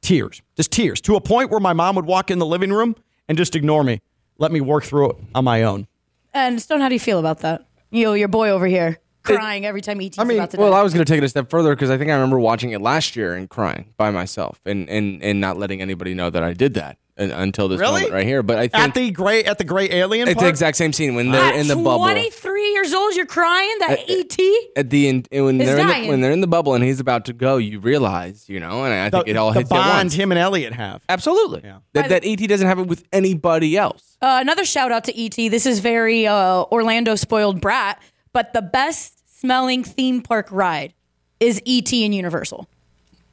tears, 0.02 0.40
just 0.56 0.70
tears, 0.70 1.00
to 1.00 1.16
a 1.16 1.20
point 1.20 1.50
where 1.50 1.58
my 1.58 1.72
mom 1.72 1.96
would 1.96 2.06
walk 2.06 2.30
in 2.30 2.38
the 2.38 2.46
living 2.46 2.72
room 2.72 2.94
and 3.28 3.36
just 3.36 3.56
ignore 3.56 3.82
me, 3.82 4.00
let 4.38 4.52
me 4.52 4.60
work 4.60 4.84
through 4.84 5.10
it 5.10 5.16
on 5.34 5.44
my 5.44 5.62
own. 5.62 5.86
And 6.34 6.60
Stone, 6.60 6.80
how 6.80 6.88
do 6.88 6.94
you 6.94 7.00
feel 7.00 7.18
about 7.18 7.40
that? 7.40 7.66
You 7.90 8.04
know, 8.04 8.12
your 8.14 8.28
boy 8.28 8.50
over 8.50 8.66
here 8.66 8.98
crying 9.22 9.66
every 9.66 9.80
time 9.80 10.00
ET's 10.00 10.18
about 10.18 10.50
to 10.50 10.56
Well, 10.56 10.70
die. 10.70 10.78
I 10.78 10.82
was 10.82 10.92
going 10.94 11.04
to 11.04 11.10
take 11.10 11.18
it 11.18 11.24
a 11.24 11.28
step 11.28 11.50
further 11.50 11.74
because 11.74 11.90
I 11.90 11.98
think 11.98 12.10
I 12.10 12.14
remember 12.14 12.38
watching 12.38 12.70
it 12.70 12.80
last 12.80 13.16
year 13.16 13.34
and 13.34 13.48
crying 13.48 13.92
by 13.96 14.10
myself 14.10 14.60
and, 14.64 14.88
and, 14.88 15.22
and 15.22 15.40
not 15.40 15.56
letting 15.58 15.80
anybody 15.80 16.14
know 16.14 16.30
that 16.30 16.42
I 16.42 16.52
did 16.52 16.74
that 16.74 16.98
until 17.18 17.68
this 17.68 17.80
Really? 17.80 18.02
moment 18.02 18.12
right 18.12 18.26
here. 18.26 18.42
But 18.42 18.58
I 18.58 18.68
think 18.68 18.74
At 18.88 18.94
the 18.94 19.10
great 19.10 19.46
at 19.46 19.58
the 19.58 19.64
great 19.64 19.90
alien 19.92 20.28
it's 20.28 20.34
part? 20.34 20.44
the 20.44 20.48
exact 20.48 20.76
same 20.76 20.92
scene 20.92 21.14
when 21.14 21.30
they're 21.30 21.40
At 21.42 21.56
in 21.56 21.66
the 21.68 21.74
bubble. 21.76 22.04
23 22.04 22.72
years 22.72 22.92
old, 22.92 23.14
you're 23.14 23.24
crying 23.26 23.74
that 23.80 24.08
E 24.08 24.20
ET? 24.20 24.38
At 24.76 24.90
the 24.90 25.08
end, 25.08 25.28
when 25.30 25.60
Is 25.60 25.66
they're 25.66 25.78
in 25.78 25.86
the, 26.02 26.08
when 26.08 26.20
they're 26.20 26.32
in 26.32 26.40
the 26.42 26.46
bubble 26.46 26.74
and 26.74 26.84
he's 26.84 27.00
about 27.00 27.24
to 27.26 27.32
go, 27.32 27.56
you 27.56 27.80
realize, 27.80 28.48
you 28.48 28.60
know, 28.60 28.84
and 28.84 28.92
I 28.92 29.08
the, 29.10 29.18
think 29.18 29.28
it 29.28 29.36
all 29.36 29.52
the 29.52 29.60
hits 29.60 29.70
you 29.70 29.76
at 29.76 29.80
bond 29.82 29.96
once. 29.98 30.14
him 30.14 30.30
and 30.32 30.38
Elliott 30.38 30.74
have. 30.74 31.02
Absolutely, 31.08 31.62
that 31.94 32.08
that 32.10 32.24
ET 32.26 32.36
doesn't 32.48 32.66
have 32.66 32.78
it 32.78 32.86
with 32.86 33.04
anybody 33.12 33.76
else. 33.76 34.16
Uh, 34.20 34.38
another 34.40 34.64
shout 34.64 34.92
out 34.92 35.04
to 35.04 35.18
ET. 35.18 35.34
This 35.50 35.64
is 35.66 35.78
very 35.80 36.26
uh, 36.26 36.64
Orlando 36.64 37.14
spoiled 37.14 37.60
brat, 37.60 38.00
but 38.32 38.52
the 38.52 38.62
best 38.62 39.38
smelling 39.40 39.84
theme 39.84 40.20
park 40.22 40.48
ride 40.50 40.92
is 41.40 41.60
ET 41.66 41.92
and 41.92 42.14
Universal. 42.14 42.68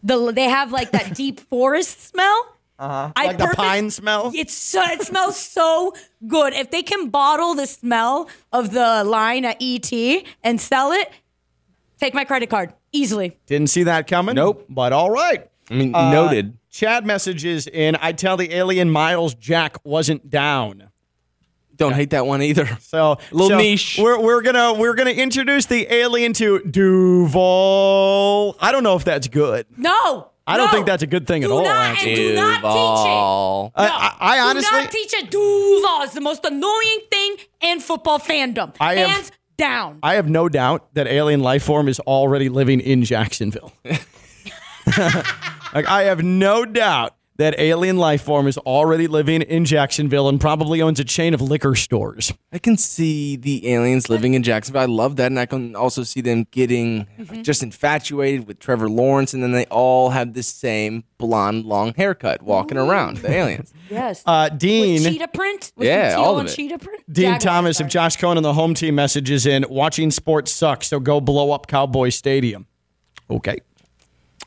The 0.04 0.32
they 0.32 0.50
have 0.50 0.72
like 0.72 0.92
that 0.92 1.16
deep 1.16 1.40
forest 1.40 2.08
smell. 2.08 2.53
Uh-huh. 2.80 3.12
I 3.16 3.28
Like 3.28 3.38
the 3.38 3.44
purpose- 3.46 3.56
pine 3.58 3.90
smell. 3.92 4.32
It's 4.36 4.54
so, 4.54 4.82
it 4.84 5.02
smells 5.04 5.38
so 5.38 5.94
good. 6.28 6.54
If 6.54 6.72
they 6.72 6.82
can 6.84 7.10
bottle 7.10 7.54
the 7.54 7.68
smell 7.68 8.28
of 8.52 8.72
the 8.72 9.04
line 9.04 9.46
at 9.46 9.58
ET 9.62 9.92
and 10.44 10.60
sell 10.60 10.92
it, 10.92 11.10
take 12.00 12.14
my 12.14 12.26
credit 12.26 12.50
card 12.50 12.74
easily. 12.92 13.38
Didn't 13.46 13.68
see 13.70 13.84
that 13.84 14.08
coming. 14.08 14.36
Nope. 14.36 14.66
But 14.70 14.92
all 14.92 15.10
right. 15.12 15.50
I 15.70 15.74
mean, 15.76 15.96
Uh, 15.96 16.12
noted. 16.12 16.58
Chad 16.70 17.06
messages 17.06 17.68
in. 17.68 17.96
I 18.02 18.12
tell 18.12 18.36
the 18.36 18.52
alien 18.54 18.90
Myles 18.90 19.36
Jack 19.36 19.78
wasn't 19.86 20.30
down. 20.30 20.90
Don't 21.76 21.94
hate 21.94 22.10
that 22.12 22.26
one 22.26 22.42
either. 22.42 22.66
So 22.82 23.18
little 23.32 23.50
so 23.50 23.58
niche. 23.58 24.00
We're, 24.02 24.20
we're 24.20 24.42
gonna 24.42 24.74
we're 24.74 24.94
gonna 24.96 25.12
introduce 25.12 25.66
the 25.68 25.92
alien 25.94 26.34
to 26.34 26.60
Duval. 27.54 28.56
I 28.60 28.72
don't 28.72 28.84
know 28.84 28.96
if 28.96 29.04
that's 29.04 29.28
good. 29.28 29.66
No. 29.78 30.30
I 30.46 30.58
don't 30.58 30.68
no. 30.68 30.72
think 30.74 30.86
that's 30.88 31.04
a 31.04 31.08
good 31.08 31.26
thing 31.26 31.44
at 31.44 31.52
all. 31.52 31.64
not- 31.64 31.76
and 31.76 31.98
actually. 31.98 32.16
do 32.16 32.36
not 32.36 32.56
teach 32.56 32.58
it. 32.58 32.64
Duval. 32.64 33.72
I, 33.76 33.88
I, 33.88 34.38
I 34.38 34.40
honestly, 34.42 34.70
Do 34.78 34.82
not 34.84 34.92
teach 34.92 35.14
it. 35.14 35.32
Duval 35.32 36.02
is 36.02 36.12
the 36.12 36.22
most 36.22 36.44
annoying 36.46 37.00
thing 37.10 37.38
in 37.62 37.80
football 37.80 38.20
fandom. 38.20 38.76
I 38.80 38.96
have- 38.96 39.10
Hands 39.10 39.32
down. 39.58 40.00
I 40.04 40.16
have 40.16 40.30
no 40.30 40.50
doubt 40.50 40.94
that 40.96 41.08
alien 41.08 41.42
life 41.42 41.64
form 41.64 41.88
is 41.88 42.00
already 42.02 42.50
living 42.50 42.80
in 42.82 43.04
Jacksonville. 43.04 43.72
like 45.74 45.88
I 45.88 46.04
have 46.04 46.24
no 46.24 46.66
doubt 46.66 47.16
that 47.38 47.56
alien 47.60 47.98
life 47.98 48.22
form 48.22 48.48
is 48.48 48.58
already 48.60 49.08
living 49.08 49.42
in 49.42 49.66
Jacksonville 49.66 50.30
and 50.30 50.40
probably 50.40 50.82
owns 50.82 51.00
a 51.00 51.04
chain 51.04 51.34
of 51.34 51.42
liquor 51.42 51.74
stores. 51.76 52.32
I 52.52 52.60
can 52.60 52.78
see 52.78 53.36
the 53.36 53.68
aliens 53.74 54.08
living 54.10 54.36
in 54.36 54.44
Jacksonville. 54.44 54.84
I 54.84 54.86
love 54.86 55.16
that, 55.16 55.28
and 55.28 55.40
I 55.40 55.46
can 55.48 55.76
also 55.76 56.04
see 56.04 56.22
them 56.22 56.46
getting 56.52 57.08
Mm-hmm. 57.20 57.42
just 57.42 57.64
infatuated 57.64 58.48
with 58.48 58.60
Trevor 58.60 58.90
Lawrence, 58.90 59.34
and 59.34 59.42
then 59.42 59.52
they 59.52 59.66
all 59.66 60.10
have 60.12 60.34
the 60.34 60.44
same 60.44 61.04
blonde, 61.18 61.66
long 61.66 61.94
haircut, 61.96 62.42
walking 62.44 62.78
around. 62.78 63.18
The 63.18 63.32
aliens. 63.32 63.74
Yes. 63.90 64.24
Uh, 64.26 64.50
Dean. 64.50 65.04
cheetah 65.04 65.28
print? 65.28 65.72
Was 65.76 65.86
Yeah, 65.88 66.12
the 66.12 66.18
all 66.18 66.34
teal 66.36 66.40
of 66.40 66.46
it. 66.48 66.56
cheetah 66.56 66.80
print? 66.80 67.04
Dean 67.14 67.26
Jaguar, 67.34 67.40
Thomas 67.40 67.78
sorry. 67.78 67.86
of 67.86 67.92
Josh 67.92 68.16
Cohen 68.18 68.38
and 68.38 68.46
the 68.46 68.54
home 68.54 68.74
team 68.74 68.96
messages 68.96 69.46
in 69.46 69.66
watching 69.70 70.10
sports 70.10 70.52
sucks, 70.52 70.88
so 70.88 71.00
go 71.00 71.22
blow 71.22 71.52
up 71.52 71.68
Cowboy 71.68 72.10
Stadium. 72.10 72.66
Okay. 73.30 73.58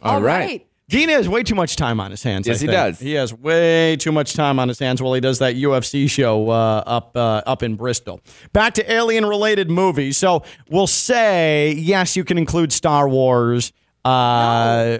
All 0.02 0.20
right. 0.20 0.66
Dean 0.88 1.08
has 1.08 1.28
way 1.28 1.42
too 1.42 1.56
much 1.56 1.74
time 1.74 1.98
on 1.98 2.12
his 2.12 2.22
hands. 2.22 2.46
Yes, 2.46 2.58
I 2.58 2.60
he 2.60 2.66
does. 2.68 2.98
He 3.00 3.12
has 3.14 3.34
way 3.34 3.96
too 3.96 4.12
much 4.12 4.34
time 4.34 4.60
on 4.60 4.68
his 4.68 4.78
hands 4.78 5.02
while 5.02 5.14
he 5.14 5.20
does 5.20 5.40
that 5.40 5.56
UFC 5.56 6.08
show 6.08 6.48
uh, 6.48 6.84
up 6.86 7.16
uh, 7.16 7.42
up 7.44 7.64
in 7.64 7.74
Bristol. 7.74 8.20
Back 8.52 8.74
to 8.74 8.92
alien 8.92 9.26
related 9.26 9.68
movies. 9.68 10.16
So 10.16 10.44
we'll 10.70 10.86
say 10.86 11.72
yes, 11.72 12.16
you 12.16 12.22
can 12.22 12.38
include 12.38 12.72
Star 12.72 13.08
Wars, 13.08 13.72
uh, 14.04 14.98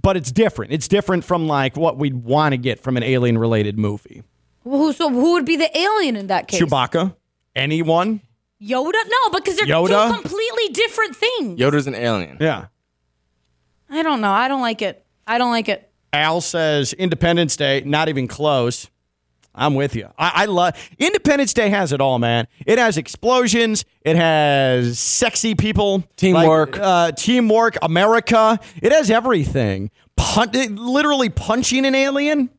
but 0.00 0.16
it's 0.16 0.30
different. 0.30 0.72
It's 0.72 0.86
different 0.86 1.24
from 1.24 1.48
like 1.48 1.76
what 1.76 1.98
we'd 1.98 2.14
want 2.14 2.52
to 2.52 2.56
get 2.56 2.78
from 2.78 2.96
an 2.96 3.02
alien 3.02 3.36
related 3.36 3.76
movie. 3.76 4.22
Well, 4.62 4.78
who, 4.78 4.92
so 4.92 5.10
who 5.10 5.32
would 5.32 5.44
be 5.44 5.56
the 5.56 5.76
alien 5.76 6.14
in 6.14 6.28
that 6.28 6.46
case? 6.46 6.60
Chewbacca, 6.60 7.12
anyone? 7.56 8.20
Yoda? 8.62 8.92
No, 8.94 9.30
because 9.32 9.56
they're 9.56 9.66
Yoda? 9.66 10.08
two 10.08 10.14
completely 10.22 10.68
different 10.68 11.16
things. 11.16 11.58
Yoda's 11.58 11.88
an 11.88 11.96
alien. 11.96 12.36
Yeah. 12.40 12.66
I 13.90 14.02
don't 14.04 14.20
know. 14.20 14.30
I 14.30 14.46
don't 14.46 14.62
like 14.62 14.80
it. 14.80 15.03
I 15.26 15.38
don't 15.38 15.50
like 15.50 15.68
it. 15.68 15.90
Al 16.12 16.40
says 16.40 16.92
Independence 16.92 17.56
Day, 17.56 17.82
not 17.84 18.08
even 18.08 18.28
close. 18.28 18.88
I'm 19.56 19.74
with 19.74 19.94
you. 19.94 20.08
I, 20.18 20.32
I 20.34 20.44
love 20.46 20.74
Independence 20.98 21.54
Day 21.54 21.68
has 21.70 21.92
it 21.92 22.00
all, 22.00 22.18
man. 22.18 22.48
It 22.66 22.78
has 22.78 22.96
explosions. 22.96 23.84
It 24.02 24.16
has 24.16 24.98
sexy 24.98 25.54
people, 25.54 26.02
Teamwork. 26.16 26.72
like, 26.72 26.80
uh, 26.82 27.12
teamwork, 27.12 27.76
America. 27.80 28.58
It 28.82 28.90
has 28.90 29.10
everything. 29.10 29.90
Pun- 30.16 30.50
literally 30.76 31.28
punching 31.28 31.86
an 31.86 31.94
alien. 31.94 32.50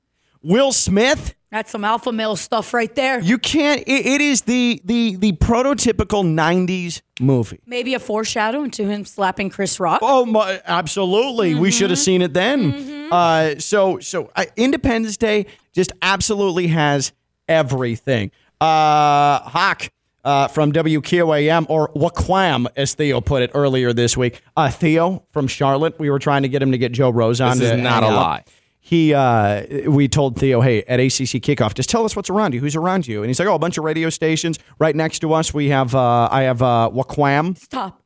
Will 0.42 0.72
Smith. 0.72 1.35
That's 1.56 1.72
some 1.72 1.86
alpha 1.86 2.12
male 2.12 2.36
stuff 2.36 2.74
right 2.74 2.94
there. 2.96 3.22
You 3.22 3.38
can't. 3.38 3.80
It, 3.88 4.06
it 4.06 4.20
is 4.20 4.42
the 4.42 4.82
the 4.84 5.16
the 5.16 5.32
prototypical 5.32 6.26
'90s 6.26 7.02
movie. 7.22 7.62
Maybe 7.66 7.94
a 7.94 8.00
foreshadowing 8.00 8.72
to 8.72 8.86
him 8.86 9.06
slapping 9.06 9.50
Chris 9.50 9.80
Rock. 9.80 10.02
Oh, 10.02 10.26
my, 10.26 10.62
absolutely. 10.66 11.56
We 11.56 11.72
should 11.72 11.92
have 11.92 12.00
seen 12.00 12.22
it 12.22 12.34
then. 12.34 13.10
Uh, 13.10 13.58
so, 13.60 14.00
so 14.00 14.32
uh, 14.36 14.44
Independence 14.58 15.16
Day 15.16 15.46
just 15.74 15.94
absolutely 16.02 16.68
has 16.68 17.14
everything. 17.48 18.32
Uh, 18.60 19.40
Hawk 19.40 19.90
uh, 20.26 20.50
from 20.50 20.74
WQAM 20.74 21.68
or 21.70 21.88
Waquam, 21.94 22.68
as 22.76 22.96
Theo 22.96 23.22
put 23.22 23.44
it 23.44 23.52
earlier 23.54 23.94
this 23.94 24.18
week. 24.18 24.42
Uh, 24.58 24.70
Theo 24.70 25.24
from 25.32 25.48
Charlotte. 25.48 25.98
We 26.00 26.10
were 26.10 26.20
trying 26.20 26.42
to 26.42 26.50
get 26.50 26.62
him 26.62 26.74
to 26.74 26.78
get 26.78 26.92
Joe 26.92 27.12
Rose 27.12 27.40
on. 27.40 27.60
This 27.60 27.72
is 27.72 27.82
not 27.82 28.04
a 28.04 28.08
out. 28.08 28.14
lie. 28.14 28.44
He, 28.86 29.16
uh, 29.16 29.90
we 29.90 30.08
told 30.08 30.40
Theo, 30.40 30.62
hey, 30.62 30.84
at 30.84 31.00
ACC 31.00 31.42
kickoff, 31.42 31.74
just 31.74 31.90
tell 31.90 32.06
us 32.06 32.16
what's 32.16 32.30
around 32.30 32.54
you. 32.54 32.60
Who's 32.60 32.76
around 32.76 33.08
you? 33.08 33.24
And 33.24 33.32
he's 33.32 33.40
like, 33.40 33.48
oh, 33.48 33.56
a 33.56 33.60
bunch 33.60 33.80
of 33.80 33.84
radio 33.84 34.12
stations 34.12 34.60
right 34.78 34.96
next 34.96 35.20
to 35.20 35.34
us. 35.34 35.52
We 35.56 35.70
have, 35.70 35.96
uh, 35.96 36.30
I 36.32 36.44
have 36.44 36.62
uh, 36.62 36.92
Waquam. 36.94 37.58
Stop. 37.58 38.00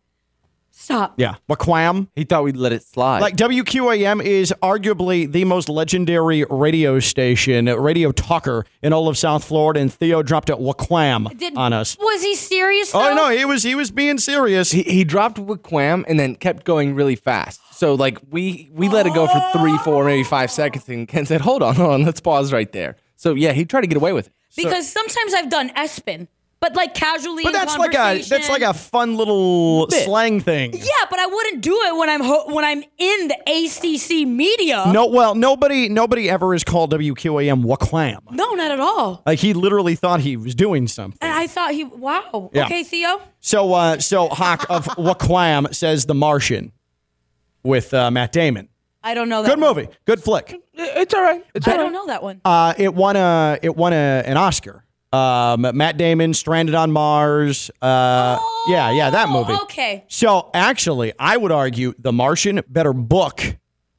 Stop. 0.71 1.15
Yeah, 1.17 1.35
Waquam. 1.49 2.07
He 2.15 2.23
thought 2.23 2.45
we'd 2.45 2.55
let 2.55 2.71
it 2.71 2.83
slide. 2.83 3.19
Like 3.19 3.35
WQAM 3.35 4.23
is 4.23 4.53
arguably 4.63 5.29
the 5.29 5.43
most 5.43 5.67
legendary 5.67 6.45
radio 6.49 7.01
station, 7.01 7.65
radio 7.65 8.13
talker 8.13 8.65
in 8.81 8.93
all 8.93 9.09
of 9.09 9.17
South 9.17 9.43
Florida, 9.43 9.81
and 9.81 9.93
Theo 9.93 10.23
dropped 10.23 10.49
it 10.49 10.55
Waquam 10.55 11.37
Did, 11.37 11.57
on 11.57 11.73
us. 11.73 11.97
Was 11.99 12.23
he 12.23 12.35
serious? 12.35 12.95
Oh 12.95 13.13
no, 13.13 13.29
he 13.29 13.43
was 13.43 13.63
he 13.63 13.75
was 13.75 13.91
being 13.91 14.17
serious. 14.17 14.71
he, 14.71 14.83
he 14.83 15.03
dropped 15.03 15.37
Wickwam 15.37 16.05
and 16.07 16.17
then 16.17 16.35
kept 16.35 16.63
going 16.63 16.95
really 16.95 17.17
fast. 17.17 17.59
So 17.79 17.93
like 17.95 18.17
we 18.29 18.69
we 18.73 18.89
let 18.89 19.07
it 19.07 19.13
go 19.13 19.25
for 19.25 19.41
three, 19.57 19.77
four, 19.85 20.03
maybe 20.03 20.25
five 20.25 20.51
seconds, 20.51 20.89
and 20.89 21.07
Ken 21.07 21.25
said, 21.25 21.39
"Hold 21.39 21.63
on, 21.63 21.75
hold 21.75 21.91
on, 21.91 22.03
let's 22.03 22.19
pause 22.19 22.51
right 22.51 22.69
there." 22.73 22.97
So 23.15 23.35
yeah, 23.35 23.53
he 23.53 23.63
tried 23.63 23.81
to 23.81 23.87
get 23.87 23.95
away 23.95 24.11
with 24.11 24.27
it. 24.27 24.33
Because 24.57 24.91
sometimes 24.91 25.33
I've 25.33 25.49
done 25.49 25.69
Espin, 25.75 26.27
but 26.59 26.75
like 26.75 26.93
casually. 26.93 27.43
But 27.43 27.49
in 27.49 27.53
that's 27.53 27.77
like 27.77 27.93
a 27.93 28.21
that's 28.21 28.49
like 28.49 28.63
a 28.63 28.73
fun 28.73 29.15
little 29.15 29.89
slang 29.91 30.41
thing. 30.41 30.73
Yeah, 30.73 31.05
but 31.09 31.19
I 31.19 31.27
wouldn't 31.27 31.61
do 31.61 31.73
it 31.83 31.95
when 31.95 32.09
I'm 32.09 32.19
ho- 32.21 32.53
when 32.53 32.65
I'm 32.65 32.83
in 32.97 33.27
the 33.29 33.37
ACC 33.47 34.27
media. 34.27 34.91
No, 34.91 35.05
well, 35.05 35.33
nobody 35.33 35.87
nobody 35.87 36.29
ever 36.29 36.51
has 36.51 36.65
called 36.65 36.91
WQAM 36.91 37.63
Waquam. 37.63 38.19
no, 38.31 38.55
not 38.55 38.71
at 38.71 38.81
all. 38.81 39.23
Like 39.25 39.39
he 39.39 39.53
literally 39.53 39.95
thought 39.95 40.19
he 40.19 40.35
was 40.35 40.53
doing 40.53 40.89
something. 40.89 41.17
And 41.21 41.31
I 41.31 41.47
thought 41.47 41.71
he. 41.71 41.85
Wow. 41.85 42.49
Yeah. 42.53 42.65
Okay, 42.65 42.83
Theo. 42.83 43.21
So, 43.39 43.73
uh, 43.73 43.99
so 43.99 44.27
Hawk 44.27 44.65
of 44.69 44.85
Waquam 44.97 45.73
says 45.73 46.07
The 46.07 46.13
Martian 46.15 46.73
with 47.63 47.93
uh, 47.93 48.09
Matt 48.11 48.31
Damon. 48.31 48.69
I 49.03 49.13
don't 49.13 49.29
know 49.29 49.41
that. 49.43 49.49
Good 49.49 49.59
one. 49.61 49.75
movie, 49.75 49.89
good 50.05 50.21
flick. 50.21 50.55
It's 50.73 51.13
all 51.13 51.21
right. 51.21 51.43
It's 51.55 51.67
I 51.67 51.71
all 51.71 51.77
right. 51.77 51.83
don't 51.83 51.93
know 51.93 52.07
that 52.07 52.21
one. 52.23 52.41
Uh, 52.43 52.73
it 52.77 52.93
won 52.93 53.15
a 53.15 53.57
it 53.61 53.75
won 53.75 53.93
a, 53.93 54.23
an 54.25 54.35
Oscar. 54.37 54.83
Um, 55.11 55.61
Matt 55.75 55.97
Damon, 55.97 56.33
Stranded 56.35 56.75
on 56.75 56.91
Mars. 56.91 57.71
Uh, 57.81 58.37
yeah, 58.67 58.91
yeah, 58.91 59.09
that 59.09 59.29
movie. 59.29 59.53
Oh, 59.53 59.63
Okay. 59.63 60.05
So 60.07 60.51
actually, 60.53 61.13
I 61.17 61.35
would 61.37 61.51
argue 61.51 61.93
The 61.97 62.11
Martian 62.11 62.61
better 62.67 62.93
book 62.93 63.41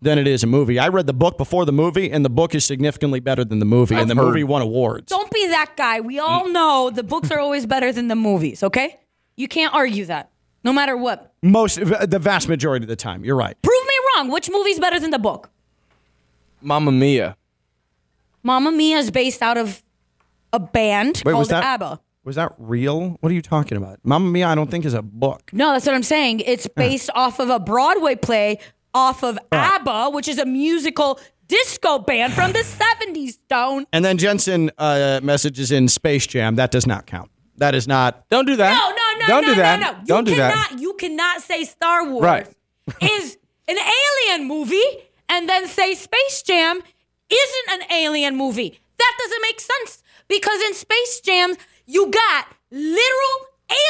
than 0.03 0.19
it 0.19 0.29
is 0.29 0.45
a 0.45 0.47
movie. 0.47 0.79
I 0.79 0.89
read 0.89 1.07
the 1.07 1.13
book 1.13 1.37
before 1.37 1.65
the 1.65 1.73
movie, 1.73 2.11
and 2.13 2.25
the 2.25 2.31
book 2.31 2.55
is 2.55 2.65
significantly 2.65 3.19
better 3.21 3.45
than 3.45 3.59
the 3.59 3.65
movie, 3.65 3.97
and 3.97 4.09
the 4.09 4.15
heard. 4.15 4.27
movie 4.27 4.45
won 4.45 4.63
awards. 4.63 5.07
Don't 5.09 5.31
be 5.33 5.49
that 5.49 5.73
guy. 5.77 6.01
We 6.01 6.19
all 6.21 6.49
know 6.49 6.91
the 6.91 7.03
books 7.03 7.31
are 7.33 7.41
always 7.41 7.67
better 7.67 7.93
than 7.93 8.07
the 8.09 8.17
movies. 8.17 8.63
Okay. 8.63 9.01
You 9.37 9.49
can't 9.49 9.75
argue 9.75 10.05
that, 10.07 10.31
no 10.65 10.73
matter 10.73 10.97
what. 10.97 11.33
Most, 11.43 11.77
the 11.77 12.19
vast 12.21 12.49
majority 12.49 12.85
of 12.85 12.89
the 12.89 12.97
time, 12.97 13.25
you're 13.25 13.37
right. 13.37 13.61
Prove 13.63 13.83
me 13.85 13.95
wrong. 14.17 14.31
Which 14.31 14.51
movie's 14.51 14.79
better 14.79 15.01
than 15.01 15.11
the 15.11 15.19
book? 15.19 15.51
Mamma 16.61 16.93
Mia. 16.93 17.37
Mamma 18.43 18.71
Mia 18.71 18.99
is 18.99 19.11
based 19.11 19.43
out 19.43 19.57
of 19.57 19.83
a 20.53 20.59
band 20.59 21.23
Wait, 21.25 21.33
called 21.33 21.43
was 21.43 21.49
that 21.49 21.65
ABBA. 21.65 22.01
was 22.25 22.37
that 22.37 22.53
real? 22.59 23.17
What 23.21 23.31
are 23.31 23.35
you 23.35 23.43
talking 23.43 23.77
about? 23.77 23.99
Mamma 24.03 24.29
Mia, 24.29 24.49
I 24.49 24.55
don't 24.55 24.71
think 24.71 24.85
is 24.85 24.95
a 24.95 25.03
book. 25.03 25.51
No, 25.53 25.73
that's 25.73 25.87
what 25.87 25.95
I'm 25.95 26.03
saying. 26.03 26.41
It's 26.41 26.67
based 26.67 27.11
off 27.15 27.39
of 27.39 27.51
a 27.51 27.59
Broadway 27.59 28.15
play 28.15 28.59
off 28.95 29.23
of 29.23 29.39
ABBA, 29.53 30.11
which 30.11 30.29
is 30.29 30.39
a 30.39 30.47
musical 30.47 31.21
disco 31.49 31.99
band 31.99 32.33
from 32.33 32.53
the 32.53 32.61
70s, 32.61 33.33
Stone. 33.33 33.87
And 33.93 34.05
then 34.05 34.19
Jensen 34.19 34.71
uh, 34.79 35.21
messages 35.23 35.73
in 35.73 35.89
Space 35.89 36.27
Jam. 36.27 36.57
That 36.57 36.71
does 36.71 36.87
not 36.87 37.07
count. 37.07 37.31
That 37.57 37.75
is 37.75 37.87
not. 37.87 38.29
Don't 38.31 38.47
do 38.47 38.57
that. 38.57 38.73
No, 38.73 38.89
no, 38.89 38.95
no, 38.97 39.00
Don't 39.31 39.43
no, 39.47 39.55
do 39.55 39.61
that. 39.61 39.81
no, 39.81 39.93
no. 39.93 39.99
You 40.01 40.07
Don't 40.07 40.25
do 40.25 40.35
cannot, 40.35 40.71
that. 40.71 40.79
You 40.81 40.95
cannot 40.95 41.43
say 41.43 41.65
Star 41.65 42.05
Wars 42.09 42.23
Right. 42.23 42.47
is 43.03 43.39
an 43.69 43.77
alien 43.79 44.47
movie 44.49 44.83
and 45.29 45.49
then 45.49 45.67
say 45.67 45.95
Space 45.95 46.43
Jam 46.43 46.81
isn't 47.31 47.81
an 47.83 47.93
alien 47.93 48.37
movie. 48.37 48.79
That 48.99 49.15
doesn't 49.19 49.43
make 49.43 49.61
sense 49.61 50.03
because 50.29 50.61
in 50.63 50.75
Space 50.75 51.21
Jam, 51.21 51.55
you 51.87 52.11
got 52.11 52.47
literal 52.71 53.47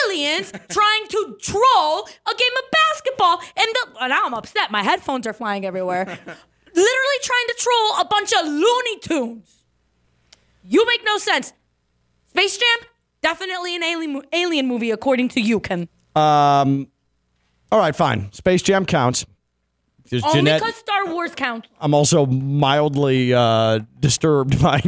aliens 0.07 0.53
trying 0.69 1.07
to 1.09 1.37
troll 1.41 2.05
a 2.07 2.35
game 2.37 2.57
of 2.59 2.71
basketball. 2.71 3.41
And, 3.57 3.67
the, 3.75 4.03
and 4.03 4.11
now 4.11 4.27
I'm 4.27 4.35
upset. 4.35 4.71
My 4.71 4.83
headphones 4.83 5.27
are 5.27 5.33
flying 5.33 5.65
everywhere. 5.65 6.05
Literally 6.07 7.19
trying 7.23 7.47
to 7.49 7.55
troll 7.59 8.01
a 8.01 8.05
bunch 8.09 8.33
of 8.33 8.47
Looney 8.47 8.99
Tunes. 9.01 9.65
You 10.65 10.87
make 10.87 11.01
no 11.05 11.19
sense. 11.19 11.53
Space 12.29 12.57
Jam, 12.59 12.89
definitely 13.23 13.77
an 13.77 13.83
alien, 13.83 14.23
alien 14.33 14.67
movie, 14.67 14.91
according 14.91 15.29
to 15.31 15.41
you, 15.41 15.61
Ken. 15.61 15.89
Um, 16.17 16.89
all 17.73 17.79
right, 17.79 17.95
fine. 17.95 18.33
Space 18.33 18.63
Jam 18.63 18.85
counts. 18.85 19.27
There's 20.11 20.25
Only 20.25 20.39
Jeanette. 20.39 20.61
because 20.61 20.75
Star 20.75 21.07
Wars 21.07 21.35
counts. 21.37 21.69
I'm 21.81 21.95
also 21.95 22.27
mildly 22.27 23.33
uh, 23.33 23.81
disturbed 24.01 24.61
by 24.63 24.83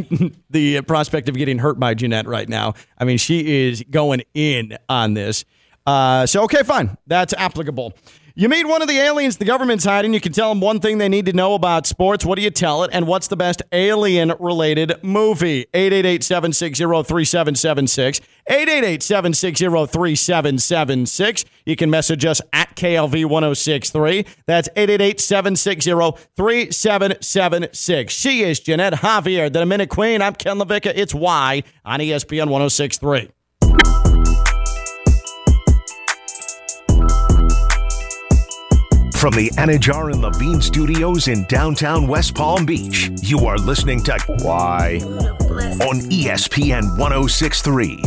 the 0.50 0.80
prospect 0.82 1.28
of 1.28 1.36
getting 1.36 1.58
hurt 1.58 1.78
by 1.78 1.94
Jeanette 1.94 2.26
right 2.26 2.48
now. 2.48 2.74
I 2.98 3.04
mean, 3.04 3.18
she 3.18 3.66
is 3.68 3.84
going 3.88 4.22
in 4.34 4.76
on 4.88 5.14
this. 5.14 5.44
Uh, 5.86 6.26
so, 6.26 6.42
okay, 6.44 6.62
fine. 6.64 6.96
That's 7.06 7.34
applicable. 7.34 7.92
You 8.34 8.48
meet 8.48 8.66
one 8.66 8.80
of 8.80 8.88
the 8.88 8.96
aliens 8.96 9.36
the 9.36 9.44
government's 9.44 9.84
hiding. 9.84 10.14
You 10.14 10.20
can 10.20 10.32
tell 10.32 10.48
them 10.48 10.62
one 10.62 10.80
thing 10.80 10.96
they 10.96 11.10
need 11.10 11.26
to 11.26 11.34
know 11.34 11.52
about 11.52 11.86
sports. 11.86 12.24
What 12.24 12.36
do 12.36 12.42
you 12.42 12.50
tell 12.50 12.82
it? 12.82 12.88
And 12.90 13.06
what's 13.06 13.28
the 13.28 13.36
best 13.36 13.60
alien 13.72 14.32
related 14.40 14.94
movie? 15.02 15.66
888 15.74 16.24
760 16.24 16.82
3776. 16.82 18.20
888 18.48 19.02
760 19.02 19.66
3776. 19.66 21.44
You 21.66 21.76
can 21.76 21.90
message 21.90 22.24
us 22.24 22.40
at 22.54 22.74
KLV 22.74 23.26
1063. 23.26 24.24
That's 24.46 24.70
888 24.76 25.20
760 25.20 25.90
3776. 26.34 28.14
She 28.14 28.44
is 28.44 28.60
Jeanette 28.60 28.94
Javier, 28.94 29.52
the 29.52 29.58
Dominic 29.58 29.90
Queen. 29.90 30.22
I'm 30.22 30.34
Ken 30.34 30.56
LaVicka. 30.56 30.92
It's 30.94 31.14
Y 31.14 31.62
on 31.84 32.00
ESPN 32.00 32.48
1063. 32.48 33.28
From 39.22 39.34
the 39.34 39.50
Anidjar 39.50 40.12
and 40.12 40.20
Levine 40.20 40.60
Studios 40.60 41.28
in 41.28 41.44
downtown 41.44 42.08
West 42.08 42.34
Palm 42.34 42.66
Beach, 42.66 43.08
you 43.22 43.46
are 43.46 43.56
listening 43.56 44.02
to 44.02 44.18
Why 44.40 44.98
on 45.00 46.00
ESPN 46.10 46.98
1063. 46.98 48.02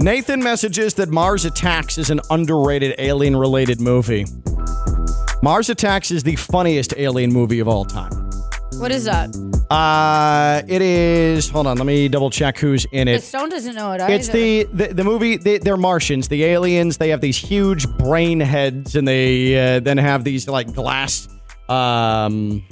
Nathan 0.00 0.42
messages 0.42 0.94
that 0.94 1.10
Mars 1.10 1.44
Attacks 1.44 1.96
is 1.96 2.10
an 2.10 2.20
underrated 2.30 2.96
alien 2.98 3.36
related 3.36 3.80
movie. 3.80 4.26
Mars 5.44 5.70
Attacks 5.70 6.10
is 6.10 6.24
the 6.24 6.34
funniest 6.34 6.92
alien 6.96 7.32
movie 7.32 7.60
of 7.60 7.68
all 7.68 7.84
time. 7.84 8.27
What 8.76 8.92
is 8.92 9.04
that? 9.04 9.34
Uh, 9.70 10.62
it 10.66 10.80
is. 10.80 11.48
Hold 11.50 11.66
on, 11.66 11.76
let 11.76 11.86
me 11.86 12.08
double 12.08 12.30
check 12.30 12.58
who's 12.58 12.86
in 12.92 13.06
it. 13.08 13.22
Stone 13.22 13.50
doesn't 13.50 13.74
know 13.74 13.92
it. 13.92 14.00
Either. 14.00 14.12
It's 14.14 14.28
the, 14.28 14.64
the 14.72 14.94
the 14.94 15.04
movie. 15.04 15.36
They, 15.36 15.58
they're 15.58 15.76
Martians. 15.76 16.28
The 16.28 16.44
aliens. 16.44 16.96
They 16.96 17.10
have 17.10 17.20
these 17.20 17.36
huge 17.36 17.88
brain 17.98 18.40
heads, 18.40 18.96
and 18.96 19.06
they 19.06 19.76
uh, 19.76 19.80
then 19.80 19.98
have 19.98 20.24
these 20.24 20.48
like 20.48 20.72
glass, 20.72 21.28
um, 21.68 22.64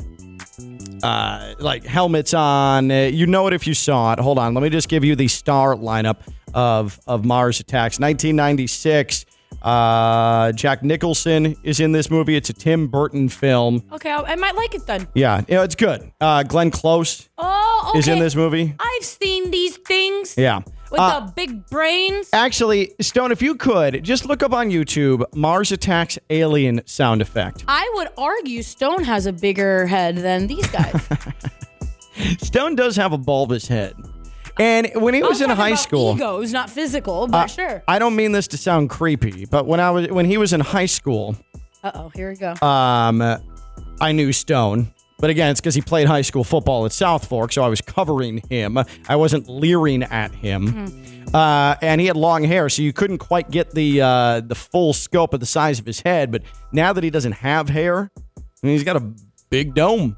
uh, 1.02 1.54
like 1.58 1.84
helmets 1.84 2.32
on. 2.32 2.90
Uh, 2.90 3.10
you 3.12 3.26
know 3.26 3.46
it 3.46 3.52
if 3.52 3.66
you 3.66 3.74
saw 3.74 4.12
it. 4.12 4.18
Hold 4.18 4.38
on. 4.38 4.54
Let 4.54 4.62
me 4.62 4.70
just 4.70 4.88
give 4.88 5.04
you 5.04 5.16
the 5.16 5.28
star 5.28 5.74
lineup 5.74 6.18
of 6.54 6.98
of 7.06 7.24
Mars 7.26 7.60
Attacks. 7.60 7.98
1996. 7.98 9.25
Uh, 9.62 10.52
Jack 10.52 10.82
Nicholson 10.82 11.56
is 11.64 11.80
in 11.80 11.92
this 11.92 12.10
movie. 12.10 12.36
It's 12.36 12.50
a 12.50 12.52
Tim 12.52 12.86
Burton 12.88 13.28
film. 13.28 13.82
Okay, 13.92 14.10
I, 14.10 14.18
I 14.22 14.36
might 14.36 14.54
like 14.54 14.74
it 14.74 14.86
then. 14.86 15.08
Yeah, 15.14 15.42
you 15.48 15.54
know, 15.56 15.62
it's 15.62 15.74
good. 15.74 16.12
Uh, 16.20 16.42
Glenn 16.44 16.70
Close 16.70 17.28
Oh, 17.38 17.86
okay. 17.90 17.98
is 17.98 18.08
in 18.08 18.18
this 18.20 18.36
movie. 18.36 18.74
I've 18.78 19.04
seen 19.04 19.50
these 19.50 19.76
things. 19.78 20.36
Yeah. 20.36 20.60
With 20.90 21.00
Uh, 21.00 21.20
the 21.26 21.32
big 21.32 21.66
brains. 21.66 22.28
Actually, 22.32 22.92
Stone, 23.00 23.32
if 23.32 23.42
you 23.42 23.56
could, 23.56 24.04
just 24.04 24.24
look 24.26 24.44
up 24.44 24.52
on 24.52 24.70
YouTube 24.70 25.24
Mars 25.34 25.72
Attacks 25.72 26.16
Alien 26.30 26.80
sound 26.86 27.20
effect. 27.20 27.64
I 27.66 27.90
would 27.96 28.08
argue 28.16 28.62
Stone 28.62 29.02
has 29.02 29.26
a 29.26 29.32
bigger 29.32 29.86
head 29.86 30.16
than 30.18 30.46
these 30.46 30.66
guys. 30.68 30.94
Stone 32.38 32.76
does 32.76 32.94
have 32.96 33.12
a 33.12 33.18
bulbous 33.18 33.66
head. 33.66 33.94
And 34.58 34.90
when 34.94 35.12
he 35.14 35.22
was 35.22 35.40
in 35.40 35.50
high 35.50 35.74
school, 35.74 36.14
egos, 36.16 36.52
not 36.52 36.70
physical, 36.70 37.26
but 37.26 37.36
uh, 37.44 37.46
sure. 37.46 37.82
I 37.86 37.98
don't 37.98 38.16
mean 38.16 38.32
this 38.32 38.48
to 38.48 38.56
sound 38.58 38.88
creepy, 38.90 39.44
but 39.44 39.66
when 39.66 39.80
I 39.80 39.90
was 39.90 40.08
when 40.08 40.24
he 40.26 40.38
was 40.38 40.52
in 40.52 40.60
high 40.60 40.86
school, 40.86 41.36
Uh 41.84 41.90
oh, 41.94 42.08
here 42.14 42.30
we 42.30 42.36
go. 42.36 42.54
um, 42.66 43.20
I 44.00 44.12
knew 44.12 44.32
Stone. 44.32 44.92
But 45.18 45.30
again, 45.30 45.50
it's 45.50 45.60
because 45.60 45.74
he 45.74 45.80
played 45.80 46.06
high 46.06 46.20
school 46.20 46.44
football 46.44 46.84
at 46.84 46.92
South 46.92 47.26
Fork, 47.26 47.50
so 47.50 47.62
I 47.62 47.68
was 47.68 47.80
covering 47.80 48.42
him. 48.50 48.76
I 49.08 49.16
wasn't 49.16 49.48
leering 49.48 50.02
at 50.02 50.34
him. 50.34 50.68
Mm-hmm. 50.88 51.34
Uh, 51.34 51.74
and 51.80 52.02
he 52.02 52.06
had 52.06 52.16
long 52.18 52.44
hair, 52.44 52.68
so 52.68 52.82
you 52.82 52.92
couldn't 52.92 53.18
quite 53.18 53.50
get 53.50 53.70
the 53.72 54.00
uh, 54.02 54.40
the 54.40 54.54
full 54.54 54.92
scope 54.92 55.32
of 55.34 55.40
the 55.40 55.46
size 55.46 55.78
of 55.78 55.86
his 55.86 56.00
head. 56.00 56.30
But 56.30 56.42
now 56.70 56.92
that 56.92 57.02
he 57.02 57.08
doesn't 57.10 57.32
have 57.32 57.68
hair, 57.70 58.10
I 58.36 58.40
mean, 58.66 58.72
he's 58.74 58.84
got 58.84 58.96
a 58.96 59.12
big 59.48 59.74
dome, 59.74 60.16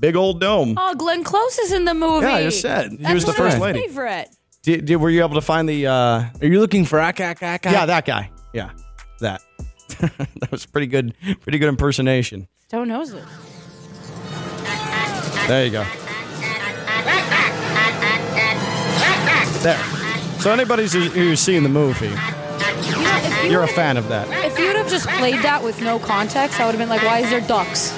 big 0.00 0.16
old 0.16 0.40
dome. 0.40 0.74
oh, 0.78 0.94
Glenn 0.94 1.24
Close 1.24 1.58
is 1.58 1.72
in 1.72 1.84
the 1.84 1.94
movie. 1.94 2.26
Yeah, 2.26 2.34
I 2.34 2.42
just 2.44 2.60
said. 2.60 2.92
He 2.92 3.14
was 3.14 3.24
the 3.24 3.32
one 3.32 3.36
of 3.36 3.36
first 3.36 3.58
my 3.58 3.64
lady. 3.66 3.80
favorite. 3.86 4.28
Did, 4.62 4.84
did, 4.84 4.96
were 4.96 5.10
you 5.10 5.22
able 5.24 5.34
to 5.34 5.40
find 5.40 5.68
the? 5.68 5.86
Uh, 5.88 5.92
Are 5.94 6.30
you 6.46 6.60
looking 6.60 6.84
for 6.84 7.00
Ak 7.00 7.20
Ak 7.20 7.42
Ak? 7.42 7.66
Ak? 7.66 7.72
yeah, 7.72 7.84
that 7.86 8.04
guy. 8.04 8.30
Yeah, 8.52 8.70
that. 9.20 9.42
that 9.98 10.50
was 10.50 10.66
pretty 10.66 10.86
good. 10.86 11.14
Pretty 11.40 11.58
good 11.58 11.68
impersonation. 11.68 12.46
Stone 12.68 12.88
knows 12.88 13.12
it. 13.12 13.24
There 15.48 15.64
you 15.64 15.72
go. 15.72 15.84
There. 19.62 19.78
So 20.40 20.52
anybody 20.52 20.82
who's, 20.82 21.12
who's 21.12 21.40
seen 21.40 21.62
the 21.62 21.68
movie, 21.68 22.06
If 22.08 23.44
you, 23.44 23.50
you're 23.52 23.62
a 23.62 23.68
fan 23.68 23.96
of 23.96 24.08
that. 24.08 24.26
if 24.44 24.58
you 24.58 24.66
would 24.66 24.76
have 24.76 24.88
just 24.90 25.06
played 25.08 25.40
that 25.42 25.62
with 25.62 25.80
no 25.80 25.98
context, 26.00 26.58
I 26.60 26.64
would 26.66 26.72
have 26.74 26.80
been 26.80 26.88
like, 26.88 27.02
why 27.04 27.20
is 27.20 27.30
there 27.30 27.40
ducks? 27.40 27.92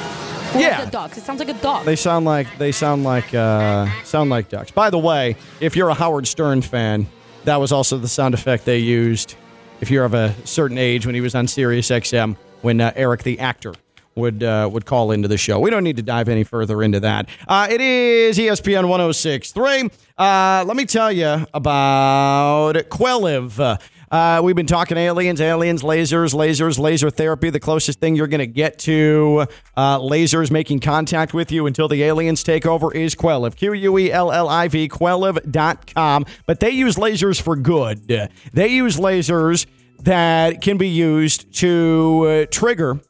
Are 0.54 0.60
Yeah. 0.60 0.84
the 0.84 0.90
ducks? 0.90 1.18
It 1.18 1.24
sounds 1.24 1.40
like 1.40 1.48
a 1.48 1.54
dog. 1.54 1.84
They 1.84 1.96
sound 1.96 2.24
like 2.26 2.46
they 2.58 2.72
sound 2.72 3.04
like 3.04 3.34
uh, 3.34 3.86
sound 4.04 4.30
like 4.30 4.48
ducks. 4.48 4.70
By 4.70 4.90
the 4.90 4.98
way, 4.98 5.36
if 5.60 5.74
you're 5.76 5.88
a 5.88 5.94
Howard 5.94 6.26
Stern 6.26 6.62
fan, 6.62 7.06
that 7.44 7.56
was 7.60 7.72
also 7.72 7.98
the 7.98 8.08
sound 8.08 8.34
effect 8.34 8.64
they 8.64 8.78
used. 8.78 9.34
If 9.80 9.90
you're 9.90 10.04
of 10.04 10.14
a 10.14 10.34
certain 10.44 10.78
age, 10.78 11.04
when 11.06 11.14
he 11.14 11.20
was 11.20 11.34
on 11.34 11.46
Sirius 11.48 11.90
XM, 11.90 12.36
when 12.62 12.80
uh, 12.80 12.92
Eric 12.96 13.22
the 13.24 13.38
actor 13.40 13.74
would 14.14 14.42
uh, 14.44 14.68
would 14.72 14.86
call 14.86 15.10
into 15.10 15.26
the 15.26 15.36
show. 15.36 15.58
We 15.58 15.70
don't 15.70 15.82
need 15.84 15.96
to 15.96 16.02
dive 16.02 16.28
any 16.28 16.44
further 16.44 16.82
into 16.82 17.00
that. 17.00 17.28
Uh, 17.48 17.66
it 17.68 17.80
is 17.80 18.38
ESPN 18.38 18.84
106.3. 18.84 19.90
Uh, 20.16 20.64
let 20.64 20.76
me 20.76 20.84
tell 20.86 21.10
you 21.10 21.44
about 21.52 22.74
Quelliv. 22.88 23.80
Uh, 24.14 24.40
we've 24.40 24.54
been 24.54 24.64
talking 24.64 24.96
aliens, 24.96 25.40
aliens, 25.40 25.82
lasers, 25.82 26.34
lasers, 26.34 26.78
laser 26.78 27.10
therapy. 27.10 27.50
The 27.50 27.58
closest 27.58 27.98
thing 27.98 28.14
you're 28.14 28.28
going 28.28 28.38
to 28.38 28.46
get 28.46 28.78
to 28.80 29.44
uh, 29.76 29.98
lasers 29.98 30.52
making 30.52 30.78
contact 30.78 31.34
with 31.34 31.50
you 31.50 31.66
until 31.66 31.88
the 31.88 32.04
aliens 32.04 32.44
take 32.44 32.64
over 32.64 32.94
is 32.94 33.16
Quelliv. 33.16 33.56
Q 33.56 33.72
U 33.72 33.98
E 33.98 34.12
L 34.12 34.30
L 34.30 34.48
I 34.48 34.68
V, 34.68 34.88
Quelliv.com. 34.88 36.26
But 36.46 36.60
they 36.60 36.70
use 36.70 36.94
lasers 36.94 37.42
for 37.42 37.56
good. 37.56 38.06
They 38.06 38.68
use 38.68 38.98
lasers 38.98 39.66
that 40.04 40.62
can 40.62 40.78
be 40.78 40.90
used 40.90 41.52
to 41.56 42.24
uh, 42.28 42.46
trigger 42.52 43.00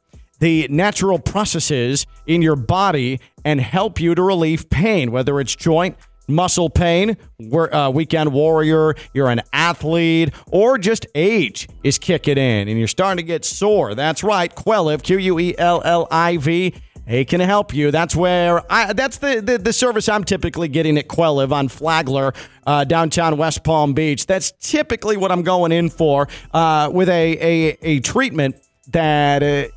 the 0.41 0.67
natural 0.71 1.19
processes 1.19 2.07
in 2.27 2.41
your 2.41 2.57
body 2.57 3.21
and 3.45 3.61
help 3.61 4.01
you 4.01 4.15
to 4.15 4.23
relieve 4.23 4.71
pain, 4.71 5.13
whether 5.13 5.39
it's 5.39 5.55
joint, 5.55 5.99
muscle 6.27 6.71
pain, 6.71 7.17
we're, 7.39 7.73
uh, 7.73 7.91
weekend 7.91 8.33
warrior, 8.33 8.95
you're 9.13 9.29
an 9.29 9.43
athlete, 9.53 10.33
or 10.51 10.79
just 10.79 11.07
age 11.15 11.69
is 11.83 11.99
kicking 11.99 12.39
in 12.39 12.69
and 12.69 12.79
you're 12.79 12.89
starting 12.89 13.19
to 13.19 13.23
get 13.23 13.45
sore. 13.45 13.95
That's 13.95 14.23
right, 14.23 14.55
Quelliv, 14.55 15.03
Q 15.03 15.19
U 15.19 15.39
E 15.39 15.55
L 15.59 15.83
L 15.85 16.09
I 16.11 16.37
V. 16.39 16.75
They 17.07 17.27
can 17.27 17.41
help 17.41 17.75
you. 17.75 17.91
That's 17.91 18.17
where 18.17 18.63
I. 18.73 18.95
That's 18.95 19.19
the, 19.19 19.43
the 19.43 19.59
the 19.59 19.75
service 19.75 20.09
I'm 20.09 20.25
typically 20.25 20.69
getting 20.69 20.97
at 20.97 21.07
Quelliv 21.07 21.53
on 21.53 21.69
Flagler, 21.69 22.33
uh, 22.67 22.85
downtown 22.85 23.37
West 23.37 23.63
Palm 23.63 23.93
Beach. 23.93 24.25
That's 24.27 24.53
typically 24.53 25.19
what 25.19 25.31
I'm 25.31 25.43
going 25.43 25.71
in 25.71 25.91
for 25.91 26.29
uh, 26.55 26.91
with 26.91 27.11
a 27.11 27.73
a, 27.73 27.79
a 27.83 28.01
treatment 28.01 28.57
that 28.89 29.43
uh, 29.43 29.69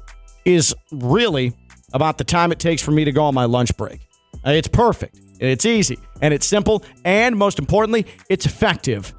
is 0.45 0.73
really 0.91 1.53
about 1.91 2.17
the 2.17 2.23
time 2.23 2.53
it 2.53 2.59
takes 2.59 2.81
for 2.81 2.91
me 2.91 3.03
to 3.03 3.11
go 3.11 3.25
on 3.25 3.33
my 3.33 3.45
lunch 3.45 3.75
break. 3.75 3.99
It's 4.45 4.69
perfect. 4.69 5.19
It's 5.39 5.65
easy 5.65 5.99
and 6.21 6.33
it's 6.33 6.45
simple, 6.45 6.83
and 7.05 7.35
most 7.35 7.59
importantly, 7.59 8.05
it's 8.29 8.45
effective. 8.45 9.13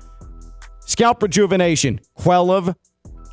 Scalp 0.81 1.23
rejuvenation. 1.23 2.01
Quelliv 2.19 2.75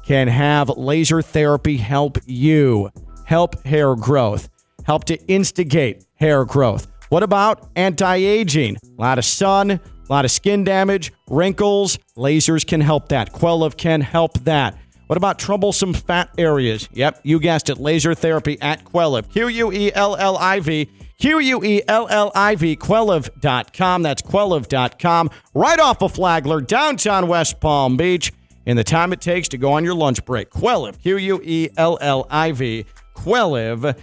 can 0.06 0.28
have 0.28 0.70
laser 0.70 1.22
therapy 1.22 1.78
help 1.78 2.18
you 2.26 2.92
help 3.26 3.64
hair 3.66 3.96
growth, 3.96 4.50
help 4.86 5.06
to 5.06 5.18
instigate 5.28 6.06
hair 6.16 6.46
growth. 6.46 6.88
What 7.10 7.24
about 7.24 7.70
anti 7.76 8.16
aging? 8.16 8.78
A 8.78 9.02
lot 9.02 9.18
of 9.18 9.26
sun, 9.26 9.72
a 9.72 9.82
lot 10.10 10.26
of 10.26 10.32
skin 10.32 10.64
damage, 10.64 11.12
wrinkles. 11.30 11.98
Lasers 12.18 12.66
can 12.66 12.82
help 12.82 13.10
that. 13.10 13.34
Quelliv 13.34 13.78
can 13.78 14.02
help 14.02 14.38
that. 14.40 14.78
What 15.08 15.18
about 15.18 15.38
troublesome 15.38 15.94
fat 15.94 16.30
areas? 16.38 16.90
Yep, 16.94 17.22
you 17.24 17.40
guessed 17.40 17.70
it. 17.70 17.78
Laser 17.78 18.16
therapy 18.16 18.58
at 18.62 18.84
Quelliv. 18.86 19.32
Q 19.32 19.48
U 19.48 19.72
E 19.72 19.94
L 19.94 20.16
L 20.16 20.38
I 20.38 20.60
V. 20.60 20.90
Q 21.18 21.40
U 21.40 21.64
E 21.64 21.82
L 21.88 22.08
L 22.10 22.32
I 22.36 22.56
V. 22.56 22.76
Quelliv.com. 22.76 24.02
That's 24.04 24.22
Quelliv.com. 24.22 25.30
Right 25.54 25.80
off 25.80 26.02
of 26.02 26.14
Flagler, 26.14 26.62
downtown 26.62 27.28
West 27.28 27.60
Palm 27.60 27.98
Beach. 27.98 28.32
In 28.66 28.78
the 28.78 28.84
time 28.84 29.14
it 29.14 29.22
takes 29.22 29.48
to 29.50 29.58
go 29.58 29.74
on 29.74 29.84
your 29.84 29.94
lunch 29.94 30.26
break. 30.26 30.50
Quelliv. 30.50 31.00
Q 31.02 31.18
U 31.18 31.42
E 31.44 31.70
L 31.78 31.98
L 32.02 32.26
I 32.30 32.52
V. 32.52 32.86
Quelliv.com. 33.16 34.00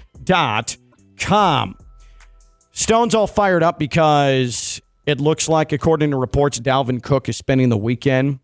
Stone's 2.75 3.15
all 3.15 3.27
fired 3.27 3.63
up 3.63 3.79
because 3.79 4.81
it 5.05 5.21
looks 5.21 5.49
like, 5.49 5.73
according 5.73 6.13
to 6.13 6.17
reports, 6.17 6.59
Dalvin 6.59 7.03
Cook 7.03 7.29
is 7.29 7.37
spending 7.37 7.69
the 7.69 7.77
weekend 7.77 8.39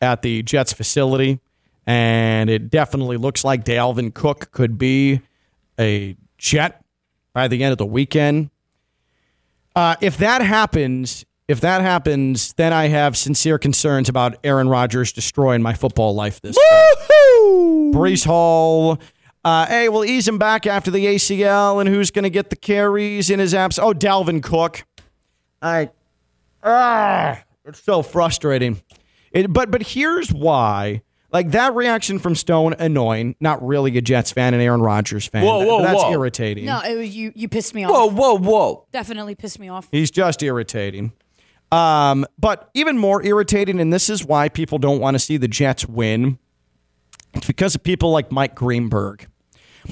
at 0.00 0.22
the 0.22 0.42
Jets 0.42 0.72
facility. 0.72 1.40
And 1.86 2.48
it 2.48 2.70
definitely 2.70 3.16
looks 3.16 3.44
like 3.44 3.64
Dalvin 3.64 4.14
Cook 4.14 4.50
could 4.52 4.78
be 4.78 5.20
a 5.78 6.16
Jet 6.38 6.79
by 7.32 7.48
the 7.48 7.62
end 7.62 7.72
of 7.72 7.78
the 7.78 7.86
weekend. 7.86 8.50
Uh, 9.74 9.96
if 10.00 10.16
that 10.18 10.42
happens, 10.42 11.24
if 11.48 11.60
that 11.60 11.80
happens, 11.80 12.52
then 12.54 12.72
I 12.72 12.88
have 12.88 13.16
sincere 13.16 13.58
concerns 13.58 14.08
about 14.08 14.36
Aaron 14.44 14.68
Rodgers 14.68 15.12
destroying 15.12 15.62
my 15.62 15.74
football 15.74 16.14
life 16.14 16.40
this 16.40 16.56
Woohoo! 16.58 17.92
Breece 17.92 18.24
Hall. 18.24 18.98
Uh, 19.44 19.66
hey, 19.66 19.88
we'll 19.88 20.04
ease 20.04 20.28
him 20.28 20.38
back 20.38 20.66
after 20.66 20.90
the 20.90 21.06
ACL, 21.06 21.80
and 21.80 21.88
who's 21.88 22.10
going 22.10 22.24
to 22.24 22.30
get 22.30 22.50
the 22.50 22.56
carries 22.56 23.30
in 23.30 23.38
his 23.38 23.54
abs? 23.54 23.78
Oh, 23.78 23.92
Dalvin 23.92 24.42
Cook. 24.42 24.84
I, 25.62 25.90
ah, 26.62 27.42
it's 27.64 27.82
so 27.82 28.02
frustrating. 28.02 28.82
It, 29.32 29.52
but 29.52 29.70
but 29.70 29.82
here's 29.82 30.32
why. 30.32 31.02
Like 31.32 31.52
that 31.52 31.74
reaction 31.74 32.18
from 32.18 32.34
Stone, 32.34 32.74
annoying. 32.78 33.36
Not 33.40 33.64
really 33.64 33.96
a 33.96 34.00
Jets 34.00 34.32
fan, 34.32 34.52
and 34.52 34.62
Aaron 34.62 34.80
Rodgers 34.82 35.26
fan. 35.26 35.44
Whoa, 35.44 35.64
whoa, 35.64 35.82
That's 35.82 36.02
whoa. 36.02 36.12
irritating. 36.12 36.64
No, 36.64 36.80
it 36.80 36.96
was 36.96 37.14
you. 37.14 37.32
You 37.34 37.48
pissed 37.48 37.74
me 37.74 37.84
off. 37.84 37.92
Whoa, 37.92 38.06
whoa, 38.06 38.38
whoa. 38.38 38.86
Definitely 38.92 39.34
pissed 39.36 39.58
me 39.58 39.68
off. 39.68 39.88
He's 39.92 40.10
just 40.10 40.42
irritating. 40.42 41.12
Um, 41.72 42.26
but 42.38 42.68
even 42.74 42.98
more 42.98 43.22
irritating, 43.24 43.80
and 43.80 43.92
this 43.92 44.10
is 44.10 44.24
why 44.24 44.48
people 44.48 44.78
don't 44.78 44.98
want 45.00 45.14
to 45.14 45.18
see 45.20 45.36
the 45.36 45.46
Jets 45.48 45.86
win. 45.86 46.38
It's 47.34 47.46
because 47.46 47.76
of 47.76 47.82
people 47.82 48.10
like 48.10 48.32
Mike 48.32 48.56
Greenberg. 48.56 49.28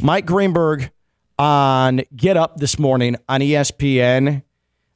Mike 0.03 0.27
Greenberg 0.27 0.91
on 1.39 2.03
Get 2.17 2.37
Up 2.37 2.57
this 2.57 2.79
morning 2.81 3.17
on 3.29 3.41
ESPN. 3.41 4.43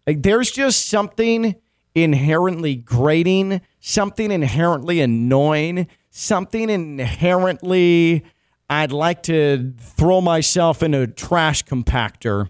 Like, 0.08 0.22
there's 0.24 0.50
just 0.50 0.88
something 0.88 1.54
inherently 1.94 2.74
grating, 2.74 3.60
something 3.78 4.32
inherently 4.32 5.00
annoying, 5.00 5.86
something 6.12 6.70
inherently 6.70 8.22
I'd 8.70 8.92
like 8.92 9.24
to 9.24 9.74
throw 9.78 10.20
myself 10.20 10.82
in 10.82 10.94
a 10.94 11.06
trash 11.06 11.64
compactor 11.64 12.48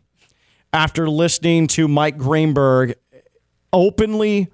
after 0.72 1.08
listening 1.08 1.68
to 1.68 1.88
Mike 1.88 2.18
Greenberg 2.18 2.94
openly 3.72 4.50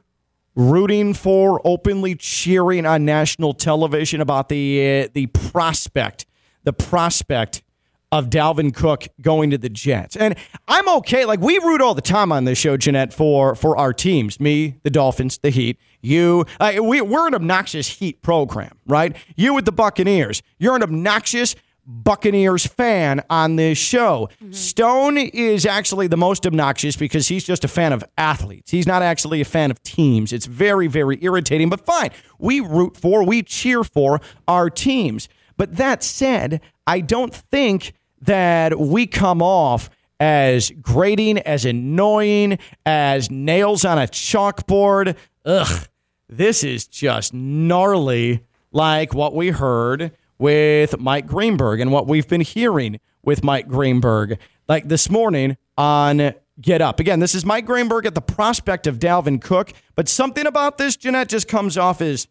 rooting 0.55 1.15
for, 1.15 1.61
openly 1.65 2.15
cheering 2.15 2.85
on 2.87 3.05
national 3.05 3.55
television 3.55 4.21
about 4.21 4.49
the 4.49 5.05
uh, 5.05 5.09
the 5.15 5.27
prospect, 5.27 6.27
the 6.65 6.73
prospect 6.73 7.63
of 8.11 8.31
Dalvin 8.31 8.75
Cook 8.75 9.07
going 9.21 9.51
to 9.51 9.59
the 9.59 9.69
Jets. 9.69 10.17
And 10.17 10.35
I'm 10.67 10.89
okay. 10.99 11.25
Like 11.25 11.41
we 11.41 11.59
root 11.59 11.81
all 11.81 11.95
the 11.95 12.03
time 12.03 12.33
on 12.33 12.45
this 12.45 12.59
show, 12.59 12.77
Jeanette, 12.77 13.13
for 13.13 13.55
for 13.55 13.77
our 13.77 13.93
teams. 13.93 14.41
Me, 14.41 14.77
the 14.83 14.91
Dolphins, 14.91 15.39
the 15.39 15.51
Heat. 15.51 15.79
You, 16.01 16.47
uh, 16.61 16.75
we, 16.81 17.01
we're 17.01 17.27
an 17.27 17.35
obnoxious 17.35 17.89
Heat 17.89 18.23
program, 18.23 18.79
right? 18.87 19.17
You 19.37 19.55
with 19.55 19.65
the 19.65 19.73
Buccaneers. 19.73 20.43
You're 20.59 20.77
an 20.77 20.83
obnoxious 20.83 21.57
Buccaneers 21.91 22.67
fan 22.67 23.23
on 23.31 23.57
this 23.57 23.79
show. 23.79 24.29
Stone 24.51 25.17
is 25.17 25.65
actually 25.65 26.07
the 26.07 26.19
most 26.19 26.47
obnoxious 26.47 26.97
because 26.97 27.29
he's 27.29 27.45
just 27.45 27.65
a 27.65 27.69
fan 27.69 27.95
of 27.95 28.05
athletes. 28.19 28.71
He's 28.71 28.87
not 28.87 29.01
actually 29.01 29.41
a 29.41 29.45
fan 29.47 29.71
of 29.71 29.83
teams. 29.83 30.33
It's 30.33 30.45
very, 30.45 30.87
very 30.87 31.19
irritating, 31.23 31.71
but 31.71 31.85
fine. 31.87 32.11
We 32.39 32.61
root 32.61 32.97
for, 32.97 33.25
we 33.25 33.43
cheer 33.43 33.85
for 33.85 34.21
our 34.47 34.69
teams. 34.69 35.31
But 35.57 35.77
that 35.77 36.03
said, 36.03 36.61
I 36.87 37.01
don't 37.01 37.35
think 37.35 37.95
that 38.23 38.79
we 38.79 39.07
come 39.07 39.43
off 39.43 39.91
as 40.21 40.71
grating, 40.81 41.39
as 41.39 41.65
annoying, 41.65 42.59
as 42.85 43.31
nails 43.31 43.85
on 43.85 43.99
a 43.99 44.07
chalkboard. 44.07 45.17
Ugh, 45.45 45.89
this 46.29 46.65
is 46.65 46.87
just 46.87 47.33
gnarly 47.33 48.45
like 48.73 49.15
what 49.15 49.35
we 49.35 49.51
heard 49.51 50.13
with 50.39 50.99
Mike 50.99 51.27
Greenberg 51.27 51.81
and 51.81 51.91
what 51.93 52.07
we've 52.07 52.29
been 52.29 52.41
hearing 52.41 53.01
with 53.23 53.43
Mike 53.43 53.69
Greenberg. 53.69 54.39
Like 54.69 54.89
this 54.89 55.09
morning 55.09 55.57
on 55.77 56.35
Get 56.61 56.83
Up. 56.83 57.01
Again, 57.01 57.21
this 57.21 57.35
is 57.35 57.45
Mike 57.45 57.67
Greenberg 57.67 58.05
at 58.05 58.15
the 58.15 58.21
prospect 58.21 58.87
of 58.87 58.99
Dalvin 58.99 59.41
Cook, 59.41 59.73
but 59.95 60.09
something 60.09 60.47
about 60.47 60.77
this, 60.77 60.97
Jeanette, 60.97 61.29
just 61.29 61.49
comes 61.49 61.79
off 61.79 62.01
as 62.01 62.27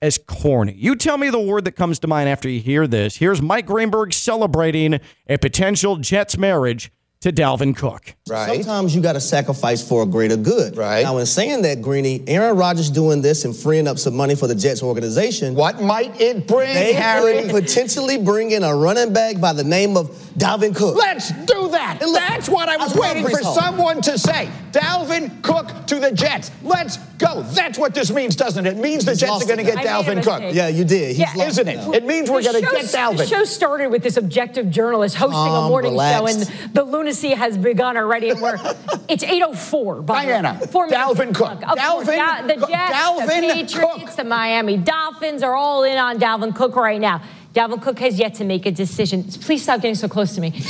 as 0.00 0.18
corny. 0.18 0.74
You 0.74 0.96
tell 0.96 1.18
me 1.18 1.30
the 1.30 1.40
word 1.40 1.64
that 1.64 1.72
comes 1.72 1.98
to 2.00 2.06
mind 2.06 2.28
after 2.28 2.48
you 2.48 2.60
hear 2.60 2.86
this. 2.86 3.16
Here's 3.16 3.42
Mike 3.42 3.66
Greenberg 3.66 4.12
celebrating 4.12 5.00
a 5.28 5.38
potential 5.38 5.96
Jets 5.96 6.38
marriage 6.38 6.92
to 7.22 7.32
Dalvin 7.32 7.74
Cook. 7.76 8.14
Right. 8.28 8.62
Sometimes 8.62 8.94
you 8.94 9.00
got 9.02 9.14
to 9.14 9.20
sacrifice 9.20 9.86
for 9.86 10.02
a 10.04 10.06
greater 10.06 10.36
good. 10.36 10.76
Right. 10.76 11.02
Now, 11.02 11.18
in 11.18 11.26
saying 11.26 11.62
that, 11.62 11.82
Greeny, 11.82 12.22
Aaron 12.28 12.56
Rodgers 12.56 12.90
doing 12.90 13.22
this 13.22 13.44
and 13.44 13.56
freeing 13.56 13.88
up 13.88 13.98
some 13.98 14.14
money 14.14 14.36
for 14.36 14.46
the 14.46 14.54
Jets 14.54 14.82
organization. 14.84 15.56
What 15.56 15.82
might 15.82 16.20
it 16.20 16.46
bring, 16.46 16.72
They 16.74 16.92
Harry? 16.92 17.42
could 17.42 17.50
potentially 17.64 18.18
bring 18.18 18.52
in 18.52 18.62
a 18.62 18.74
running 18.74 19.12
back 19.12 19.40
by 19.40 19.52
the 19.52 19.64
name 19.64 19.96
of 19.96 20.10
Dalvin 20.38 20.76
Cook. 20.76 20.94
Let's 20.96 21.30
do 21.32 21.68
that. 21.70 21.98
And 22.00 22.12
look, 22.12 22.20
That's 22.20 22.48
what 22.48 22.68
I 22.68 22.76
was 22.76 22.92
I 22.92 22.94
love 22.94 23.14
waiting 23.16 23.24
for 23.24 23.30
Brees 23.42 23.54
someone 23.54 24.00
to 24.02 24.16
say. 24.16 24.48
Dalvin 24.70 25.42
Cook 25.42 25.86
to 25.88 25.98
the 25.98 26.12
Jets. 26.12 26.52
Let's 26.62 26.98
go. 27.18 27.42
That's 27.42 27.78
what 27.78 27.94
this 27.94 28.12
means, 28.12 28.36
doesn't 28.36 28.64
it? 28.64 28.76
It 28.76 28.80
means 28.80 29.04
the 29.04 29.12
He's 29.12 29.20
Jets 29.20 29.42
are 29.42 29.46
going 29.46 29.58
to 29.58 29.64
get. 29.64 29.78
I 29.78 29.84
Dalvin 29.84 30.22
Cook. 30.22 30.54
Yeah, 30.54 30.68
you 30.68 30.84
did. 30.84 31.16
He's 31.16 31.34
Yeah. 31.34 31.46
Isn't 31.46 31.66
it? 31.66 31.76
now. 31.78 31.92
It 31.92 32.04
means 32.04 32.30
we're 32.30 32.42
going 32.42 32.54
to 32.62 32.70
get 32.70 32.84
Dalvin. 32.84 33.16
The 33.16 33.26
show 33.26 33.42
started 33.44 33.88
with 33.90 34.04
this 34.04 34.16
objective 34.16 34.70
journalist 34.70 35.16
hosting 35.16 35.32
a 35.40 35.46
Calm, 35.46 35.68
morning 35.70 35.90
show, 35.90 35.94
relaxed. 35.94 36.50
and 36.50 36.74
the 36.74 36.84
lunacy 37.08 37.30
has 37.30 37.56
begun 37.56 37.96
already. 37.96 38.30
And 38.30 38.40
we're 38.40 38.56
it's 39.08 39.24
8:04. 39.24 40.04
by. 40.04 40.24
Diana, 40.26 40.60
Four 40.68 40.86
minutes 40.86 41.02
Dalvin 41.02 41.28
to 41.28 41.34
Cook. 41.34 41.62
Of 41.62 41.78
course, 41.78 42.08
Dalvin 42.08 42.16
Da- 42.16 42.42
the 42.46 42.66
Jets, 42.66 42.94
Dalvin 42.94 43.40
the 43.40 43.54
Patriots, 43.54 43.74
Cook. 44.04 44.16
the 44.16 44.24
Miami 44.24 44.76
Dolphins 44.76 45.42
are 45.42 45.54
all 45.54 45.84
in 45.84 45.96
on 45.96 46.18
Dalvin 46.18 46.54
Cook 46.54 46.76
right 46.76 47.00
now. 47.00 47.22
Dalvin 47.54 47.80
Cook 47.80 47.98
has 48.00 48.18
yet 48.18 48.34
to 48.34 48.44
make 48.44 48.66
a 48.66 48.70
decision. 48.70 49.24
Please 49.24 49.62
stop 49.62 49.80
getting 49.80 49.94
so 49.94 50.08
close 50.08 50.34
to 50.34 50.40
me. 50.40 50.50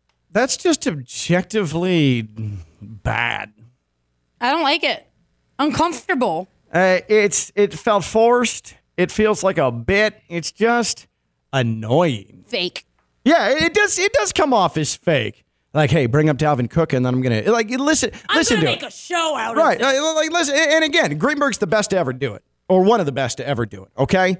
That's 0.32 0.56
just 0.56 0.86
objectively 0.86 2.28
bad. 2.82 3.52
I 4.40 4.50
don't 4.50 4.62
like 4.62 4.82
it. 4.84 5.06
Uncomfortable. 5.58 6.48
Uh, 6.72 6.98
it's 7.08 7.52
it 7.54 7.72
felt 7.74 8.04
forced. 8.04 8.74
It 8.96 9.10
feels 9.12 9.42
like 9.44 9.58
a 9.58 9.70
bit. 9.70 10.20
It's 10.28 10.50
just 10.52 11.06
annoying. 11.52 12.44
Fake. 12.48 12.84
Yeah, 13.24 13.48
it 13.48 13.74
does. 13.74 13.98
It 13.98 14.12
does 14.12 14.32
come 14.32 14.52
off 14.52 14.76
as 14.76 14.96
fake. 14.96 15.44
Like, 15.74 15.90
hey, 15.90 16.06
bring 16.06 16.28
up 16.28 16.38
Dalvin 16.38 16.70
Cook, 16.70 16.92
and 16.92 17.04
then 17.04 17.14
I'm 17.14 17.20
gonna 17.20 17.42
like 17.52 17.68
listen. 17.70 18.10
I'm 18.28 18.38
listen 18.38 18.56
gonna 18.56 18.66
to 18.68 18.72
make 18.72 18.82
it. 18.82 18.88
a 18.88 18.90
show 18.90 19.36
out 19.36 19.56
right. 19.56 19.80
of 19.80 19.88
it. 19.88 20.00
Like, 20.00 20.14
like, 20.14 20.32
listen. 20.32 20.54
And 20.56 20.84
again, 20.84 21.18
Greenberg's 21.18 21.58
the 21.58 21.66
best 21.66 21.90
to 21.90 21.98
ever 21.98 22.12
do 22.12 22.34
it, 22.34 22.42
or 22.68 22.82
one 22.82 23.00
of 23.00 23.06
the 23.06 23.12
best 23.12 23.36
to 23.36 23.46
ever 23.46 23.66
do 23.66 23.84
it. 23.84 23.90
Okay, 23.98 24.38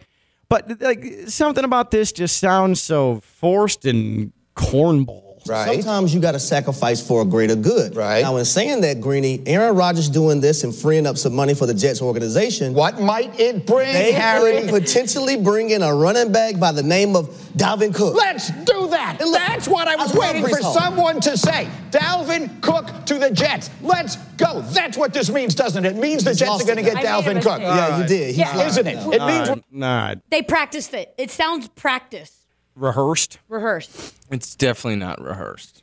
but 0.49 0.81
like 0.81 1.05
something 1.27 1.65
about 1.65 1.91
this 1.91 2.13
just 2.13 2.39
sounds 2.39 2.81
so 2.81 3.21
forced 3.21 3.85
and 3.85 4.33
cornball. 4.57 5.28
Right. 5.49 5.75
Sometimes 5.83 6.15
you 6.15 6.21
got 6.21 6.33
to 6.33 6.39
sacrifice 6.41 7.07
for 7.07 7.23
a 7.23 7.25
greater 7.25 7.57
good. 7.57 7.97
Right. 7.97 8.23
Now, 8.23 8.37
in 8.37 8.45
saying 8.45 8.83
that, 8.83 9.01
Greeny, 9.01 9.43
Aaron 9.47 9.75
Rodgers 9.77 10.09
doing 10.09 10.41
this 10.41 10.65
and 10.65 10.75
freeing 10.75 11.07
up 11.07 11.17
some 11.17 11.35
money 11.35 11.55
for 11.55 11.67
the 11.67 11.75
Jets 11.75 12.03
organization. 12.03 12.75
What 12.75 13.01
might 13.01 13.39
it 13.41 13.67
bring, 13.67 13.93
They 13.93 14.13
Harry? 14.13 14.61
could 14.63 14.71
potentially 14.71 15.37
bring 15.37 15.71
in 15.71 15.83
a 15.83 15.95
running 15.95 16.33
back 16.33 16.59
by 16.59 16.73
the 16.73 16.83
name 16.83 17.17
of 17.17 17.29
Dalvin 17.57 17.95
Cook. 17.95 18.15
Let's 18.15 18.51
do 18.51 18.89
that. 18.91 19.17
And 19.21 19.31
look, 19.31 19.39
That's 19.41 19.67
what 19.69 19.89
I 19.89 19.97
was 19.97 20.11
I 20.13 20.15
love 20.15 20.35
waiting 20.35 20.49
for 20.49 20.61
someone 20.63 21.21
to 21.23 21.37
say. 21.37 21.69
Dalvin 21.91 22.61
Cook 22.61 22.87
to 23.07 23.19
the 23.19 23.31
Jets. 23.31 23.71
Let's 23.83 24.17
go. 24.37 24.61
That's 24.63 24.97
what 24.97 25.13
this 25.13 25.31
means, 25.31 25.55
doesn't 25.55 25.85
it? 25.85 25.97
It 25.97 26.01
means 26.01 26.25
the 26.25 26.31
He's 26.31 26.39
Jets 26.41 26.63
are 26.63 26.67
going 26.67 26.77
to 26.77 26.83
get. 26.83 26.97
I 26.99 27.03
Dalvin 27.05 27.43
Cook. 27.43 27.59
mistake. 27.59 27.61
Yeah, 27.63 27.99
you 28.01 28.07
did. 28.07 28.27
He's 28.29 28.39
Yeah. 28.39 28.67
Isn't 28.67 28.87
it? 28.87 28.95
now. 28.97 29.11
It 29.11 29.47
means 29.49 29.63
nah, 29.71 30.15
They 30.31 30.43
practiced 30.43 30.95
it. 30.95 31.15
It 31.17 31.31
sounds 31.31 31.69
practice. 31.69 32.38
Rehearsed. 32.79 33.39
Rehearsed. 33.49 34.15
It's 34.31 34.55
definitely 34.55 34.97
not 34.97 35.21
rehearsed. 35.21 35.83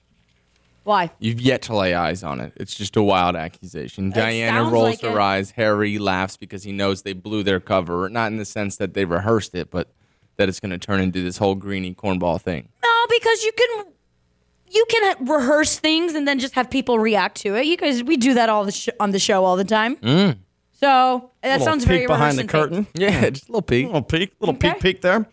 Why? 0.83 1.09
You've 1.19 1.41
yet 1.41 1.63
to 1.63 1.75
lay 1.75 1.95
eyes 1.95 2.23
on 2.23 2.39
it. 2.39 2.53
It's 2.57 2.75
just 2.75 2.95
a 2.95 3.01
wild 3.01 3.35
accusation. 3.35 4.11
Diana 4.11 4.63
rolls 4.69 4.83
like 4.83 5.01
her 5.01 5.17
it. 5.19 5.23
eyes. 5.23 5.51
Harry 5.51 5.97
laughs 5.97 6.37
because 6.37 6.63
he 6.63 6.71
knows 6.71 7.01
they 7.01 7.13
blew 7.13 7.41
their 7.41 7.59
cover. 7.59 8.07
Not 8.09 8.31
in 8.31 8.37
the 8.37 8.45
sense 8.45 8.75
that 8.77 8.93
they 8.93 9.03
rehearsed 9.05 9.55
it, 9.55 9.71
but 9.71 9.89
that 10.37 10.47
it's 10.47 10.59
going 10.59 10.69
to 10.71 10.77
turn 10.77 10.99
into 10.99 11.23
this 11.23 11.37
whole 11.37 11.55
greeny 11.55 11.95
cornball 11.95 12.39
thing. 12.39 12.69
No, 12.83 13.05
because 13.09 13.43
you 13.43 13.51
can 13.53 13.85
you 14.69 14.85
can 14.89 15.25
rehearse 15.25 15.79
things 15.79 16.13
and 16.13 16.27
then 16.27 16.37
just 16.37 16.53
have 16.53 16.69
people 16.69 16.99
react 16.99 17.37
to 17.41 17.55
it. 17.55 17.65
You 17.65 17.77
guys, 17.77 18.03
we 18.03 18.15
do 18.17 18.35
that 18.35 18.49
all 18.49 18.63
the 18.65 18.71
sh- 18.71 18.89
on 18.99 19.09
the 19.11 19.19
show 19.19 19.43
all 19.43 19.55
the 19.55 19.63
time. 19.63 19.95
Mm. 19.97 20.37
So 20.73 21.31
that 21.41 21.51
Little 21.59 21.65
sounds 21.65 21.83
peek 21.85 21.89
very 21.89 22.07
behind 22.07 22.37
the 22.37 22.43
rehearsed 22.43 22.71
and 22.71 22.85
curtain. 22.85 23.01
Yeah, 23.01 23.29
just 23.31 23.47
a 23.49 23.51
little 23.51 23.61
peek. 23.63 23.85
a 23.85 23.87
Little 23.87 24.01
peek, 24.03 24.33
little 24.39 24.55
Okay. 24.55 24.73
peek, 24.73 24.81
peek 24.81 25.01
there. 25.01 25.25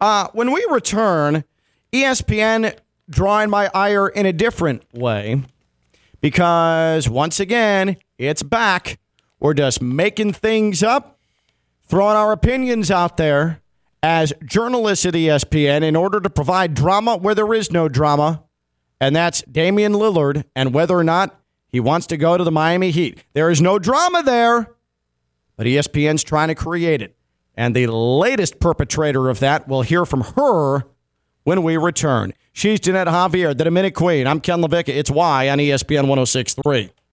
Uh, 0.00 0.28
when 0.32 0.52
we 0.52 0.66
return, 0.70 1.44
ESPN 1.92 2.76
drawing 3.08 3.50
my 3.50 3.70
ire 3.74 4.08
in 4.08 4.26
a 4.26 4.32
different 4.32 4.82
way 4.94 5.42
because 6.20 7.08
once 7.08 7.40
again, 7.40 7.96
it's 8.18 8.42
back. 8.42 8.98
We're 9.40 9.54
just 9.54 9.82
making 9.82 10.34
things 10.34 10.82
up, 10.82 11.18
throwing 11.84 12.16
our 12.16 12.32
opinions 12.32 12.90
out 12.90 13.16
there 13.16 13.60
as 14.02 14.32
journalists 14.44 15.04
at 15.04 15.14
ESPN 15.14 15.82
in 15.82 15.96
order 15.96 16.20
to 16.20 16.30
provide 16.30 16.74
drama 16.74 17.16
where 17.16 17.34
there 17.34 17.52
is 17.52 17.70
no 17.70 17.88
drama. 17.88 18.42
And 19.00 19.16
that's 19.16 19.42
Damian 19.42 19.94
Lillard 19.94 20.44
and 20.54 20.72
whether 20.74 20.96
or 20.96 21.04
not 21.04 21.38
he 21.68 21.80
wants 21.80 22.06
to 22.08 22.16
go 22.16 22.36
to 22.36 22.44
the 22.44 22.50
Miami 22.50 22.90
Heat. 22.90 23.24
There 23.32 23.50
is 23.50 23.60
no 23.60 23.78
drama 23.78 24.22
there 24.22 24.74
but 25.60 25.66
ESPN's 25.66 26.24
trying 26.24 26.48
to 26.48 26.54
create 26.54 27.02
it. 27.02 27.14
And 27.56 27.74
the 27.74 27.86
latest 27.88 28.60
perpetrator 28.60 29.28
of 29.28 29.40
that, 29.40 29.68
we'll 29.68 29.82
hear 29.82 30.06
from 30.06 30.22
her 30.36 30.84
when 31.44 31.62
we 31.62 31.76
return. 31.76 32.32
She's 32.52 32.80
Jeanette 32.80 33.06
Javier, 33.06 33.56
the 33.56 33.64
Dominic 33.64 33.94
Queen. 33.94 34.26
I'm 34.26 34.40
Ken 34.40 34.60
LaVicka. 34.60 34.88
It's 34.88 35.10
Y 35.10 35.48
on 35.48 35.58
ESPN 35.58 36.08
1063. 36.08 36.90